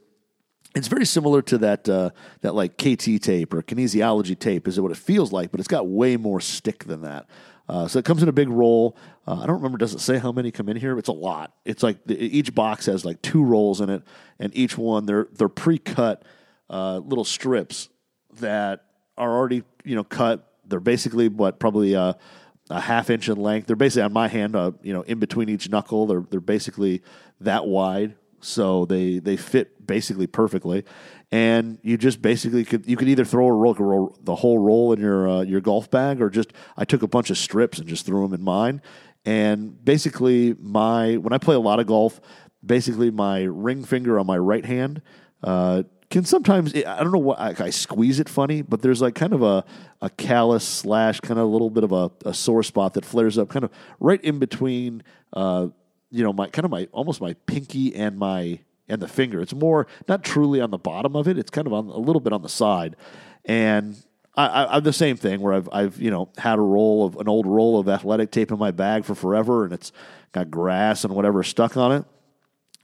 it's 0.75 0.89
very 0.89 1.07
similar 1.07 1.43
to 1.43 1.59
that 1.59 1.89
uh, 1.89 2.11
that 2.41 2.55
like 2.55 2.77
KT 2.77 3.23
tape 3.23 3.55
or 3.55 3.63
kinesiology 3.63 4.39
tape 4.39 4.67
is 4.69 4.81
what 4.81 4.91
it 4.91 4.97
feels 4.97 5.33
like, 5.33 5.51
but 5.51 5.61
it's 5.61 5.69
got 5.69 5.87
way 5.87 6.17
more 6.17 6.41
stick 6.41 6.85
than 6.85 7.03
that. 7.03 7.27
Uh, 7.69 7.87
so 7.87 7.99
it 7.99 8.05
comes 8.05 8.23
in 8.23 8.29
a 8.29 8.33
big 8.33 8.49
roll. 8.49 8.97
Uh, 9.27 9.41
I 9.43 9.47
don't 9.47 9.57
remember. 9.57 9.77
Does 9.77 9.95
it 9.95 10.01
say 10.01 10.19
how 10.19 10.33
many 10.33 10.51
come 10.51 10.69
in 10.69 10.77
here? 10.77 10.99
It's 10.99 11.09
a 11.09 11.13
lot. 11.13 11.53
It's 11.67 11.83
like 11.83 12.03
the, 12.07 12.19
each 12.19 12.55
box 12.55 12.87
has 12.87 13.05
like 13.05 13.21
two 13.21 13.45
rolls 13.45 13.81
in 13.81 13.91
it, 13.91 14.03
and 14.39 14.57
each 14.57 14.79
one 14.79 15.07
they're 15.07 15.29
they're 15.33 15.49
pre-cut 15.49 16.25
uh, 16.71 16.99
little 16.99 17.25
strips 17.25 17.89
that 18.41 18.87
are 19.19 19.37
already 19.37 19.65
you 19.85 19.97
know 19.97 20.05
cut. 20.05 20.45
They're 20.67 20.81
basically 20.81 21.29
what 21.29 21.59
probably 21.59 21.95
a, 21.95 22.17
a 22.71 22.81
half 22.81 23.11
inch 23.11 23.29
in 23.29 23.37
length. 23.37 23.67
They're 23.67 23.77
basically 23.77 24.03
on 24.03 24.13
my 24.13 24.29
hand, 24.29 24.55
uh, 24.55 24.73
you 24.83 24.93
know, 24.93 25.03
in 25.03 25.19
between 25.19 25.49
each 25.49 25.69
knuckle. 25.69 26.07
They're 26.07 26.25
they're 26.31 26.41
basically 26.41 27.03
that 27.41 27.67
wide, 27.67 28.15
so 28.41 28.85
they 28.87 29.19
they 29.19 29.37
fit 29.37 29.87
basically 29.87 30.27
perfectly. 30.27 30.85
And 31.31 31.79
you 31.83 31.99
just 31.99 32.23
basically 32.23 32.65
could 32.65 32.87
you 32.87 32.97
could 32.97 33.09
either 33.09 33.25
throw 33.25 33.49
a 33.49 33.53
roll, 33.53 33.75
roll 33.75 34.19
the 34.23 34.37
whole 34.37 34.59
roll 34.59 34.93
in 34.93 35.01
your 35.01 35.29
uh, 35.29 35.43
your 35.43 35.61
golf 35.61 35.91
bag, 35.91 36.23
or 36.23 36.31
just 36.31 36.53
I 36.77 36.85
took 36.85 37.03
a 37.03 37.09
bunch 37.09 37.31
of 37.31 37.37
strips 37.39 37.79
and 37.79 37.89
just 37.89 38.07
threw 38.07 38.23
them 38.23 38.33
in 38.33 38.43
mine. 38.43 38.81
And 39.25 39.85
basically, 39.85 40.55
my 40.59 41.17
when 41.17 41.33
I 41.33 41.39
play 41.39 41.55
a 41.55 41.61
lot 41.61 41.81
of 41.81 41.87
golf, 41.87 42.21
basically 42.65 43.11
my 43.11 43.43
ring 43.43 43.85
finger 43.85 44.19
on 44.19 44.27
my 44.27 44.39
right 44.39 44.65
hand. 44.65 45.03
Uh, 45.43 45.83
can 46.11 46.25
sometimes 46.25 46.75
I 46.75 47.03
don't 47.03 47.13
know 47.13 47.19
what 47.19 47.39
I, 47.39 47.55
I, 47.59 47.71
squeeze 47.71 48.19
it 48.19 48.29
funny, 48.29 48.63
but 48.63 48.81
there's 48.81 49.03
like 49.03 49.15
kind 49.15 49.35
of 49.35 49.43
a 49.43 49.65
a 50.01 50.09
callus 50.09 50.65
slash 50.65 51.21
kind 51.21 51.39
of 51.39 51.47
a 51.47 51.51
little 51.51 51.71
bit 51.71 51.85
of 51.85 51.93
a, 51.93 52.11
a 52.25 52.33
sore 52.33 52.63
spot 52.63 52.95
that 52.95 53.05
flares 53.05 53.37
up 53.37 53.51
kind 53.51 53.65
of 53.65 53.71
right 54.01 54.23
in 54.23 54.39
between 54.39 55.03
uh, 55.35 55.69
you 56.11 56.23
know 56.23 56.33
my 56.33 56.49
kind 56.49 56.65
of 56.65 56.71
my 56.71 56.89
almost 56.93 57.21
my 57.21 57.35
pinky 57.47 57.95
and 57.95 58.19
my 58.19 58.61
and 58.89 59.03
the 59.03 59.09
finger. 59.09 59.41
It's 59.41 59.55
more 59.55 59.87
not 60.09 60.25
truly 60.25 60.61
on 60.61 60.71
the 60.71 60.79
bottom 60.79 61.15
of 61.15 61.29
it. 61.29 61.37
It's 61.37 61.51
kind 61.51 61.67
of 61.67 61.75
on 61.75 61.87
a 61.87 61.99
little 61.99 62.21
bit 62.21 62.33
on 62.33 62.41
the 62.41 62.49
side, 62.49 62.97
and 63.45 63.97
I, 64.35 64.77
am 64.77 64.85
the 64.85 64.93
same 64.95 65.19
thing 65.19 65.41
where 65.41 65.53
I've 65.53 65.69
I've 65.73 66.01
you 66.01 66.11
know 66.11 66.31
had 66.39 66.59
a 66.59 66.63
roll 66.63 67.05
of 67.05 67.17
an 67.17 67.29
old 67.29 67.47
roll 67.47 67.79
of 67.79 67.87
athletic 67.87 68.31
tape 68.31 68.51
in 68.51 68.59
my 68.59 68.71
bag 68.71 69.05
for 69.05 69.15
forever, 69.15 69.65
and 69.65 69.75
it's 69.75 69.93
got 70.33 70.51
grass 70.51 71.05
and 71.05 71.15
whatever 71.15 71.43
stuck 71.43 71.77
on 71.77 71.93
it 71.93 72.05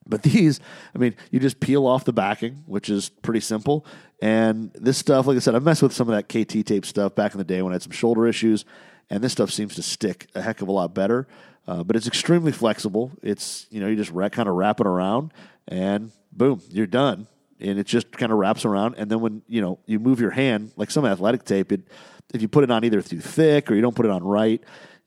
but 0.07 0.23
these, 0.23 0.61
I 0.95 0.99
mean, 0.99 1.15
you 1.31 1.41
just 1.41 1.61
peel 1.61 1.87
off 1.87 2.05
the 2.05 2.13
backing, 2.13 2.63
which 2.67 2.91
is 2.91 3.09
pretty 3.09 3.41
simple. 3.41 3.87
And 4.21 4.71
this 4.75 4.99
stuff, 4.99 5.27
like 5.27 5.37
I 5.37 5.41
said, 5.41 5.55
I 5.55 5.59
messed 5.59 5.83
with 5.83 5.93
some 5.93 6.09
of 6.09 6.15
that 6.15 6.29
KT 6.29 6.67
tape 6.67 6.87
stuff 6.87 7.15
back 7.15 7.33
in 7.33 7.39
the 7.39 7.45
day 7.45 7.63
when 7.63 7.73
I 7.73 7.77
had 7.77 7.83
some 7.83 7.93
shoulder 7.93 8.27
issues, 8.27 8.65
and 9.11 9.23
this 9.23 9.33
stuff 9.33 9.51
seems 9.51 9.75
to 9.75 9.83
stick 9.83 10.29
a 10.35 10.43
heck 10.43 10.63
of 10.63 10.69
a 10.69 10.73
lot 10.73 10.95
better. 10.95 11.27
Uh, 11.67 11.83
but 11.83 11.97
it's 11.97 12.07
extremely 12.07 12.53
flexible. 12.53 13.11
It's 13.23 13.67
you 13.71 13.81
know 13.81 13.87
you 13.87 13.97
just 13.97 14.15
kind 14.33 14.49
of 14.49 14.55
wrap 14.55 14.81
it 14.81 14.87
around, 14.87 15.33
and 15.67 16.13
boom, 16.33 16.61
you're 16.69 16.87
done. 16.87 17.27
And 17.61 17.79
it 17.79 17.87
just 17.87 18.13
kind 18.13 18.33
of 18.33 18.39
wraps 18.39 18.65
around. 18.65 18.97
And 18.99 19.11
then 19.11 19.21
when 19.21 19.43
you 19.47 19.63
know 19.63 19.79
you 19.87 19.99
move 19.99 20.21
your 20.21 20.31
hand, 20.31 20.73
like 20.77 20.91
some 20.91 21.07
athletic 21.07 21.45
tape, 21.45 21.73
it 21.73 21.83
if 22.33 22.43
you 22.43 22.49
put 22.49 22.65
it 22.65 22.71
on 22.71 22.85
either 22.85 23.01
too 23.01 23.21
thick 23.21 23.71
or 23.71 23.75
you 23.75 23.83
don't 23.83 23.95
put 23.95 24.05
it 24.05 24.13
on 24.13 24.23
right, 24.23 24.63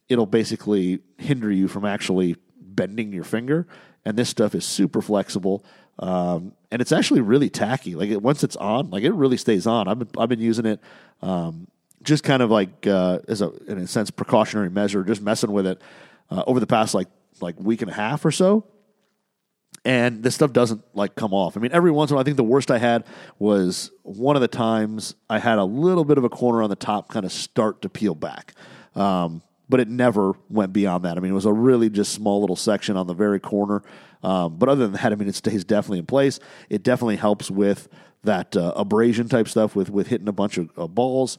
it'll 0.10 0.26
basically 0.26 1.00
hinder 1.18 1.52
you 1.52 1.68
from 1.68 1.86
actually 1.86 2.36
bending 2.60 3.12
your 3.12 3.24
finger 3.24 3.68
and 4.08 4.16
this 4.16 4.30
stuff 4.30 4.56
is 4.56 4.64
super 4.64 5.02
flexible. 5.02 5.66
Um, 6.00 6.54
and 6.72 6.82
it's 6.82 6.94
actually 6.94 7.20
really 7.20 7.50
tacky. 7.50 7.94
Like 7.94 8.10
it, 8.10 8.22
once 8.22 8.42
it's 8.42 8.56
on, 8.56 8.90
like 8.90 9.04
it 9.04 9.12
really 9.12 9.36
stays 9.36 9.68
on. 9.68 9.90
I've 9.90 10.00
been 10.00 10.08
I've 10.18 10.30
been 10.30 10.40
using 10.40 10.66
it 10.66 10.80
um, 11.22 11.68
just 12.04 12.24
kind 12.24 12.42
of 12.42 12.50
like 12.50 12.88
uh, 12.88 13.20
as 13.28 13.42
a 13.42 13.52
in 13.68 13.80
a 13.80 13.86
sense 13.86 14.10
precautionary 14.10 14.70
measure, 14.70 15.04
just 15.04 15.22
messing 15.22 15.52
with 15.52 15.68
it 15.68 15.82
uh, 16.32 16.42
over 16.48 16.62
the 16.62 16.68
past 16.68 16.94
like 16.94 17.10
like 17.42 17.60
week 17.60 17.82
and 17.82 17.92
a 17.92 17.94
half 17.94 18.24
or 18.24 18.32
so. 18.32 18.66
And 19.84 20.24
this 20.24 20.36
stuff 20.36 20.54
doesn't 20.54 20.84
like 20.94 21.16
come 21.16 21.34
off. 21.34 21.58
I 21.58 21.60
mean, 21.60 21.72
every 21.74 21.92
once 21.92 22.10
in 22.10 22.14
a 22.14 22.16
while, 22.16 22.22
I 22.22 22.24
think 22.24 22.38
the 22.38 22.44
worst 22.46 22.72
I 22.72 22.78
had 22.78 23.04
was 23.40 23.92
one 24.04 24.38
of 24.38 24.42
the 24.42 24.48
times 24.48 25.16
I 25.30 25.40
had 25.40 25.58
a 25.58 25.66
little 25.66 26.06
bit 26.06 26.18
of 26.18 26.24
a 26.24 26.30
corner 26.30 26.62
on 26.62 26.70
the 26.70 26.78
top 26.78 27.10
kind 27.10 27.26
of 27.26 27.34
start 27.34 27.82
to 27.82 27.90
peel 27.90 28.16
back. 28.16 28.54
Um, 28.96 29.42
but 29.70 29.80
it 29.80 29.88
never 29.88 30.34
went 30.50 30.74
beyond 30.74 31.04
that. 31.06 31.18
I 31.18 31.20
mean, 31.20 31.32
it 31.32 31.36
was 31.36 31.46
a 31.46 31.54
really 31.54 31.90
just 31.90 32.14
small 32.14 32.42
little 32.42 32.56
section 32.56 32.96
on 32.96 33.08
the 33.08 33.14
very 33.14 33.40
corner. 33.40 33.84
Um, 34.24 34.58
but 34.58 34.70
other 34.70 34.88
than 34.88 34.94
that, 34.94 35.12
I 35.12 35.16
mean, 35.16 35.28
it 35.28 35.36
stays 35.36 35.64
definitely 35.66 36.00
in 36.00 36.06
place. 36.06 36.40
It 36.70 36.84
definitely 36.84 37.18
helps 37.18 37.52
with 37.52 37.88
that 38.24 38.56
uh, 38.56 38.74
abrasion 38.76 39.30
type 39.30 39.48
stuff 39.48 39.76
with 39.76 39.90
with 39.90 40.08
hitting 40.08 40.28
a 40.28 40.34
bunch 40.34 40.58
of 40.58 40.70
uh, 40.78 40.88
balls. 40.88 41.38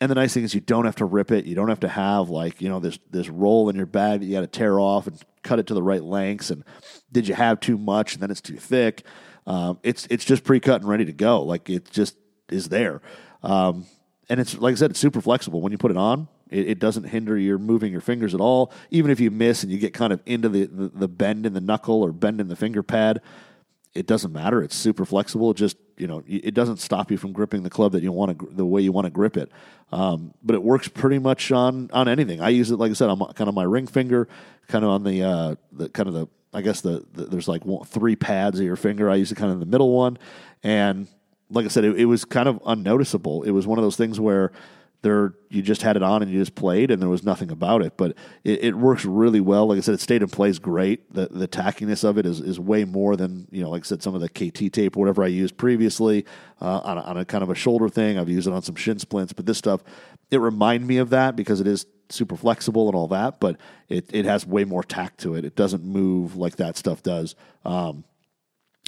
And 0.00 0.10
the 0.10 0.14
nice 0.14 0.32
thing 0.32 0.44
is 0.44 0.54
you 0.54 0.60
don't 0.60 0.84
have 0.84 0.96
to 0.96 1.04
rip 1.04 1.32
it. 1.32 1.44
You 1.44 1.54
don't 1.54 1.68
have 1.68 1.80
to 1.80 1.88
have 1.88 2.30
like 2.30 2.60
you 2.60 2.68
know 2.68 2.80
this 2.80 2.98
this 3.10 3.28
roll 3.28 3.68
in 3.68 3.76
your 3.76 3.86
bag 3.86 4.20
that 4.20 4.26
you 4.26 4.32
got 4.32 4.40
to 4.40 4.46
tear 4.46 4.78
off 4.78 5.06
and 5.06 5.20
cut 5.42 5.58
it 5.58 5.66
to 5.68 5.74
the 5.74 5.82
right 5.82 6.02
lengths. 6.02 6.50
And 6.50 6.64
did 7.10 7.28
you 7.28 7.34
have 7.34 7.60
too 7.60 7.76
much 7.76 8.14
and 8.14 8.22
then 8.22 8.30
it's 8.30 8.40
too 8.40 8.56
thick? 8.56 9.04
Um, 9.46 9.78
it's 9.82 10.06
it's 10.10 10.24
just 10.24 10.44
pre 10.44 10.60
cut 10.60 10.80
and 10.80 10.88
ready 10.88 11.04
to 11.04 11.12
go. 11.12 11.42
Like 11.42 11.68
it 11.68 11.90
just 11.90 12.16
is 12.48 12.68
there. 12.68 13.00
Um, 13.42 13.86
and 14.28 14.40
it's 14.40 14.56
like 14.58 14.72
I 14.72 14.74
said, 14.76 14.90
it's 14.90 15.00
super 15.00 15.20
flexible. 15.20 15.60
When 15.60 15.72
you 15.72 15.78
put 15.78 15.90
it 15.90 15.96
on, 15.96 16.28
it, 16.50 16.68
it, 16.68 16.78
doesn't 16.78 17.04
hinder 17.04 17.36
your 17.36 17.58
moving 17.58 17.92
your 17.92 18.00
fingers 18.00 18.34
at 18.34 18.40
all. 18.40 18.72
Even 18.90 19.10
if 19.10 19.20
you 19.20 19.30
miss 19.30 19.62
and 19.62 19.72
you 19.72 19.78
get 19.78 19.92
kind 19.94 20.12
of 20.12 20.20
into 20.26 20.48
the, 20.48 20.66
the, 20.66 20.88
the 20.88 21.08
bend 21.08 21.46
in 21.46 21.52
the 21.52 21.60
knuckle 21.60 22.02
or 22.02 22.12
bend 22.12 22.40
in 22.40 22.48
the 22.48 22.56
finger 22.56 22.82
pad, 22.82 23.20
it 23.94 24.06
doesn't 24.06 24.32
matter. 24.32 24.62
It's 24.62 24.76
super 24.76 25.04
flexible. 25.04 25.50
It 25.50 25.56
just 25.56 25.76
you 25.96 26.06
know 26.06 26.22
it 26.26 26.54
doesn't 26.54 26.78
stop 26.78 27.10
you 27.10 27.16
from 27.16 27.32
gripping 27.32 27.62
the 27.62 27.70
club 27.70 27.92
that 27.92 28.02
you 28.02 28.12
want 28.12 28.38
to 28.38 28.48
the 28.52 28.64
way 28.64 28.80
you 28.80 28.92
want 28.92 29.06
to 29.06 29.10
grip 29.10 29.36
it. 29.36 29.50
Um, 29.90 30.34
but 30.42 30.54
it 30.54 30.62
works 30.62 30.88
pretty 30.88 31.18
much 31.18 31.50
on 31.50 31.90
on 31.92 32.08
anything. 32.08 32.40
I 32.40 32.50
use 32.50 32.70
it 32.70 32.76
like 32.76 32.90
I 32.90 32.94
said 32.94 33.08
on 33.08 33.18
kind 33.34 33.48
of 33.48 33.54
my 33.54 33.64
ring 33.64 33.86
finger, 33.86 34.28
kind 34.68 34.84
of 34.84 34.90
on 34.90 35.04
the 35.04 35.22
uh, 35.22 35.54
the 35.72 35.88
kind 35.88 36.08
of 36.08 36.14
the 36.14 36.28
I 36.52 36.62
guess 36.62 36.80
the, 36.80 37.04
the 37.12 37.24
there's 37.24 37.48
like 37.48 37.64
one, 37.64 37.84
three 37.84 38.16
pads 38.16 38.58
of 38.58 38.64
your 38.64 38.76
finger. 38.76 39.10
I 39.10 39.16
use 39.16 39.32
it 39.32 39.36
kind 39.36 39.52
of 39.52 39.60
the 39.60 39.66
middle 39.66 39.92
one, 39.92 40.18
and 40.62 41.08
like 41.50 41.64
I 41.64 41.68
said, 41.68 41.84
it, 41.84 41.98
it 42.00 42.04
was 42.04 42.24
kind 42.24 42.48
of 42.48 42.60
unnoticeable. 42.66 43.42
It 43.42 43.50
was 43.50 43.66
one 43.66 43.78
of 43.78 43.84
those 43.84 43.96
things 43.96 44.20
where 44.20 44.52
there 45.02 45.34
you 45.48 45.62
just 45.62 45.82
had 45.82 45.96
it 45.96 46.02
on 46.02 46.22
and 46.22 46.30
you 46.30 46.40
just 46.40 46.56
played 46.56 46.90
and 46.90 47.00
there 47.00 47.08
was 47.08 47.22
nothing 47.22 47.50
about 47.50 47.82
it. 47.82 47.96
But 47.96 48.16
it, 48.42 48.64
it, 48.64 48.74
works 48.74 49.04
really 49.04 49.40
well. 49.40 49.68
Like 49.68 49.78
i 49.78 49.80
said 49.80 49.94
it 49.94 50.00
stayed 50.00 50.22
in 50.22 50.28
place 50.28 50.58
great. 50.58 51.12
The 51.12 51.28
the 51.30 51.46
tackiness 51.46 52.02
of 52.02 52.18
it 52.18 52.26
is, 52.26 52.40
is 52.40 52.58
way 52.58 52.84
more 52.84 53.16
than 53.16 53.46
you 53.50 53.62
know 53.62 53.70
like 53.70 53.82
i 53.82 53.86
said 53.86 54.02
some 54.02 54.14
of 54.14 54.20
the 54.20 54.28
kt 54.28 54.72
tape 54.72 54.96
or 54.96 55.00
whatever 55.00 55.22
i 55.22 55.28
used 55.28 55.56
previously 55.56 56.24
uh, 56.60 56.80
on, 56.82 56.98
a, 56.98 57.00
on 57.02 57.16
a 57.16 57.24
kind 57.24 57.42
of 57.42 57.50
a 57.50 57.54
shoulder 57.54 57.88
thing. 57.88 58.18
I've 58.18 58.28
used 58.28 58.48
it 58.48 58.52
on 58.52 58.62
some 58.62 58.74
shin 58.74 58.98
splints 58.98 59.32
but 59.32 59.46
this 59.46 59.58
stuff 59.58 59.82
it 60.30 60.38
reminded 60.38 60.86
me 60.86 60.98
of 60.98 61.10
that 61.10 61.36
because 61.36 61.60
it 61.60 61.66
is 61.66 61.86
super 62.10 62.36
flexible 62.36 62.88
and 62.88 62.96
all 62.96 63.08
that 63.08 63.38
but 63.38 63.56
it, 63.88 64.06
it 64.12 64.24
has 64.24 64.46
way 64.46 64.64
more 64.64 64.82
tact 64.82 65.20
to 65.20 65.34
it. 65.34 65.44
It 65.44 65.54
doesn't 65.54 65.84
move 65.84 66.36
like 66.36 66.56
that 66.56 66.76
stuff 66.76 67.02
does. 67.02 67.34
Um, 67.64 68.04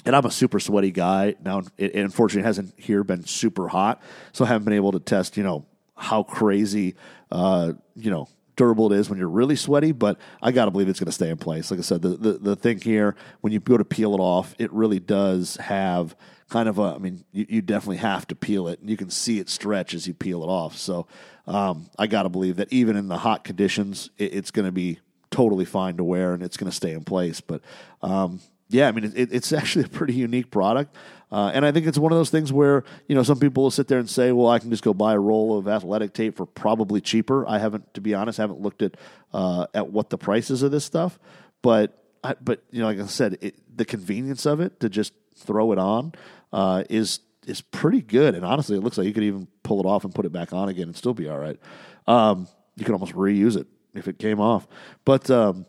and 0.05 0.15
I'm 0.15 0.25
a 0.25 0.31
super 0.31 0.59
sweaty 0.59 0.91
guy. 0.91 1.35
Now, 1.43 1.59
it, 1.77 1.95
it 1.95 1.99
unfortunately 1.99 2.45
hasn't 2.47 2.73
here 2.77 3.03
been 3.03 3.25
super 3.25 3.67
hot, 3.67 4.01
so 4.31 4.45
I 4.45 4.47
haven't 4.47 4.65
been 4.65 4.73
able 4.73 4.91
to 4.93 4.99
test, 4.99 5.37
you 5.37 5.43
know, 5.43 5.65
how 6.01 6.23
crazy, 6.23 6.95
uh, 7.31 7.73
you 7.95 8.09
know, 8.09 8.27
durable 8.55 8.91
it 8.91 8.97
is 8.97 9.09
when 9.09 9.19
you're 9.19 9.29
really 9.29 9.55
sweaty, 9.55 9.91
but 9.91 10.17
I 10.41 10.51
got 10.51 10.65
to 10.65 10.71
believe 10.71 10.89
it's 10.89 10.99
going 10.99 11.05
to 11.05 11.11
stay 11.11 11.29
in 11.29 11.37
place. 11.37 11.69
Like 11.69 11.79
I 11.79 11.83
said, 11.83 12.01
the, 12.01 12.09
the, 12.09 12.31
the 12.33 12.55
thing 12.55 12.81
here, 12.81 13.15
when 13.41 13.53
you 13.53 13.59
go 13.59 13.77
to 13.77 13.85
peel 13.85 14.15
it 14.15 14.19
off, 14.19 14.55
it 14.57 14.73
really 14.73 14.99
does 14.99 15.57
have 15.57 16.15
kind 16.49 16.67
of 16.67 16.79
a, 16.79 16.95
I 16.95 16.97
mean, 16.97 17.23
you, 17.31 17.45
you 17.47 17.61
definitely 17.61 17.97
have 17.97 18.27
to 18.27 18.35
peel 18.35 18.67
it. 18.67 18.79
And 18.79 18.89
you 18.89 18.97
can 18.97 19.11
see 19.11 19.39
it 19.39 19.47
stretch 19.47 19.93
as 19.93 20.07
you 20.07 20.15
peel 20.15 20.41
it 20.43 20.47
off. 20.47 20.75
So 20.75 21.05
um, 21.45 21.89
I 21.99 22.07
got 22.07 22.23
to 22.23 22.29
believe 22.29 22.55
that 22.57 22.73
even 22.73 22.95
in 22.95 23.07
the 23.07 23.19
hot 23.19 23.43
conditions, 23.43 24.09
it, 24.17 24.33
it's 24.33 24.51
going 24.51 24.65
to 24.65 24.71
be 24.71 24.99
totally 25.29 25.65
fine 25.65 25.97
to 25.97 26.03
wear 26.03 26.33
and 26.33 26.41
it's 26.41 26.57
going 26.57 26.69
to 26.69 26.75
stay 26.75 26.93
in 26.93 27.03
place. 27.03 27.41
But 27.41 27.61
um, 28.01 28.41
yeah, 28.71 28.87
I 28.87 28.91
mean, 28.91 29.11
it, 29.15 29.33
it's 29.33 29.53
actually 29.53 29.85
a 29.85 29.89
pretty 29.89 30.13
unique 30.13 30.51
product. 30.51 30.95
Uh, 31.31 31.49
and 31.53 31.65
I 31.65 31.71
think 31.71 31.87
it's 31.87 31.97
one 31.97 32.11
of 32.11 32.17
those 32.17 32.29
things 32.29 32.51
where, 32.51 32.83
you 33.07 33.15
know, 33.15 33.23
some 33.23 33.39
people 33.39 33.63
will 33.63 33.71
sit 33.71 33.87
there 33.87 33.99
and 33.99 34.09
say, 34.09 34.33
well, 34.33 34.49
I 34.49 34.59
can 34.59 34.69
just 34.69 34.83
go 34.83 34.93
buy 34.93 35.13
a 35.13 35.19
roll 35.19 35.57
of 35.57 35.67
athletic 35.67 36.13
tape 36.13 36.35
for 36.35 36.45
probably 36.45 36.99
cheaper. 36.99 37.47
I 37.47 37.57
haven't, 37.57 37.93
to 37.93 38.01
be 38.01 38.13
honest, 38.13 38.37
haven't 38.37 38.59
looked 38.59 38.81
at, 38.81 38.97
uh, 39.33 39.67
at 39.73 39.89
what 39.91 40.09
the 40.09 40.17
prices 40.17 40.61
of 40.61 40.71
this 40.71 40.83
stuff. 40.83 41.17
But, 41.61 41.97
I, 42.21 42.35
but 42.41 42.63
you 42.71 42.81
know, 42.81 42.87
like 42.87 42.99
I 42.99 43.05
said, 43.05 43.37
it, 43.39 43.55
the 43.77 43.85
convenience 43.85 44.45
of 44.45 44.59
it 44.59 44.81
to 44.81 44.89
just 44.89 45.13
throw 45.35 45.71
it 45.71 45.79
on 45.79 46.13
uh, 46.51 46.83
is 46.89 47.21
is 47.47 47.61
pretty 47.61 48.01
good. 48.01 48.35
And 48.35 48.45
honestly, 48.45 48.77
it 48.77 48.81
looks 48.81 48.97
like 48.97 49.07
you 49.07 49.13
could 49.13 49.23
even 49.23 49.47
pull 49.63 49.79
it 49.79 49.85
off 49.85 50.03
and 50.03 50.13
put 50.13 50.25
it 50.25 50.31
back 50.31 50.53
on 50.53 50.69
again 50.69 50.83
and 50.83 50.95
still 50.95 51.13
be 51.13 51.27
all 51.27 51.39
right. 51.39 51.59
Um, 52.07 52.47
you 52.75 52.85
could 52.85 52.93
almost 52.93 53.13
reuse 53.13 53.57
it 53.57 53.67
if 53.93 54.07
it 54.07 54.19
came 54.19 54.39
off. 54.39 54.67
But 55.05 55.29
um, 55.31 55.65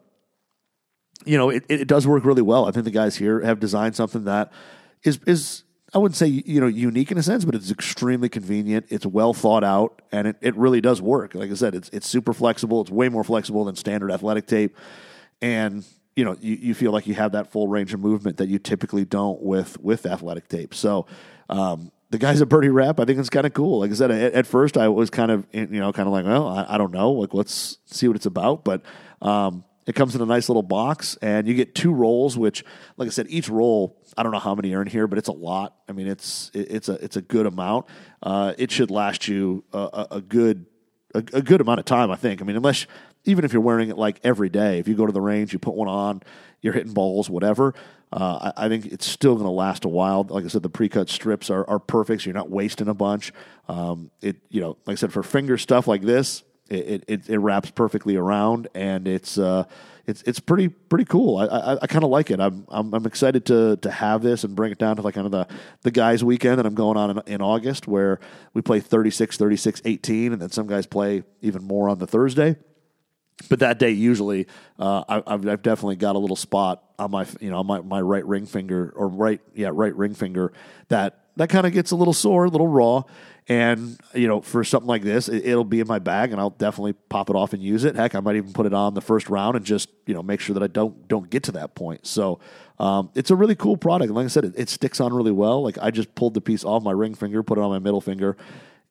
you 1.25 1.39
know, 1.39 1.51
it, 1.51 1.65
it 1.69 1.89
does 1.89 2.07
work 2.07 2.25
really 2.25 2.43
well. 2.43 2.67
I 2.67 2.71
think 2.71 2.85
the 2.85 2.91
guys 2.91 3.17
here 3.17 3.41
have 3.41 3.61
designed 3.61 3.97
something 3.97 4.25
that 4.25 4.53
is 5.03 5.19
is 5.27 5.65
I 5.95 5.99
wouldn't 5.99 6.17
say 6.17 6.27
you 6.27 6.61
know 6.61 6.67
unique 6.67 7.11
in 7.11 7.19
a 7.19 7.23
sense, 7.23 7.45
but 7.45 7.55
it's 7.55 7.71
extremely 7.71 8.29
convenient. 8.29 8.87
It's 8.89 9.05
well 9.05 9.35
thought 9.35 9.65
out, 9.65 10.01
and 10.11 10.29
it, 10.29 10.37
it 10.41 10.57
really 10.57 10.81
does 10.81 11.03
work. 11.03 11.35
Like 11.35 11.51
I 11.51 11.55
said, 11.55 11.75
it's 11.75 11.89
it's 11.91 12.09
super 12.09 12.33
flexible. 12.33 12.81
It's 12.81 12.91
way 12.91 13.09
more 13.09 13.25
flexible 13.25 13.65
than 13.65 13.77
standard 13.77 14.11
athletic 14.11 14.47
tape, 14.47 14.77
and 15.43 15.85
you 16.17 16.25
know 16.25 16.37
you, 16.41 16.57
you 16.57 16.75
feel 16.75 16.93
like 16.93 17.07
you 17.07 17.15
have 17.15 17.33
that 17.33 17.53
full 17.53 17.69
range 17.69 17.93
of 17.93 18.01
movement 18.01 18.39
that 18.39 18.49
you 18.49 18.59
typically 18.59 19.05
don't 19.05 19.43
with 19.43 19.79
with 19.81 20.07
athletic 20.07 20.49
tape. 20.49 20.75
So. 20.75 21.07
Um, 21.49 21.93
the 22.09 22.19
guys 22.19 22.43
at 22.43 22.49
Birdie 22.51 22.69
Wrap, 22.69 23.01
I 23.01 23.07
think 23.07 23.19
it's 23.19 23.31
kind 23.31 23.47
of 23.47 23.55
cool. 23.55 23.81
Like 23.81 23.91
I 23.91 23.95
said, 23.95 24.11
at, 24.11 24.35
at, 24.35 24.47
first 24.47 24.77
I 24.77 24.89
was 24.89 25.09
kind 25.09 25.31
of, 25.31 25.47
you 25.51 25.67
know, 25.67 25.93
kind 25.95 26.07
of 26.07 26.13
like, 26.13 26.27
well, 26.27 26.47
I, 26.47 26.75
I, 26.75 26.79
don't 26.79 26.93
know, 26.93 27.11
like 27.11 27.33
let's 27.33 27.79
see 27.87 28.07
what 28.07 28.17
it's 28.17 28.27
about. 28.27 28.65
But 28.65 28.83
um, 29.23 29.65
it 29.87 29.95
comes 29.95 30.15
in 30.15 30.21
a 30.21 30.27
nice 30.27 30.49
little 30.49 30.63
box, 30.63 31.17
and 31.23 31.47
you 31.47 31.55
get 31.55 31.75
two 31.75 31.93
rolls. 31.93 32.37
Which, 32.39 32.65
like 32.97 33.07
I 33.07 33.11
said, 33.11 33.27
each 33.29 33.49
roll 33.49 34.03
I 34.17 34.23
don't 34.23 34.33
know 34.33 34.39
how 34.39 34.55
many 34.55 34.75
are 34.75 34.83
in 34.83 34.89
here, 34.89 35.07
but 35.07 35.19
it's 35.19 35.29
a 35.29 35.33
lot. 35.33 35.77
I 35.89 35.93
mean, 35.93 36.07
it's 36.07 36.51
it's 36.55 36.89
a 36.89 36.93
it's 36.95 37.17
a 37.17 37.23
good 37.23 37.47
amount. 37.47 37.87
Uh, 38.23 38.55
it 38.59 38.71
should 38.71 38.91
last 38.91 39.29
you 39.29 39.65
a, 39.73 40.07
a 40.13 40.21
good 40.21 40.67
a, 41.15 41.19
a, 41.19 41.43
good 41.43 41.61
amount 41.61 41.81
of 41.81 41.87
time. 41.87 42.11
I 42.11 42.17
think. 42.17 42.41
I 42.41 42.45
mean, 42.45 42.57
unless 42.57 42.87
even 43.25 43.45
if 43.45 43.53
you're 43.53 43.63
wearing 43.63 43.89
it 43.89 43.97
like 43.97 44.21
every 44.23 44.49
day, 44.49 44.79
if 44.79 44.89
you 44.89 44.95
go 44.95 45.07
to 45.07 45.13
the 45.13 45.21
range, 45.21 45.53
you 45.53 45.59
put 45.59 45.75
one 45.75 45.89
on, 45.89 46.23
you're 46.61 46.73
hitting 46.73 46.93
balls, 46.93 47.31
whatever. 47.31 47.75
Uh, 48.13 48.53
I, 48.57 48.67
I, 48.67 48.69
think 48.69 48.87
it's 48.87 49.07
still 49.07 49.35
going 49.35 49.47
to 49.47 49.53
last 49.53 49.87
a 49.87 49.89
while. 49.89 50.25
Like 50.25 50.45
I 50.45 50.49
said, 50.49 50.63
the 50.63 50.69
pre-cut 50.69 51.09
strips 51.09 51.49
are, 51.49 51.67
are 51.67 51.79
perfect, 51.79 52.23
so 52.23 52.27
you're 52.27 52.35
not 52.35 52.51
wasting 52.51 52.89
a 52.89 52.95
bunch. 52.95 53.33
Um, 53.69 54.11
it 54.21 54.37
you 54.51 54.61
know, 54.61 54.77
like 54.85 54.95
I 54.95 54.97
said, 54.97 55.15
for 55.15 55.23
finger 55.23 55.57
stuff 55.57 55.89
like 55.89 56.03
this, 56.03 56.43
it, 56.73 57.05
it, 57.09 57.29
it 57.29 57.39
wraps 57.39 57.71
perfectly 57.71 58.17
around, 58.17 58.69
and 58.75 59.07
it's 59.07 59.39
uh, 59.39 59.65
it's 60.07 60.23
it's 60.23 60.41
pretty 60.41 60.69
pretty 60.69 61.05
cool. 61.05 61.39
I 61.39 61.47
I, 61.47 61.79
I 61.83 61.87
kind 61.87 62.05
of 62.05 62.11
like 62.11 62.31
it. 62.31 62.41
I'm, 62.41 62.67
I'm, 62.69 62.93
I'm 62.95 63.07
excited 63.07 63.47
to 63.47 63.77
to 63.77 63.91
have 63.91 64.23
this 64.23 64.45
and 64.45 64.57
bring 64.57 64.73
it 64.73 64.79
down 64.79 64.97
to 64.97 65.03
like 65.03 65.15
kind 65.15 65.27
of 65.27 65.33
the 65.33 65.47
the 65.83 65.91
guys 65.91 66.25
weekend 66.25 66.59
that 66.59 66.67
I'm 66.67 66.75
going 66.75 66.97
on 66.97 67.11
in, 67.11 67.23
in 67.27 67.43
August, 67.43 67.87
where 67.87 68.21
we 68.55 68.63
play 68.63 68.81
36, 68.81 69.37
36, 69.37 69.83
18, 69.85 70.33
and 70.33 70.43
then 70.43 70.51
some 70.51 70.67
guys 70.67 70.87
play 70.87 71.25
even 71.41 71.63
more 71.65 71.89
on 71.89 71.99
the 71.99 72.07
Thursday. 72.07 72.57
But 73.49 73.59
that 73.61 73.79
day, 73.79 73.91
usually, 73.91 74.47
uh, 74.79 75.05
I, 75.09 75.15
have 75.31 75.49
I've 75.49 75.63
definitely 75.63 75.97
got 75.97 76.17
a 76.17 76.19
little 76.19 76.37
spot 76.37 76.83
on 76.99 77.11
my 77.11 77.27
you 77.41 77.51
know 77.51 77.59
on 77.59 77.67
my, 77.67 77.81
my 77.81 78.01
right 78.01 78.25
ring 78.25 78.47
finger 78.47 78.93
or 78.95 79.09
right 79.09 79.41
yeah 79.55 79.71
right 79.73 79.95
ring 79.97 80.15
finger 80.15 80.53
that 80.89 81.23
that 81.37 81.49
kind 81.49 81.67
of 81.67 81.73
gets 81.73 81.91
a 81.91 81.97
little 81.97 82.13
sore, 82.13 82.45
a 82.45 82.49
little 82.49 82.69
raw. 82.69 83.03
And 83.49 83.99
you 84.15 84.29
know, 84.29 84.41
for 84.41 84.63
something 84.63 84.87
like 84.87 85.03
this, 85.03 85.29
it, 85.29 85.55
will 85.55 85.65
be 85.65 85.81
in 85.81 85.89
my 85.89 85.99
bag, 85.99 86.31
and 86.31 86.41
I'll 86.41 86.51
definitely 86.51 86.93
pop 86.93 87.29
it 87.29 87.35
off 87.35 87.53
and 87.53 87.63
use 87.63 87.85
it. 87.85 87.97
Heck, 87.97 88.15
I 88.15 88.21
might 88.21 88.37
even 88.37 88.53
put 88.53 88.67
it 88.67 88.73
on 88.73 88.95
the 88.95 89.01
first 89.01 89.29
round 89.29 89.57
and 89.57 89.65
just 89.65 89.89
you 90.07 90.15
know 90.15 90.23
make 90.23 90.41
sure 90.41 90.55
that 90.55 90.63
I 90.63 90.69
don't 90.69 91.09
don't 91.09 91.29
get 91.29 91.43
to 91.45 91.53
that 91.53 91.75
point. 91.75 92.07
So 92.07 92.39
um, 92.79 93.11
it's 93.17 93.31
a 93.31 93.37
really 93.37 93.57
cool 93.57 93.77
product. 93.77 94.13
Like 94.13 94.25
I 94.25 94.29
said, 94.29 94.45
it, 94.45 94.55
it 94.57 94.69
sticks 94.69 95.01
on 95.01 95.13
really 95.13 95.33
well. 95.33 95.63
Like 95.63 95.77
I 95.83 95.91
just 95.91 96.15
pulled 96.15 96.35
the 96.35 96.41
piece 96.41 96.65
off 96.65 96.85
my 96.85 96.93
ring 96.93 97.15
finger, 97.15 97.43
put 97.43 97.59
it 97.59 97.63
on 97.63 97.71
my 97.71 97.81
middle 97.81 98.01
finger, 98.01 98.37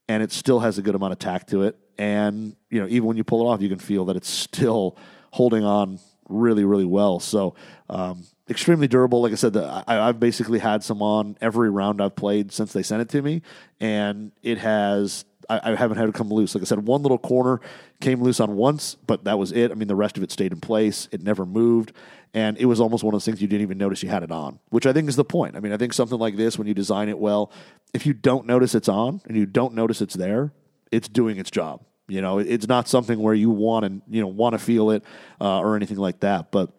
and 0.10 0.22
it 0.22 0.34
still 0.34 0.60
has 0.60 0.78
a 0.78 0.82
good 0.82 0.96
amount 0.96 1.14
of 1.14 1.20
tack 1.20 1.48
to 1.48 1.64
it. 1.64 1.78
And 1.98 2.56
you 2.70 2.82
know, 2.82 2.88
even 2.88 3.06
when 3.06 3.16
you 3.16 3.24
pull 3.24 3.48
it 3.48 3.54
off, 3.54 3.62
you 3.62 3.70
can 3.70 3.80
feel 3.80 4.06
that 4.06 4.18
it's 4.18 4.30
still 4.30 4.98
holding 5.32 5.64
on 5.64 6.00
really, 6.28 6.66
really 6.66 6.86
well. 6.86 7.22
So 7.22 7.56
um, 7.90 8.26
extremely 8.50 8.88
durable. 8.88 9.22
Like 9.22 9.32
I 9.32 9.36
said, 9.36 9.54
the, 9.54 9.84
I, 9.88 10.08
have 10.08 10.20
basically 10.20 10.60
had 10.60 10.84
some 10.84 11.02
on 11.02 11.38
every 11.42 11.70
round 11.70 12.02
I've 12.02 12.16
played 12.16 12.52
since 12.52 12.74
they 12.74 12.84
sent 12.84 13.02
it 13.02 13.10
to 13.10 13.22
me, 13.22 13.42
and 13.80 14.32
it 14.42 14.58
has. 14.60 15.26
I, 15.50 15.72
I, 15.72 15.76
haven't 15.76 15.98
had 15.98 16.08
it 16.08 16.16
come 16.16 16.30
loose. 16.30 16.54
Like 16.54 16.62
I 16.62 16.66
said, 16.66 16.86
one 16.86 17.02
little 17.02 17.18
corner 17.18 17.60
came 18.00 18.22
loose 18.22 18.40
on 18.40 18.56
once, 18.56 18.96
but 19.08 19.24
that 19.24 19.40
was 19.40 19.52
it. 19.52 19.72
I 19.72 19.74
mean, 19.74 19.88
the 19.88 19.96
rest 19.96 20.16
of 20.16 20.24
it 20.24 20.32
stayed 20.32 20.54
in 20.54 20.62
place. 20.62 21.10
It 21.12 21.24
never 21.24 21.46
moved, 21.46 21.94
and 22.34 22.58
it 22.58 22.66
was 22.66 22.80
almost 22.80 23.04
one 23.04 23.14
of 23.14 23.16
those 23.16 23.26
things 23.26 23.42
you 23.42 23.48
didn't 23.48 23.64
even 23.64 23.78
notice 23.78 24.04
you 24.04 24.10
had 24.10 24.24
it 24.24 24.32
on, 24.32 24.60
which 24.70 24.86
I 24.86 24.94
think 24.94 25.10
is 25.10 25.16
the 25.16 25.26
point. 25.26 25.56
I 25.56 25.60
mean, 25.60 25.74
I 25.74 25.78
think 25.78 25.94
something 25.94 26.20
like 26.20 26.38
this, 26.38 26.58
when 26.58 26.68
you 26.68 26.74
design 26.74 27.10
it 27.10 27.18
well, 27.18 27.52
if 27.94 28.06
you 28.06 28.14
don't 28.14 28.46
notice 28.46 28.76
it's 28.76 28.88
on 28.88 29.22
and 29.26 29.36
you 29.36 29.46
don't 29.46 29.74
notice 29.74 30.02
it's 30.02 30.14
there, 30.14 30.54
it's 30.92 31.10
doing 31.10 31.38
its 31.38 31.52
job. 31.52 31.84
You 32.08 32.22
know, 32.22 32.40
it's 32.40 32.68
not 32.68 32.88
something 32.88 33.20
where 33.20 33.34
you 33.34 33.50
want 33.50 33.86
to 33.86 34.02
you 34.14 34.22
know 34.22 34.28
want 34.28 34.54
to 34.54 34.60
feel 34.60 34.92
it 34.92 35.04
uh, 35.40 35.60
or 35.60 35.76
anything 35.76 35.98
like 35.98 36.20
that, 36.22 36.52
but 36.52 36.70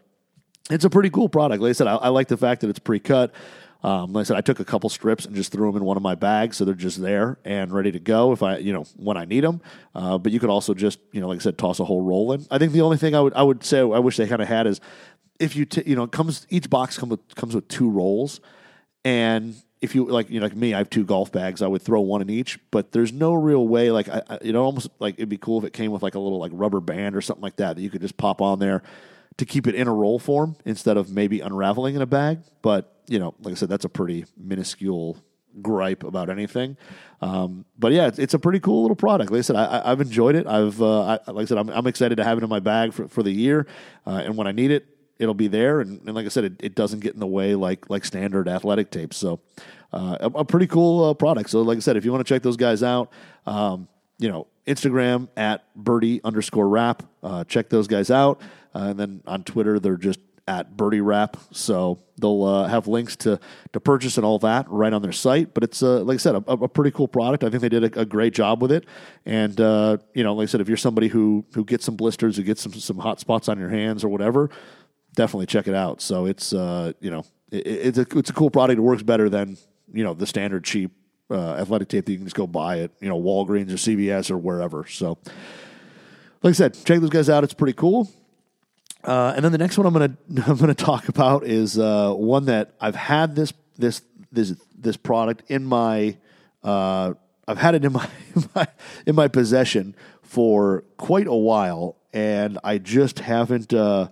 it's 0.70 0.84
a 0.84 0.90
pretty 0.90 1.10
cool 1.10 1.28
product. 1.28 1.62
Like 1.62 1.70
I 1.70 1.72
said, 1.72 1.86
I, 1.86 1.96
I 1.96 2.08
like 2.08 2.28
the 2.28 2.36
fact 2.36 2.60
that 2.60 2.70
it's 2.70 2.78
pre-cut. 2.78 3.32
Um, 3.84 4.12
like 4.12 4.22
I 4.22 4.24
said, 4.24 4.36
I 4.36 4.42
took 4.42 4.60
a 4.60 4.64
couple 4.64 4.88
strips 4.90 5.24
and 5.24 5.34
just 5.34 5.50
threw 5.50 5.66
them 5.66 5.76
in 5.76 5.84
one 5.84 5.96
of 5.96 6.04
my 6.04 6.14
bags, 6.14 6.56
so 6.56 6.64
they're 6.64 6.74
just 6.74 7.00
there 7.00 7.38
and 7.44 7.72
ready 7.72 7.90
to 7.90 7.98
go 7.98 8.32
if 8.32 8.42
I, 8.42 8.58
you 8.58 8.72
know, 8.72 8.84
when 8.96 9.16
I 9.16 9.24
need 9.24 9.42
them. 9.42 9.60
Uh, 9.92 10.18
but 10.18 10.30
you 10.30 10.38
could 10.38 10.50
also 10.50 10.72
just, 10.72 11.00
you 11.10 11.20
know, 11.20 11.28
like 11.28 11.40
I 11.40 11.42
said, 11.42 11.58
toss 11.58 11.80
a 11.80 11.84
whole 11.84 12.02
roll 12.02 12.32
in. 12.32 12.46
I 12.48 12.58
think 12.58 12.72
the 12.72 12.82
only 12.82 12.96
thing 12.96 13.16
I 13.16 13.20
would 13.20 13.34
I 13.34 13.42
would 13.42 13.64
say 13.64 13.80
I 13.80 13.98
wish 13.98 14.16
they 14.16 14.28
kind 14.28 14.40
of 14.40 14.46
had 14.46 14.68
is 14.68 14.80
if 15.40 15.56
you 15.56 15.64
t- 15.64 15.82
you 15.84 15.96
know 15.96 16.06
comes 16.06 16.46
each 16.48 16.70
box 16.70 16.96
comes 16.96 17.10
with, 17.10 17.34
comes 17.34 17.56
with 17.56 17.66
two 17.66 17.90
rolls, 17.90 18.40
and 19.04 19.56
if 19.80 19.96
you 19.96 20.04
like 20.04 20.30
you 20.30 20.38
know 20.38 20.46
like 20.46 20.54
me, 20.54 20.74
I 20.74 20.78
have 20.78 20.88
two 20.88 21.04
golf 21.04 21.32
bags. 21.32 21.60
I 21.60 21.66
would 21.66 21.82
throw 21.82 22.02
one 22.02 22.22
in 22.22 22.30
each, 22.30 22.60
but 22.70 22.92
there's 22.92 23.12
no 23.12 23.34
real 23.34 23.66
way. 23.66 23.90
Like 23.90 24.08
I, 24.08 24.22
I 24.30 24.38
you 24.42 24.52
know, 24.52 24.62
almost 24.62 24.90
like 25.00 25.16
it'd 25.16 25.28
be 25.28 25.38
cool 25.38 25.58
if 25.58 25.64
it 25.64 25.72
came 25.72 25.90
with 25.90 26.04
like 26.04 26.14
a 26.14 26.20
little 26.20 26.38
like 26.38 26.52
rubber 26.54 26.78
band 26.78 27.16
or 27.16 27.20
something 27.20 27.42
like 27.42 27.56
that 27.56 27.74
that 27.74 27.82
you 27.82 27.90
could 27.90 28.00
just 28.00 28.16
pop 28.16 28.40
on 28.40 28.60
there 28.60 28.84
to 29.36 29.44
keep 29.44 29.66
it 29.66 29.74
in 29.74 29.88
a 29.88 29.94
roll 29.94 30.18
form 30.18 30.56
instead 30.64 30.96
of 30.96 31.10
maybe 31.10 31.40
unraveling 31.40 31.94
in 31.94 32.02
a 32.02 32.06
bag. 32.06 32.40
But 32.60 33.02
you 33.08 33.18
know, 33.18 33.34
like 33.40 33.52
I 33.52 33.54
said, 33.54 33.68
that's 33.68 33.84
a 33.84 33.88
pretty 33.88 34.26
minuscule 34.36 35.18
gripe 35.60 36.02
about 36.04 36.30
anything. 36.30 36.76
Um, 37.20 37.64
but 37.78 37.92
yeah, 37.92 38.06
it's, 38.06 38.18
it's, 38.18 38.34
a 38.34 38.38
pretty 38.38 38.58
cool 38.58 38.82
little 38.82 38.96
product. 38.96 39.30
Like 39.30 39.40
I 39.40 39.42
said, 39.42 39.56
I, 39.56 39.90
have 39.90 40.00
enjoyed 40.00 40.34
it. 40.34 40.46
I've 40.46 40.80
uh, 40.80 41.02
I, 41.02 41.30
like 41.30 41.42
I 41.42 41.44
said, 41.44 41.58
I'm, 41.58 41.68
I'm, 41.68 41.86
excited 41.86 42.16
to 42.16 42.24
have 42.24 42.38
it 42.38 42.44
in 42.44 42.50
my 42.50 42.58
bag 42.58 42.92
for, 42.92 43.06
for 43.08 43.22
the 43.22 43.30
year, 43.30 43.66
uh, 44.06 44.22
and 44.24 44.36
when 44.36 44.46
I 44.46 44.52
need 44.52 44.70
it, 44.70 44.86
it'll 45.18 45.34
be 45.34 45.48
there. 45.48 45.80
And, 45.80 46.00
and 46.06 46.14
like 46.14 46.26
I 46.26 46.30
said, 46.30 46.44
it, 46.44 46.52
it, 46.60 46.74
doesn't 46.74 47.00
get 47.00 47.14
in 47.14 47.20
the 47.20 47.26
way 47.26 47.54
like 47.54 47.88
like 47.90 48.04
standard 48.04 48.48
athletic 48.48 48.90
tapes. 48.90 49.16
So 49.18 49.40
uh, 49.92 50.16
a, 50.20 50.26
a, 50.38 50.44
pretty 50.44 50.66
cool 50.66 51.04
uh, 51.04 51.14
product. 51.14 51.50
So 51.50 51.62
like 51.62 51.76
I 51.76 51.80
said, 51.80 51.96
if 51.96 52.04
you 52.04 52.12
want 52.12 52.26
to 52.26 52.34
check 52.34 52.42
those 52.42 52.56
guys 52.56 52.82
out. 52.82 53.12
Um, 53.46 53.88
you 54.18 54.28
know, 54.28 54.46
Instagram 54.66 55.28
at 55.36 55.64
birdie 55.74 56.20
underscore 56.24 56.68
wrap. 56.68 57.02
Uh, 57.22 57.44
check 57.44 57.68
those 57.68 57.86
guys 57.86 58.10
out. 58.10 58.40
Uh, 58.74 58.88
and 58.90 58.98
then 59.00 59.22
on 59.26 59.44
Twitter, 59.44 59.78
they're 59.78 59.96
just 59.96 60.20
at 60.48 60.76
birdie 60.76 61.00
wrap. 61.00 61.36
So 61.52 62.00
they'll 62.18 62.44
uh, 62.44 62.68
have 62.68 62.86
links 62.86 63.16
to, 63.16 63.38
to 63.72 63.80
purchase 63.80 64.16
and 64.16 64.26
all 64.26 64.38
that 64.40 64.68
right 64.68 64.92
on 64.92 65.02
their 65.02 65.12
site. 65.12 65.54
But 65.54 65.64
it's, 65.64 65.82
uh, 65.82 66.00
like 66.00 66.16
I 66.16 66.18
said, 66.18 66.34
a, 66.34 66.52
a, 66.52 66.68
pretty 66.68 66.90
cool 66.90 67.08
product. 67.08 67.44
I 67.44 67.50
think 67.50 67.62
they 67.62 67.68
did 67.68 67.96
a, 67.96 68.00
a 68.00 68.04
great 68.04 68.34
job 68.34 68.62
with 68.62 68.72
it. 68.72 68.86
And, 69.24 69.60
uh, 69.60 69.98
you 70.14 70.24
know, 70.24 70.34
like 70.34 70.44
I 70.44 70.46
said, 70.46 70.60
if 70.60 70.68
you're 70.68 70.76
somebody 70.76 71.08
who, 71.08 71.44
who 71.54 71.64
gets 71.64 71.84
some 71.84 71.96
blisters, 71.96 72.36
who 72.36 72.42
gets 72.42 72.62
some, 72.62 72.72
some 72.72 72.98
hot 72.98 73.20
spots 73.20 73.48
on 73.48 73.58
your 73.58 73.68
hands 73.68 74.04
or 74.04 74.08
whatever, 74.08 74.50
definitely 75.14 75.46
check 75.46 75.68
it 75.68 75.74
out. 75.74 76.00
So 76.00 76.26
it's, 76.26 76.52
uh, 76.52 76.92
you 77.00 77.10
know, 77.10 77.24
it, 77.50 77.66
it's, 77.66 77.98
a, 77.98 78.06
it's 78.18 78.30
a 78.30 78.34
cool 78.34 78.50
product. 78.50 78.78
It 78.78 78.82
works 78.82 79.02
better 79.02 79.28
than, 79.28 79.56
you 79.92 80.02
know, 80.04 80.14
the 80.14 80.26
standard 80.26 80.64
cheap 80.64 80.92
uh, 81.30 81.54
athletic 81.54 81.88
tape 81.88 82.06
that 82.06 82.12
you 82.12 82.18
can 82.18 82.26
just 82.26 82.36
go 82.36 82.46
buy 82.46 82.80
at 82.80 82.90
you 83.00 83.08
know 83.08 83.20
Walgreens 83.20 83.70
or 83.70 83.76
CVS 83.76 84.30
or 84.30 84.38
wherever. 84.38 84.86
So, 84.86 85.18
like 86.42 86.50
I 86.50 86.52
said, 86.52 86.74
check 86.84 87.00
those 87.00 87.10
guys 87.10 87.28
out. 87.28 87.44
It's 87.44 87.54
pretty 87.54 87.74
cool. 87.74 88.10
Uh, 89.04 89.32
and 89.34 89.44
then 89.44 89.50
the 89.52 89.58
next 89.58 89.78
one 89.78 89.86
I'm 89.86 89.92
gonna 89.92 90.16
I'm 90.46 90.56
gonna 90.56 90.74
talk 90.74 91.08
about 91.08 91.44
is 91.44 91.78
uh, 91.78 92.12
one 92.12 92.46
that 92.46 92.74
I've 92.80 92.96
had 92.96 93.34
this 93.34 93.52
this 93.76 94.02
this 94.30 94.54
this 94.76 94.96
product 94.96 95.50
in 95.50 95.64
my 95.64 96.16
uh, 96.62 97.14
I've 97.46 97.58
had 97.58 97.74
it 97.74 97.84
in 97.84 97.92
my, 97.92 98.08
in 98.34 98.44
my 98.54 98.66
in 99.06 99.14
my 99.14 99.28
possession 99.28 99.94
for 100.22 100.84
quite 100.96 101.26
a 101.26 101.34
while, 101.34 101.96
and 102.12 102.58
I 102.62 102.78
just 102.78 103.18
haven't 103.20 103.72
uh, 103.74 104.08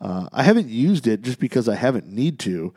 uh, 0.00 0.28
I 0.32 0.42
haven't 0.42 0.68
used 0.68 1.06
it 1.06 1.22
just 1.22 1.40
because 1.40 1.68
I 1.68 1.74
haven't 1.74 2.06
need 2.06 2.38
to 2.40 2.72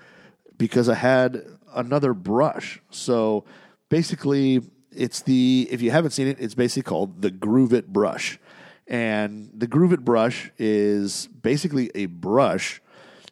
because 0.58 0.90
I 0.90 0.96
had 0.96 1.44
another 1.74 2.14
brush. 2.14 2.82
So 2.90 3.46
basically, 3.92 4.62
it's 4.92 5.22
the 5.22 5.68
if 5.70 5.82
you 5.82 5.92
haven't 5.92 6.12
seen 6.12 6.28
it, 6.28 6.38
it's 6.39 6.56
basically 6.56 6.89
called 6.89 7.22
the 7.22 7.30
Groove 7.30 7.74
It 7.74 7.92
brush, 7.94 8.39
And 8.88 9.52
the 9.54 9.68
Groove 9.68 9.94
It 9.94 10.04
brush 10.04 10.50
is 10.58 11.28
basically 11.28 11.92
a 11.94 12.06
brush 12.08 12.82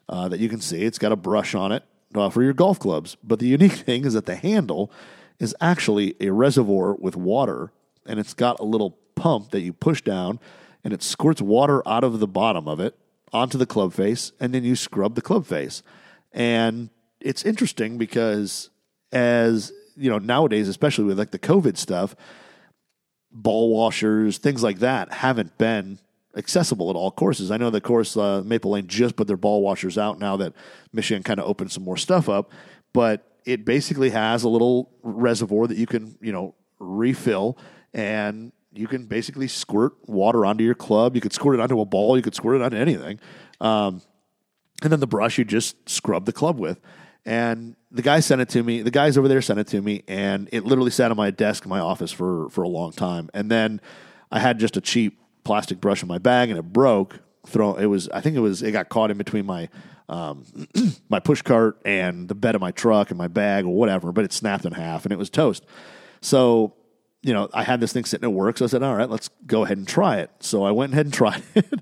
uh, 0.10 0.28
that 0.28 0.40
you 0.40 0.50
can 0.50 0.60
see. 0.60 0.84
It's 0.84 1.00
got 1.00 1.12
a 1.12 1.16
brush 1.16 1.56
on 1.56 1.72
it 1.72 1.84
uh, 2.14 2.30
for 2.30 2.44
your 2.44 2.54
golf 2.54 2.78
clubs. 2.78 3.18
But 3.24 3.40
the 3.40 3.48
unique 3.58 3.72
thing 3.72 4.06
is 4.06 4.14
that 4.14 4.26
the 4.26 4.36
handle 4.36 4.92
is 5.40 5.56
actually 5.62 6.16
a 6.20 6.30
reservoir 6.30 6.94
with 6.94 7.16
water, 7.16 7.72
and 8.06 8.20
it's 8.20 8.34
got 8.34 8.60
a 8.60 8.66
little 8.66 8.98
pump 9.16 9.52
that 9.52 9.62
you 9.62 9.72
push 9.72 10.02
down, 10.02 10.40
and 10.84 10.94
it 10.94 11.02
squirts 11.02 11.42
water 11.42 11.82
out 11.88 12.04
of 12.04 12.20
the 12.20 12.28
bottom 12.28 12.68
of 12.68 12.82
it 12.82 12.98
onto 13.32 13.58
the 13.58 13.66
club 13.66 13.94
face, 13.94 14.34
and 14.42 14.54
then 14.54 14.66
you 14.66 14.76
scrub 14.76 15.16
the 15.16 15.22
club 15.22 15.46
face. 15.46 15.84
And 16.34 16.90
it's 17.22 17.46
interesting 17.46 17.98
because 17.98 18.70
as 19.12 19.72
you 20.00 20.10
know 20.10 20.18
nowadays, 20.18 20.68
especially 20.68 21.06
with 21.06 21.20
like 21.20 21.32
the 21.32 21.40
COVID 21.40 21.78
stuff, 21.78 22.16
ball 23.32 23.70
washers, 23.76 24.38
things 24.38 24.64
like 24.64 24.80
that, 24.80 25.12
haven't 25.12 25.58
been 25.58 26.00
accessible 26.36 26.90
at 26.90 26.96
all 26.96 27.12
courses. 27.12 27.52
I 27.52 27.58
know 27.58 27.70
the 27.70 27.82
course 27.82 28.16
uh, 28.16 28.42
Maple 28.46 28.72
Lane 28.72 28.88
just 28.88 29.16
put 29.16 29.28
their 29.28 29.38
ball 29.38 29.62
washers 29.62 29.98
out 29.98 30.20
now 30.20 30.38
that 30.38 30.54
Michigan 30.94 31.24
kind 31.24 31.40
of 31.40 31.48
opened 31.48 31.72
some 31.72 31.84
more 31.84 31.98
stuff 31.98 32.30
up, 32.30 32.52
but 32.94 33.26
it 33.46 33.66
basically 33.66 34.12
has 34.12 34.44
a 34.44 34.50
little 34.50 34.92
reservoir 35.04 35.68
that 35.68 35.78
you 35.78 35.86
can 35.86 36.18
you 36.22 36.32
know 36.32 36.56
refill 36.80 37.58
and 37.94 38.52
you 38.72 38.88
can 38.88 39.06
basically 39.06 39.48
squirt 39.48 39.94
water 40.08 40.46
onto 40.46 40.64
your 40.64 40.76
club. 40.76 41.16
You 41.16 41.22
could 41.22 41.34
squirt 41.34 41.56
it 41.56 41.62
onto 41.62 41.82
a 41.82 41.86
ball. 41.86 42.16
You 42.16 42.24
could 42.24 42.36
squirt 42.36 42.56
it 42.56 42.62
onto 42.62 42.78
anything. 42.78 43.20
Um, 43.60 44.02
and 44.82 44.92
then 44.92 45.00
the 45.00 45.08
brush 45.08 45.38
you 45.38 45.44
just 45.44 45.90
scrub 45.90 46.26
the 46.26 46.32
club 46.32 46.60
with. 46.60 46.80
And 47.26 47.76
the 47.92 48.02
guy 48.02 48.22
sent 48.22 48.42
it 48.42 48.50
to 48.50 48.64
me. 48.64 48.82
The 48.82 48.92
guys 48.92 49.18
over 49.18 49.28
there 49.28 49.42
sent 49.42 49.60
it 49.60 49.68
to 49.68 49.82
me, 49.82 50.04
and 50.08 50.50
it 50.52 50.64
literally 50.66 50.92
sat 50.92 51.12
on 51.12 51.18
my 51.18 51.32
desk 51.32 51.66
in 51.66 51.70
my 51.70 51.80
office 51.80 52.12
for 52.12 52.50
for 52.50 52.64
a 52.64 52.68
long 52.68 52.92
time. 52.92 53.30
And 53.34 53.52
then 53.52 53.82
I 54.32 54.40
had 54.40 54.60
just 54.60 54.78
a 54.78 54.82
cheap 54.82 55.20
plastic 55.44 55.82
brush 55.82 56.02
in 56.02 56.08
my 56.08 56.18
bag, 56.18 56.50
and 56.50 56.58
it 56.58 56.64
broke. 56.74 57.20
Throw 57.48 57.76
it 57.76 57.86
was. 57.86 58.10
I 58.10 58.22
think 58.22 58.36
it 58.36 58.42
was. 58.42 58.62
It 58.62 58.72
got 58.72 58.90
caught 58.90 59.12
in 59.12 59.18
between 59.18 59.46
my 59.46 59.70
um, 60.08 60.46
my 61.10 61.20
push 61.20 61.42
cart 61.42 61.80
and 61.86 62.28
the 62.28 62.36
bed 62.36 62.56
of 62.56 62.62
my 62.62 62.72
truck 62.72 63.12
and 63.12 63.18
my 63.18 63.28
bag 63.28 63.66
or 63.66 63.74
whatever. 63.74 64.12
But 64.12 64.26
it 64.26 64.34
snapped 64.34 64.66
in 64.66 64.74
half, 64.74 65.06
and 65.06 65.12
it 65.12 65.18
was 65.18 65.30
toast. 65.30 65.66
So 66.22 66.74
you 67.22 67.34
know, 67.34 67.50
I 67.54 67.64
had 67.64 67.82
this 67.82 67.92
thing 67.92 68.06
sitting 68.06 68.24
at 68.24 68.34
work, 68.34 68.58
so 68.58 68.66
I 68.66 68.68
said, 68.68 68.84
"All 68.84 68.96
right, 68.96 69.10
let's 69.10 69.30
go 69.46 69.64
ahead 69.64 69.78
and 69.78 69.88
try 69.88 70.18
it." 70.18 70.32
So 70.40 70.64
I 70.64 70.72
went 70.72 70.94
ahead 70.94 71.08
and 71.08 71.14
tried 71.14 71.44
it, 71.56 71.74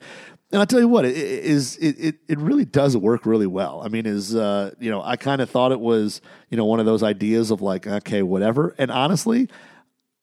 and 0.52 0.62
I'll 0.62 0.66
tell 0.66 0.80
you 0.80 0.88
what, 0.88 1.04
it 1.04 1.16
is 1.16 1.76
it, 1.78 2.00
it 2.00 2.16
it 2.28 2.40
really 2.40 2.66
does 2.66 2.96
work 2.96 3.26
really 3.26 3.48
well. 3.48 3.82
I 3.84 3.90
mean, 3.90 4.06
is 4.06 4.36
uh, 4.36 4.72
you 4.80 4.90
know, 4.90 5.02
I 5.02 5.18
kind 5.18 5.42
of 5.42 5.50
thought 5.50 5.72
it 5.72 5.80
was 5.80 6.22
you 6.50 6.58
know 6.58 6.66
one 6.66 6.80
of 6.80 6.86
those 6.86 7.04
ideas 7.04 7.52
of 7.52 7.62
like, 7.62 7.86
okay, 7.86 8.22
whatever. 8.22 8.74
And 8.78 8.90
honestly, 8.90 9.50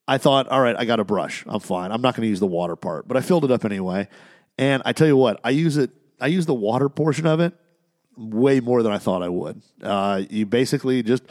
I 0.09 0.19
thought, 0.19 0.49
all 0.49 0.61
right, 0.61 0.77
I 0.79 0.85
got 0.87 0.99
a 0.99 1.05
brush, 1.05 1.45
I'm 1.47 1.61
fine. 1.61 1.93
I'm 1.93 2.01
not 2.01 2.15
going 2.15 2.23
to 2.23 2.29
use 2.29 2.41
the 2.41 2.47
water 2.47 2.77
part, 2.77 3.07
but 3.07 3.17
I 3.17 3.21
filled 3.21 3.45
it 3.45 3.51
up 3.51 3.65
anyway. 3.65 4.09
And 4.57 4.83
I 4.87 4.93
tell 4.93 5.07
you 5.07 5.17
what, 5.17 5.41
I 5.45 5.51
use 5.51 5.77
it. 5.77 5.91
I 6.21 6.29
use 6.29 6.47
the 6.47 6.55
water 6.55 6.89
portion 6.89 7.27
of 7.27 7.41
it 7.41 7.55
way 8.17 8.61
more 8.61 8.83
than 8.83 8.93
I 8.93 8.99
thought 8.99 9.23
I 9.23 9.29
would. 9.29 9.61
Uh, 9.83 10.23
you 10.31 10.47
basically 10.47 11.03
just 11.03 11.25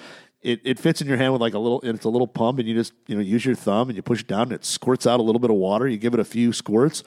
it, 0.43 0.59
it 0.63 0.77
fits 0.77 1.01
in 1.01 1.07
your 1.07 1.17
hand 1.17 1.33
with 1.33 1.41
like 1.41 1.53
a 1.53 1.59
little 1.59 1.81
it's 1.81 2.05
a 2.05 2.09
little 2.09 2.27
pump 2.27 2.59
and 2.59 2.67
you 2.67 2.75
just 2.75 2.93
you 3.07 3.15
know 3.15 3.21
use 3.21 3.45
your 3.45 3.55
thumb 3.55 3.89
and 3.89 3.95
you 3.95 4.01
push 4.01 4.21
it 4.21 4.27
down 4.27 4.43
and 4.43 4.51
it 4.51 4.65
squirts 4.65 5.07
out 5.07 5.19
a 5.19 5.23
little 5.23 5.39
bit 5.39 5.49
of 5.49 5.55
water 5.55 5.87
you 5.87 5.97
give 5.97 6.13
it 6.13 6.19
a 6.19 6.25
few 6.25 6.51
squirts 6.51 7.03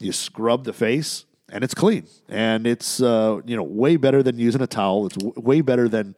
you 0.00 0.12
scrub 0.12 0.64
the 0.64 0.72
face 0.72 1.26
and 1.50 1.64
it's 1.64 1.74
clean. 1.74 2.06
And 2.28 2.66
it's 2.66 3.02
uh, 3.02 3.40
you 3.44 3.56
know 3.56 3.62
way 3.62 3.96
better 3.96 4.22
than 4.22 4.38
using 4.38 4.62
a 4.62 4.66
towel. 4.66 5.06
It's 5.06 5.16
w- 5.16 5.34
way 5.36 5.60
better 5.60 5.88
than 5.88 6.14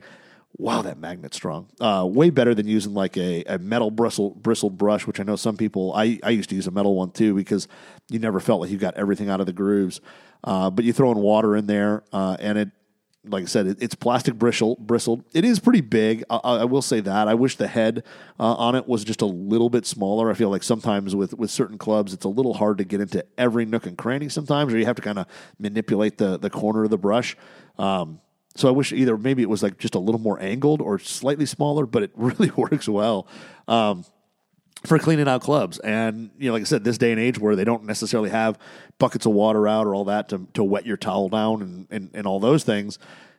wow 0.58 0.82
that 0.82 0.98
magnet's 0.98 1.36
strong. 1.36 1.68
Uh, 1.80 2.06
way 2.08 2.30
better 2.30 2.54
than 2.54 2.66
using 2.66 2.94
like 2.94 3.16
a, 3.16 3.42
a 3.44 3.58
metal 3.58 3.90
bristle 3.90 4.30
bristled 4.30 4.76
brush 4.76 5.06
which 5.06 5.18
i 5.18 5.22
know 5.22 5.36
some 5.36 5.56
people 5.56 5.92
I, 5.94 6.18
I 6.22 6.30
used 6.30 6.50
to 6.50 6.56
use 6.56 6.66
a 6.66 6.70
metal 6.70 6.94
one 6.94 7.10
too 7.10 7.34
because 7.34 7.68
you 8.10 8.18
never 8.18 8.40
felt 8.40 8.60
like 8.60 8.70
you 8.70 8.76
got 8.76 8.94
everything 8.94 9.28
out 9.30 9.40
of 9.40 9.46
the 9.46 9.52
grooves. 9.52 10.00
Uh, 10.44 10.70
but 10.70 10.84
you 10.84 10.92
throw 10.92 11.12
in 11.12 11.18
water 11.18 11.56
in 11.56 11.66
there 11.66 12.02
uh, 12.12 12.36
and 12.40 12.58
it 12.58 12.70
like 13.24 13.44
I 13.44 13.46
said, 13.46 13.66
it, 13.66 13.78
it's 13.80 13.94
plastic 13.94 14.34
bristle, 14.34 14.76
bristled. 14.80 15.24
It 15.32 15.44
is 15.44 15.60
pretty 15.60 15.80
big. 15.80 16.24
I, 16.28 16.36
I 16.36 16.64
will 16.64 16.82
say 16.82 17.00
that. 17.00 17.28
I 17.28 17.34
wish 17.34 17.56
the 17.56 17.68
head 17.68 18.02
uh, 18.38 18.54
on 18.54 18.74
it 18.74 18.88
was 18.88 19.04
just 19.04 19.22
a 19.22 19.26
little 19.26 19.70
bit 19.70 19.86
smaller. 19.86 20.30
I 20.30 20.34
feel 20.34 20.50
like 20.50 20.62
sometimes 20.62 21.14
with, 21.14 21.34
with 21.34 21.50
certain 21.50 21.78
clubs, 21.78 22.12
it's 22.12 22.24
a 22.24 22.28
little 22.28 22.54
hard 22.54 22.78
to 22.78 22.84
get 22.84 23.00
into 23.00 23.24
every 23.38 23.64
nook 23.64 23.86
and 23.86 23.96
cranny 23.96 24.28
sometimes, 24.28 24.72
or 24.72 24.78
you 24.78 24.86
have 24.86 24.96
to 24.96 25.02
kind 25.02 25.18
of 25.18 25.26
manipulate 25.58 26.18
the, 26.18 26.38
the 26.38 26.50
corner 26.50 26.84
of 26.84 26.90
the 26.90 26.98
brush. 26.98 27.36
Um, 27.78 28.20
so 28.56 28.68
I 28.68 28.72
wish 28.72 28.92
either 28.92 29.16
maybe 29.16 29.42
it 29.42 29.48
was 29.48 29.62
like 29.62 29.78
just 29.78 29.94
a 29.94 29.98
little 29.98 30.20
more 30.20 30.40
angled 30.40 30.82
or 30.82 30.98
slightly 30.98 31.46
smaller, 31.46 31.86
but 31.86 32.02
it 32.02 32.10
really 32.16 32.50
works 32.50 32.88
well. 32.88 33.28
Um, 33.68 34.04
for 34.84 34.98
cleaning 34.98 35.28
out 35.28 35.42
clubs. 35.42 35.78
And 35.78 36.30
you 36.38 36.48
know, 36.48 36.54
like 36.54 36.62
I 36.62 36.64
said, 36.64 36.84
this 36.84 36.98
day 36.98 37.12
and 37.12 37.20
age 37.20 37.38
where 37.38 37.56
they 37.56 37.64
don't 37.64 37.84
necessarily 37.84 38.30
have 38.30 38.58
buckets 38.98 39.26
of 39.26 39.32
water 39.32 39.68
out 39.68 39.86
or 39.86 39.94
all 39.94 40.04
that 40.06 40.28
to, 40.30 40.46
to 40.54 40.64
wet 40.64 40.86
your 40.86 40.96
towel 40.96 41.28
down 41.28 41.62
and, 41.62 41.86
and, 41.90 42.10
and 42.14 42.26
all 42.26 42.40
those 42.40 42.64
things, 42.64 42.98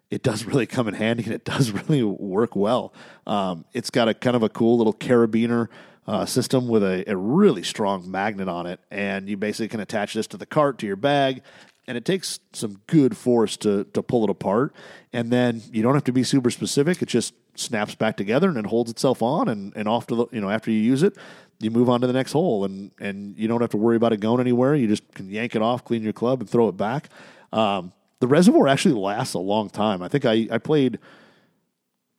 it 0.09 0.23
does 0.23 0.45
really 0.45 0.65
come 0.65 0.87
in 0.87 0.93
handy 0.93 1.23
and 1.23 1.33
it 1.33 1.45
does 1.45 1.71
really 1.87 2.03
work 2.03 2.55
well. 2.55 2.93
Um, 3.27 3.65
it's 3.73 3.89
got 3.89 4.07
a 4.07 4.13
kind 4.13 4.35
of 4.35 4.43
a 4.43 4.49
cool 4.49 4.77
little 4.77 4.93
carabiner 4.93 5.67
uh, 6.05 6.25
system 6.25 6.67
with 6.67 6.83
a, 6.83 7.09
a 7.09 7.15
really 7.15 7.63
strong 7.63 8.09
magnet 8.09 8.49
on 8.49 8.65
it, 8.65 8.79
and 8.91 9.29
you 9.29 9.37
basically 9.37 9.69
can 9.69 9.79
attach 9.79 10.13
this 10.13 10.27
to 10.27 10.37
the 10.37 10.45
cart 10.45 10.77
to 10.79 10.85
your 10.85 10.97
bag. 10.97 11.41
And 11.85 11.97
it 11.97 12.05
takes 12.05 12.39
some 12.53 12.79
good 12.87 13.17
force 13.17 13.57
to 13.57 13.83
to 13.93 14.01
pull 14.01 14.23
it 14.23 14.29
apart, 14.29 14.73
and 15.11 15.31
then 15.31 15.61
you 15.71 15.83
don't 15.83 15.95
have 15.95 16.05
to 16.05 16.13
be 16.13 16.23
super 16.23 16.49
specific. 16.49 17.01
It 17.01 17.07
just 17.07 17.33
snaps 17.55 17.93
back 17.93 18.17
together 18.17 18.47
and 18.47 18.57
it 18.57 18.65
holds 18.65 18.89
itself 18.89 19.21
on 19.21 19.47
and, 19.47 19.73
and 19.75 19.87
off 19.87 20.07
to 20.07 20.15
the 20.15 20.25
you 20.31 20.41
know 20.41 20.49
after 20.49 20.71
you 20.71 20.79
use 20.79 21.03
it 21.03 21.15
you 21.59 21.71
move 21.71 21.89
on 21.89 22.01
to 22.01 22.07
the 22.07 22.13
next 22.13 22.33
hole. 22.33 22.65
And 22.65 22.91
and 22.99 23.37
you 23.37 23.47
don't 23.47 23.61
have 23.61 23.71
to 23.71 23.77
worry 23.77 23.95
about 23.95 24.13
it 24.13 24.19
going 24.19 24.39
anywhere. 24.39 24.75
You 24.75 24.87
just 24.87 25.09
can 25.13 25.29
yank 25.29 25.55
it 25.55 25.61
off 25.61 25.83
clean 25.83 26.03
your 26.03 26.13
club 26.13 26.41
and 26.41 26.49
throw 26.49 26.67
it 26.67 26.77
back. 26.77 27.09
Um, 27.51 27.93
the 28.19 28.27
reservoir 28.27 28.67
actually 28.67 28.95
lasts 28.95 29.33
a 29.33 29.39
long 29.39 29.69
time. 29.69 30.01
I 30.01 30.07
think 30.07 30.25
i, 30.25 30.47
I 30.51 30.57
played 30.57 30.99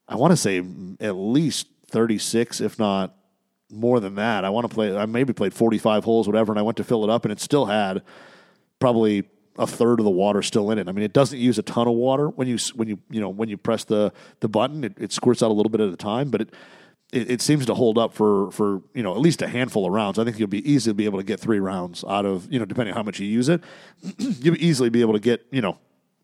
i 0.09 0.17
want 0.17 0.33
to 0.33 0.37
say 0.37 0.63
at 1.01 1.17
least 1.17 1.67
36 1.89 2.61
if 2.61 2.79
not 2.79 3.15
more 3.71 3.99
than 4.01 4.17
that. 4.17 4.45
I 4.45 4.51
want 4.51 4.69
to 4.69 4.75
play 4.75 4.97
i 4.97 5.07
maybe 5.07 5.33
played 5.33 5.55
45 5.55 6.05
holes 6.05 6.27
whatever 6.27 6.53
and 6.53 6.59
i 6.59 6.63
went 6.63 6.77
to 6.79 6.85
fill 6.85 7.05
it 7.05 7.11
up 7.11 7.25
and 7.25 7.33
it 7.33 7.41
still 7.41 7.67
had 7.67 8.03
probably 8.79 9.25
a 9.59 9.67
third 9.67 10.01
of 10.01 10.05
the 10.05 10.11
water 10.11 10.43
still 10.43 10.71
in 10.71 10.79
it. 10.79 10.89
I 10.89 10.93
mean, 10.93 11.05
it 11.05 11.13
doesn't 11.13 11.39
use 11.39 11.59
a 11.59 11.63
ton 11.63 11.87
of 11.87 11.95
water 11.95 12.29
when 12.29 12.49
you 12.49 12.59
when 12.75 12.89
you 12.89 12.99
you 13.11 13.21
know 13.21 13.29
when 13.29 13.49
you 13.49 13.57
press 13.57 13.85
the 13.85 14.13
the 14.41 14.49
button. 14.49 14.85
It, 14.85 14.95
it 14.99 15.13
squirts 15.13 15.43
out 15.43 15.51
a 15.51 15.55
little 15.55 15.71
bit 15.71 15.81
at 15.81 15.91
a 15.91 15.97
time, 15.97 16.31
but 16.31 16.43
it, 16.43 16.55
it, 17.13 17.31
it 17.31 17.43
seems 17.43 17.67
to 17.67 17.75
hold 17.75 17.97
up 17.97 18.13
for 18.13 18.51
for 18.51 18.83
you 18.95 19.03
know 19.03 19.13
at 19.15 19.21
least 19.21 19.43
a 19.43 19.47
handful 19.49 19.87
of 19.87 19.93
rounds. 19.93 20.19
I 20.19 20.25
think 20.25 20.39
you'll 20.39 20.49
be 20.49 20.69
easily 20.71 20.95
be 20.95 21.05
able 21.05 21.21
to 21.21 21.25
get 21.25 21.39
three 21.39 21.61
rounds 21.61 22.05
out 22.05 22.27
of 22.27 22.53
you 22.53 22.59
know 22.59 22.65
depending 22.65 22.93
on 22.93 22.97
how 22.97 23.03
much 23.05 23.21
you 23.21 23.27
use 23.27 23.49
it. 23.49 23.63
you'll 24.19 24.57
easily 24.57 24.91
be 24.91 25.01
able 25.01 25.13
to 25.13 25.21
get 25.21 25.47
you 25.53 25.63
know 25.63 25.79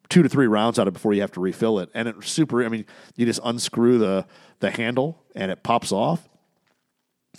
two 0.08 0.22
to 0.24 0.28
three 0.28 0.48
rounds 0.48 0.78
out 0.78 0.88
of 0.88 0.92
it 0.92 0.94
before 0.94 1.14
you 1.14 1.20
have 1.20 1.32
to 1.32 1.40
refill 1.40 1.78
it. 1.78 1.88
And 1.94 2.08
it's 2.08 2.28
super. 2.28 2.64
I 2.64 2.68
mean, 2.68 2.84
you 3.16 3.26
just 3.26 3.40
unscrew 3.44 3.98
the 3.98 4.26
the 4.58 4.70
handle 4.70 5.22
and 5.36 5.52
it 5.52 5.62
pops 5.62 5.92
off, 5.92 6.28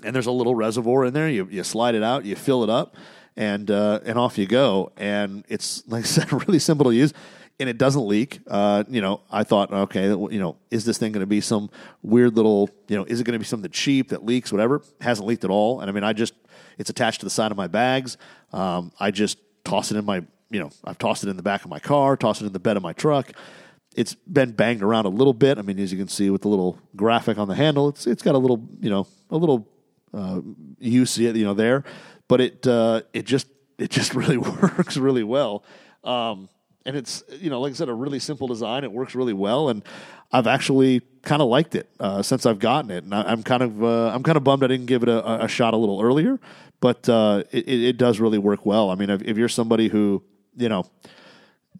and 0.06 0.16
there's 0.16 0.28
a 0.28 0.32
little 0.32 0.56
reservoir 0.56 1.04
in 1.04 1.14
there. 1.14 1.28
You 1.28 1.50
you 1.52 1.64
slide 1.66 1.96
it 1.96 2.04
out, 2.04 2.24
you 2.24 2.38
fill 2.38 2.64
it 2.64 2.70
up 2.70 2.96
and 3.36 3.70
uh, 3.72 4.00
and 4.06 4.18
off 4.18 4.38
you 4.38 4.46
go. 4.46 4.92
And 4.98 5.46
it's 5.48 5.84
like 5.88 6.04
I 6.04 6.08
said, 6.08 6.32
really 6.48 6.60
simple 6.60 6.86
to 6.86 6.96
use, 6.96 7.14
and 7.60 7.70
it 7.70 7.78
doesn't 7.78 8.06
leak. 8.06 8.40
Uh, 8.48 8.84
you 8.90 9.02
know, 9.02 9.22
I 9.32 9.44
thought, 9.44 9.72
okay, 9.72 10.08
you 10.08 10.40
know, 10.40 10.58
is 10.72 10.84
this 10.84 10.98
thing 10.98 11.12
going 11.12 11.22
to 11.22 11.28
be 11.28 11.42
some 11.42 11.70
weird 12.02 12.36
little, 12.36 12.70
you 12.88 12.98
know, 12.98 13.06
is 13.06 13.20
it 13.20 13.24
going 13.24 13.34
to 13.34 13.40
be 13.40 13.46
something 13.46 13.70
cheap 13.72 14.10
that 14.10 14.26
leaks, 14.26 14.52
whatever? 14.52 14.82
hasn't 15.00 15.28
leaked 15.28 15.44
at 15.44 15.50
all. 15.50 15.80
And 15.80 15.90
I 15.90 15.94
mean, 15.94 16.04
I 16.04 16.14
just 16.14 16.34
it's 16.78 16.90
attached 16.90 17.20
to 17.22 17.26
the 17.26 17.30
side 17.30 17.52
of 17.52 17.58
my 17.58 17.68
bags. 17.68 18.18
Um, 18.52 18.92
I 19.00 19.12
just 19.12 19.38
toss 19.64 19.92
it 19.92 19.98
in 19.98 20.06
my, 20.06 20.24
you 20.50 20.60
know, 20.60 20.72
I've 20.84 20.98
tossed 20.98 21.24
it 21.24 21.30
in 21.30 21.38
the 21.38 21.44
back 21.44 21.64
of 21.64 21.70
my 21.70 21.80
car, 21.80 22.18
tossed 22.18 22.42
it 22.42 22.48
in 22.48 22.54
the 22.54 22.60
bed 22.60 22.78
of 22.78 22.84
my 22.84 22.94
truck. 22.94 23.32
It's 23.96 24.16
been 24.16 24.52
banged 24.52 24.82
around 24.82 25.06
a 25.06 25.10
little 25.10 25.34
bit. 25.34 25.58
I 25.58 25.62
mean, 25.62 25.78
as 25.78 25.92
you 25.92 25.98
can 25.98 26.08
see 26.08 26.30
with 26.30 26.42
the 26.42 26.48
little 26.48 26.80
graphic 26.96 27.38
on 27.38 27.48
the 27.48 27.56
handle, 27.56 27.90
it's 27.90 28.08
it's 28.08 28.24
got 28.24 28.36
a 28.36 28.38
little, 28.38 28.68
you 28.80 28.90
know, 28.90 29.06
a 29.30 29.38
little 29.38 29.68
uh, 30.14 30.42
use, 30.80 31.18
you 31.18 31.44
know, 31.44 31.54
there 31.54 31.84
but 32.32 32.40
it 32.40 32.66
uh, 32.66 33.02
it 33.12 33.26
just 33.26 33.48
it 33.78 33.92
just 33.92 34.16
really 34.22 34.38
works 34.38 34.96
really 34.96 35.24
well. 35.24 35.66
Um, 36.06 36.48
and 36.86 36.96
it's 36.96 37.24
you 37.30 37.50
know 37.50 37.60
like 37.60 37.72
I 37.72 37.76
said, 37.76 37.90
a 37.90 37.94
really 37.94 38.20
simple 38.20 38.48
design. 38.48 38.86
It 38.86 38.92
works 38.92 39.16
really 39.16 39.34
well, 39.34 39.68
and 39.68 39.84
I've 40.32 40.48
actually 40.48 41.02
kind 41.24 41.42
of 41.42 41.50
liked 41.50 41.76
it 41.76 41.90
uh, 42.00 42.22
since 42.22 42.46
I've 42.46 42.58
gotten 42.58 42.90
it. 42.90 43.04
And 43.04 43.14
I, 43.14 43.34
am 43.34 43.44
kind 43.44 43.62
of 43.62 43.84
uh, 43.84 44.12
I'm 44.16 44.24
kind 44.24 44.38
of 44.38 44.46
bummed 44.46 44.64
I 44.64 44.68
didn't 44.68 44.86
give 44.86 45.04
it 45.04 45.10
a, 45.10 45.44
a 45.44 45.48
shot 45.50 45.74
a 45.74 45.78
little 45.78 46.02
earlier, 46.02 46.40
but 46.80 47.08
uh, 47.10 47.44
it, 47.52 47.68
it, 47.68 47.98
does 47.98 48.22
really 48.22 48.38
work 48.38 48.66
well. 48.66 48.90
I 48.90 48.96
mean, 48.96 49.10
if, 49.10 49.22
if, 49.24 49.38
you're 49.38 49.50
somebody 49.50 49.90
who 49.90 50.24
you 50.56 50.70
know 50.70 50.86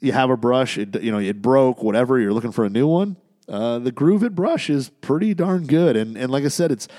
you 0.02 0.12
have 0.12 0.30
a 0.30 0.38
brush, 0.38 0.78
it, 0.78 1.02
you 1.02 1.14
know 1.14 1.20
it 1.20 1.42
broke, 1.42 1.82
whatever, 1.82 2.20
you're 2.20 2.34
looking 2.34 2.52
for 2.52 2.66
a 2.66 2.70
new 2.70 2.88
one. 2.88 3.16
Uh, 3.48 3.80
the 3.80 3.92
Groove 3.92 4.22
It 4.22 4.36
brush 4.36 4.70
is 4.70 4.90
pretty 4.90 5.34
darn 5.34 5.66
good, 5.66 5.96
and 5.96 6.18
and 6.18 6.30
like 6.30 6.44
I 6.44 6.50
said, 6.50 6.74
it's 6.74 6.90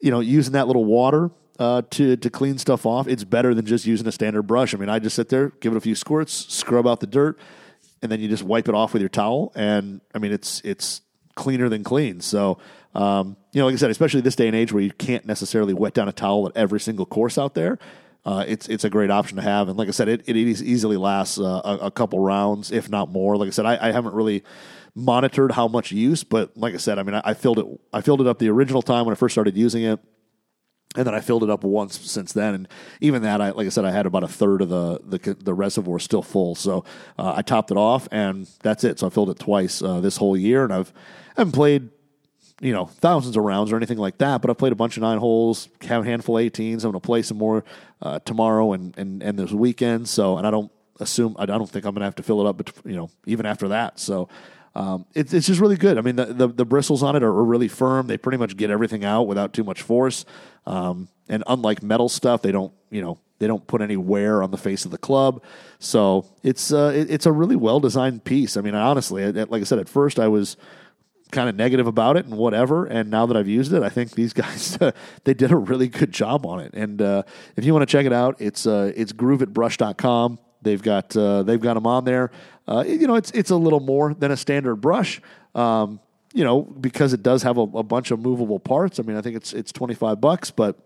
you 0.00 0.10
know 0.10 0.20
using 0.20 0.54
that 0.54 0.66
little 0.66 0.86
water 0.86 1.30
uh, 1.62 1.82
to 1.90 2.16
to 2.16 2.28
clean 2.28 2.58
stuff 2.58 2.84
off, 2.84 3.06
it's 3.06 3.22
better 3.22 3.54
than 3.54 3.64
just 3.64 3.86
using 3.86 4.06
a 4.08 4.12
standard 4.12 4.42
brush. 4.42 4.74
I 4.74 4.78
mean, 4.78 4.88
I 4.88 4.98
just 4.98 5.14
sit 5.14 5.28
there, 5.28 5.50
give 5.60 5.72
it 5.72 5.76
a 5.76 5.80
few 5.80 5.94
squirts, 5.94 6.32
scrub 6.52 6.88
out 6.88 6.98
the 6.98 7.06
dirt, 7.06 7.38
and 8.02 8.10
then 8.10 8.20
you 8.20 8.28
just 8.28 8.42
wipe 8.42 8.68
it 8.68 8.74
off 8.74 8.92
with 8.92 9.00
your 9.00 9.08
towel. 9.08 9.52
And 9.54 10.00
I 10.12 10.18
mean, 10.18 10.32
it's 10.32 10.60
it's 10.64 11.02
cleaner 11.36 11.68
than 11.68 11.84
clean. 11.84 12.20
So 12.20 12.58
um, 12.96 13.36
you 13.52 13.60
know, 13.60 13.66
like 13.66 13.74
I 13.74 13.76
said, 13.76 13.90
especially 13.90 14.22
this 14.22 14.34
day 14.34 14.48
and 14.48 14.56
age 14.56 14.72
where 14.72 14.82
you 14.82 14.90
can't 14.90 15.24
necessarily 15.24 15.72
wet 15.72 15.94
down 15.94 16.08
a 16.08 16.12
towel 16.12 16.48
at 16.48 16.56
every 16.56 16.80
single 16.80 17.06
course 17.06 17.38
out 17.38 17.54
there. 17.54 17.78
uh, 18.24 18.44
it's 18.46 18.68
it's 18.68 18.84
a 18.84 18.90
great 18.90 19.10
option 19.10 19.36
to 19.36 19.42
have. 19.42 19.68
And 19.68 19.78
like 19.78 19.86
I 19.86 19.92
said, 19.92 20.08
it, 20.08 20.22
it 20.26 20.36
easily 20.36 20.96
lasts 20.96 21.38
uh, 21.38 21.60
a, 21.64 21.86
a, 21.86 21.90
couple 21.90 22.18
rounds, 22.18 22.72
if 22.72 22.88
not 22.88 23.08
more. 23.08 23.36
Like 23.36 23.48
I 23.48 23.50
said, 23.50 23.66
I, 23.66 23.88
I, 23.88 23.92
haven't 23.92 24.14
really 24.14 24.44
monitored 24.94 25.52
how 25.52 25.68
much 25.68 25.90
use, 25.90 26.22
but 26.22 26.56
like 26.56 26.74
I 26.74 26.76
said, 26.76 26.98
I 26.98 27.02
mean, 27.02 27.14
I, 27.14 27.22
I 27.24 27.34
filled 27.34 27.58
it 27.58 27.66
I 27.92 28.00
filled 28.00 28.20
it 28.20 28.26
up 28.26 28.38
the 28.38 28.48
original 28.48 28.82
time 28.82 29.06
when 29.06 29.12
I 29.12 29.16
first 29.16 29.32
started 29.34 29.56
using 29.56 29.84
it 29.84 30.00
and 30.94 31.06
then 31.06 31.14
I 31.14 31.20
filled 31.20 31.42
it 31.42 31.50
up 31.50 31.64
once 31.64 31.98
since 31.98 32.32
then, 32.32 32.54
and 32.54 32.68
even 33.00 33.22
that, 33.22 33.40
I 33.40 33.50
like 33.50 33.66
I 33.66 33.70
said, 33.70 33.84
I 33.84 33.90
had 33.90 34.06
about 34.06 34.24
a 34.24 34.28
third 34.28 34.60
of 34.60 34.68
the 34.68 35.00
the, 35.04 35.34
the 35.34 35.54
reservoir 35.54 35.98
still 35.98 36.22
full. 36.22 36.54
So 36.54 36.84
uh, 37.18 37.34
I 37.36 37.42
topped 37.42 37.70
it 37.70 37.76
off, 37.76 38.08
and 38.10 38.48
that's 38.62 38.84
it. 38.84 38.98
So 38.98 39.06
I 39.06 39.10
filled 39.10 39.30
it 39.30 39.38
twice 39.38 39.82
uh, 39.82 40.00
this 40.00 40.16
whole 40.16 40.36
year, 40.36 40.64
and 40.64 40.72
I've 40.72 40.92
I 41.36 41.40
haven't 41.40 41.52
played 41.52 41.88
you 42.60 42.72
know 42.72 42.86
thousands 42.86 43.36
of 43.36 43.44
rounds 43.44 43.72
or 43.72 43.76
anything 43.76 43.98
like 43.98 44.18
that, 44.18 44.42
but 44.42 44.50
I've 44.50 44.58
played 44.58 44.72
a 44.72 44.76
bunch 44.76 44.96
of 44.96 45.02
nine 45.02 45.18
holes, 45.18 45.68
have 45.82 46.02
a 46.02 46.04
handful 46.06 46.36
of 46.36 46.44
18s. 46.44 46.84
I'm 46.84 46.90
going 46.90 46.94
to 46.94 47.00
play 47.00 47.22
some 47.22 47.38
more 47.38 47.64
uh, 48.02 48.18
tomorrow 48.20 48.72
and 48.72 48.96
and 48.98 49.22
and 49.22 49.38
this 49.38 49.50
weekend. 49.50 50.08
So, 50.08 50.36
and 50.36 50.46
I 50.46 50.50
don't 50.50 50.70
assume 51.00 51.36
I 51.38 51.46
don't 51.46 51.68
think 51.68 51.86
I'm 51.86 51.94
going 51.94 52.00
to 52.00 52.06
have 52.06 52.16
to 52.16 52.22
fill 52.22 52.46
it 52.46 52.48
up, 52.48 52.70
you 52.84 52.96
know 52.96 53.10
even 53.26 53.46
after 53.46 53.68
that. 53.68 53.98
So 53.98 54.28
um, 54.74 55.04
it's 55.14 55.34
it's 55.34 55.46
just 55.46 55.60
really 55.60 55.76
good. 55.76 55.98
I 55.98 56.00
mean, 56.00 56.16
the, 56.16 56.26
the, 56.26 56.48
the 56.48 56.64
bristles 56.64 57.02
on 57.02 57.14
it 57.16 57.22
are, 57.22 57.32
really 57.32 57.68
firm. 57.68 58.06
They 58.06 58.16
pretty 58.16 58.38
much 58.38 58.56
get 58.56 58.70
everything 58.70 59.04
out 59.04 59.24
without 59.24 59.52
too 59.52 59.64
much 59.64 59.82
force. 59.82 60.24
Um, 60.66 61.08
and 61.28 61.44
unlike 61.46 61.82
metal 61.82 62.08
stuff, 62.08 62.42
they 62.42 62.52
don't 62.52 62.72
you 62.90 63.02
know 63.02 63.18
they 63.38 63.46
don't 63.46 63.66
put 63.66 63.82
any 63.82 63.96
wear 63.96 64.42
on 64.42 64.50
the 64.50 64.56
face 64.56 64.84
of 64.84 64.90
the 64.90 64.98
club. 64.98 65.42
So 65.78 66.26
it's 66.42 66.72
uh, 66.72 66.92
it, 66.94 67.10
it's 67.10 67.26
a 67.26 67.32
really 67.32 67.56
well 67.56 67.80
designed 67.80 68.24
piece. 68.24 68.56
I 68.56 68.60
mean, 68.60 68.74
honestly, 68.74 69.30
like 69.32 69.60
I 69.60 69.64
said, 69.64 69.78
at 69.78 69.88
first 69.88 70.18
I 70.18 70.28
was 70.28 70.56
kind 71.32 71.48
of 71.48 71.56
negative 71.56 71.86
about 71.86 72.16
it 72.16 72.26
and 72.26 72.36
whatever. 72.36 72.84
And 72.84 73.10
now 73.10 73.26
that 73.26 73.36
I've 73.36 73.48
used 73.48 73.72
it, 73.72 73.82
I 73.82 73.88
think 73.88 74.12
these 74.12 74.32
guys 74.34 74.78
they 75.24 75.34
did 75.34 75.50
a 75.50 75.56
really 75.56 75.88
good 75.88 76.12
job 76.12 76.46
on 76.46 76.60
it. 76.60 76.72
And 76.74 77.02
uh, 77.02 77.24
if 77.56 77.64
you 77.64 77.74
want 77.74 77.82
to 77.82 77.90
check 77.90 78.06
it 78.06 78.12
out, 78.12 78.36
it's 78.38 78.66
uh, 78.66 78.92
it's 78.94 79.12
grooveitbrush.com. 79.12 80.38
They've 80.62 80.82
got 80.82 81.16
uh, 81.16 81.42
they've 81.42 81.60
got 81.60 81.74
them 81.74 81.86
on 81.86 82.04
there. 82.04 82.30
Uh, 82.66 82.84
you 82.86 83.06
know, 83.06 83.16
it's 83.16 83.30
it's 83.32 83.50
a 83.50 83.56
little 83.56 83.80
more 83.80 84.14
than 84.14 84.30
a 84.30 84.36
standard 84.36 84.76
brush. 84.76 85.20
Um, 85.54 86.00
you 86.34 86.44
know, 86.44 86.62
because 86.62 87.12
it 87.12 87.22
does 87.22 87.42
have 87.42 87.58
a, 87.58 87.62
a, 87.62 87.82
bunch 87.82 88.10
of 88.10 88.18
movable 88.18 88.58
parts. 88.58 88.98
I 88.98 89.02
mean, 89.02 89.16
I 89.16 89.20
think 89.20 89.36
it's 89.36 89.52
it's 89.52 89.72
twenty 89.72 89.94
five 89.94 90.20
bucks, 90.20 90.50
but 90.50 90.78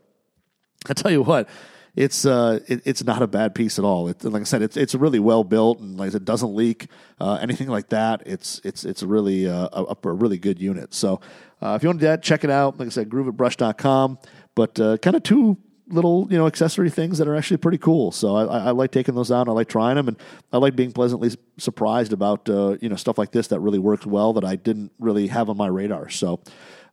I 0.88 0.92
tell 0.92 1.10
you 1.10 1.22
what, 1.22 1.48
it's 1.94 2.26
uh, 2.26 2.60
it, 2.66 2.82
it's 2.84 3.04
not 3.04 3.22
a 3.22 3.26
bad 3.26 3.54
piece 3.54 3.78
at 3.78 3.84
all. 3.84 4.08
It, 4.08 4.22
like 4.24 4.42
I 4.42 4.44
said, 4.44 4.62
it's 4.62 4.76
it's 4.76 4.94
really 4.94 5.18
well 5.18 5.44
built, 5.44 5.80
and 5.80 5.98
like 5.98 6.14
it 6.14 6.24
doesn't 6.24 6.54
leak 6.54 6.88
uh, 7.20 7.38
anything 7.40 7.68
like 7.68 7.88
that. 7.88 8.22
It's 8.26 8.60
it's 8.64 8.84
it's 8.84 9.02
really 9.02 9.48
uh, 9.48 9.68
a, 9.72 9.96
a, 10.04 10.12
really 10.12 10.38
good 10.38 10.60
unit. 10.60 10.92
So 10.92 11.20
uh, 11.62 11.74
if 11.74 11.82
you 11.82 11.88
want 11.88 12.00
to 12.00 12.06
that, 12.06 12.22
check 12.22 12.44
it 12.44 12.50
out. 12.50 12.78
Like 12.78 12.86
I 12.86 12.90
said, 12.90 13.08
grooveitbrush.com. 13.08 14.18
But 14.54 14.80
uh, 14.80 14.98
kind 14.98 15.16
of 15.16 15.22
two 15.22 15.58
little 15.88 16.26
you 16.30 16.36
know 16.36 16.46
accessory 16.46 16.90
things 16.90 17.18
that 17.18 17.28
are 17.28 17.36
actually 17.36 17.58
pretty 17.58 17.78
cool. 17.78 18.12
So 18.12 18.36
I, 18.36 18.44
I, 18.44 18.70
like 18.70 18.90
taking 18.90 19.14
those 19.14 19.30
out. 19.30 19.48
I 19.48 19.52
like 19.52 19.68
trying 19.68 19.96
them, 19.96 20.08
and 20.08 20.16
I 20.52 20.58
like 20.58 20.76
being 20.76 20.92
pleasantly 20.92 21.30
surprised 21.58 22.12
about 22.12 22.48
uh, 22.48 22.76
you 22.80 22.88
know 22.88 22.96
stuff 22.96 23.18
like 23.18 23.32
this 23.32 23.48
that 23.48 23.60
really 23.60 23.78
works 23.78 24.06
well 24.06 24.32
that 24.34 24.44
I 24.44 24.56
didn't 24.56 24.92
really 24.98 25.28
have 25.28 25.48
on 25.48 25.56
my 25.56 25.68
radar. 25.68 26.08
So 26.08 26.40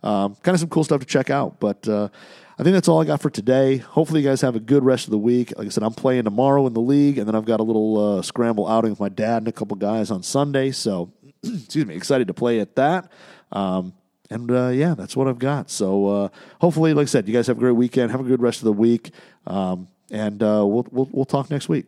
um, 0.04 0.36
kind 0.44 0.54
of 0.54 0.60
some 0.60 0.70
cool 0.70 0.84
stuff 0.84 1.00
to 1.00 1.06
check 1.06 1.30
out. 1.30 1.60
But 1.60 1.88
uh, 1.88 2.10
I 2.60 2.64
think 2.64 2.74
that's 2.74 2.88
all 2.88 3.02
I 3.02 3.06
got 3.06 3.22
for 3.22 3.30
today. 3.30 3.78
Hopefully, 3.78 4.22
you 4.22 4.30
guys 4.30 4.42
have 4.42 4.56
a 4.56 4.60
good 4.60 4.84
rest 4.84 5.06
of 5.08 5.12
the 5.12 5.18
week. 5.18 5.54
Like 5.58 5.68
I 5.68 5.70
said, 5.70 5.84
I'm 5.84 5.94
playing 5.94 6.26
tomorrow 6.26 6.68
in 6.68 6.74
the 6.74 6.82
league, 6.82 7.18
and 7.18 7.28
then 7.28 7.36
I've 7.36 7.46
got 7.46 7.60
a 7.60 7.64
little 7.64 8.18
uh, 8.18 8.22
scramble 8.22 8.68
outing 8.68 8.92
with 8.92 9.00
my 9.00 9.10
dad 9.10 9.38
and 9.38 9.48
a 9.48 9.52
couple 9.52 9.76
guys 9.78 10.12
on 10.12 10.22
Sunday. 10.24 10.72
So 10.72 11.12
excuse 11.44 11.86
me, 11.86 11.96
excited 11.96 12.28
to 12.28 12.34
play 12.34 12.60
at 12.60 12.76
that. 12.76 13.12
Um, 13.52 13.94
and 14.34 14.52
uh, 14.52 14.68
yeah, 14.70 14.96
that's 14.96 15.16
what 15.16 15.28
I've 15.28 15.40
got. 15.40 15.70
So 15.70 16.08
uh, 16.08 16.30
hopefully, 16.60 16.94
like 16.94 17.04
I 17.04 17.06
said, 17.06 17.28
you 17.28 17.34
guys 17.34 17.48
have 17.48 17.58
a 17.58 17.60
great 17.60 17.72
weekend. 17.72 18.12
Have 18.12 18.22
a 18.22 18.24
good 18.24 18.42
rest 18.42 18.60
of 18.60 18.66
the 18.66 18.74
week, 18.74 19.12
um, 19.48 19.88
and 20.12 20.42
uh, 20.42 20.66
we'll, 20.66 20.88
we'll 20.92 21.10
we'll 21.12 21.26
talk 21.26 21.50
next 21.50 21.70
week. 21.70 21.86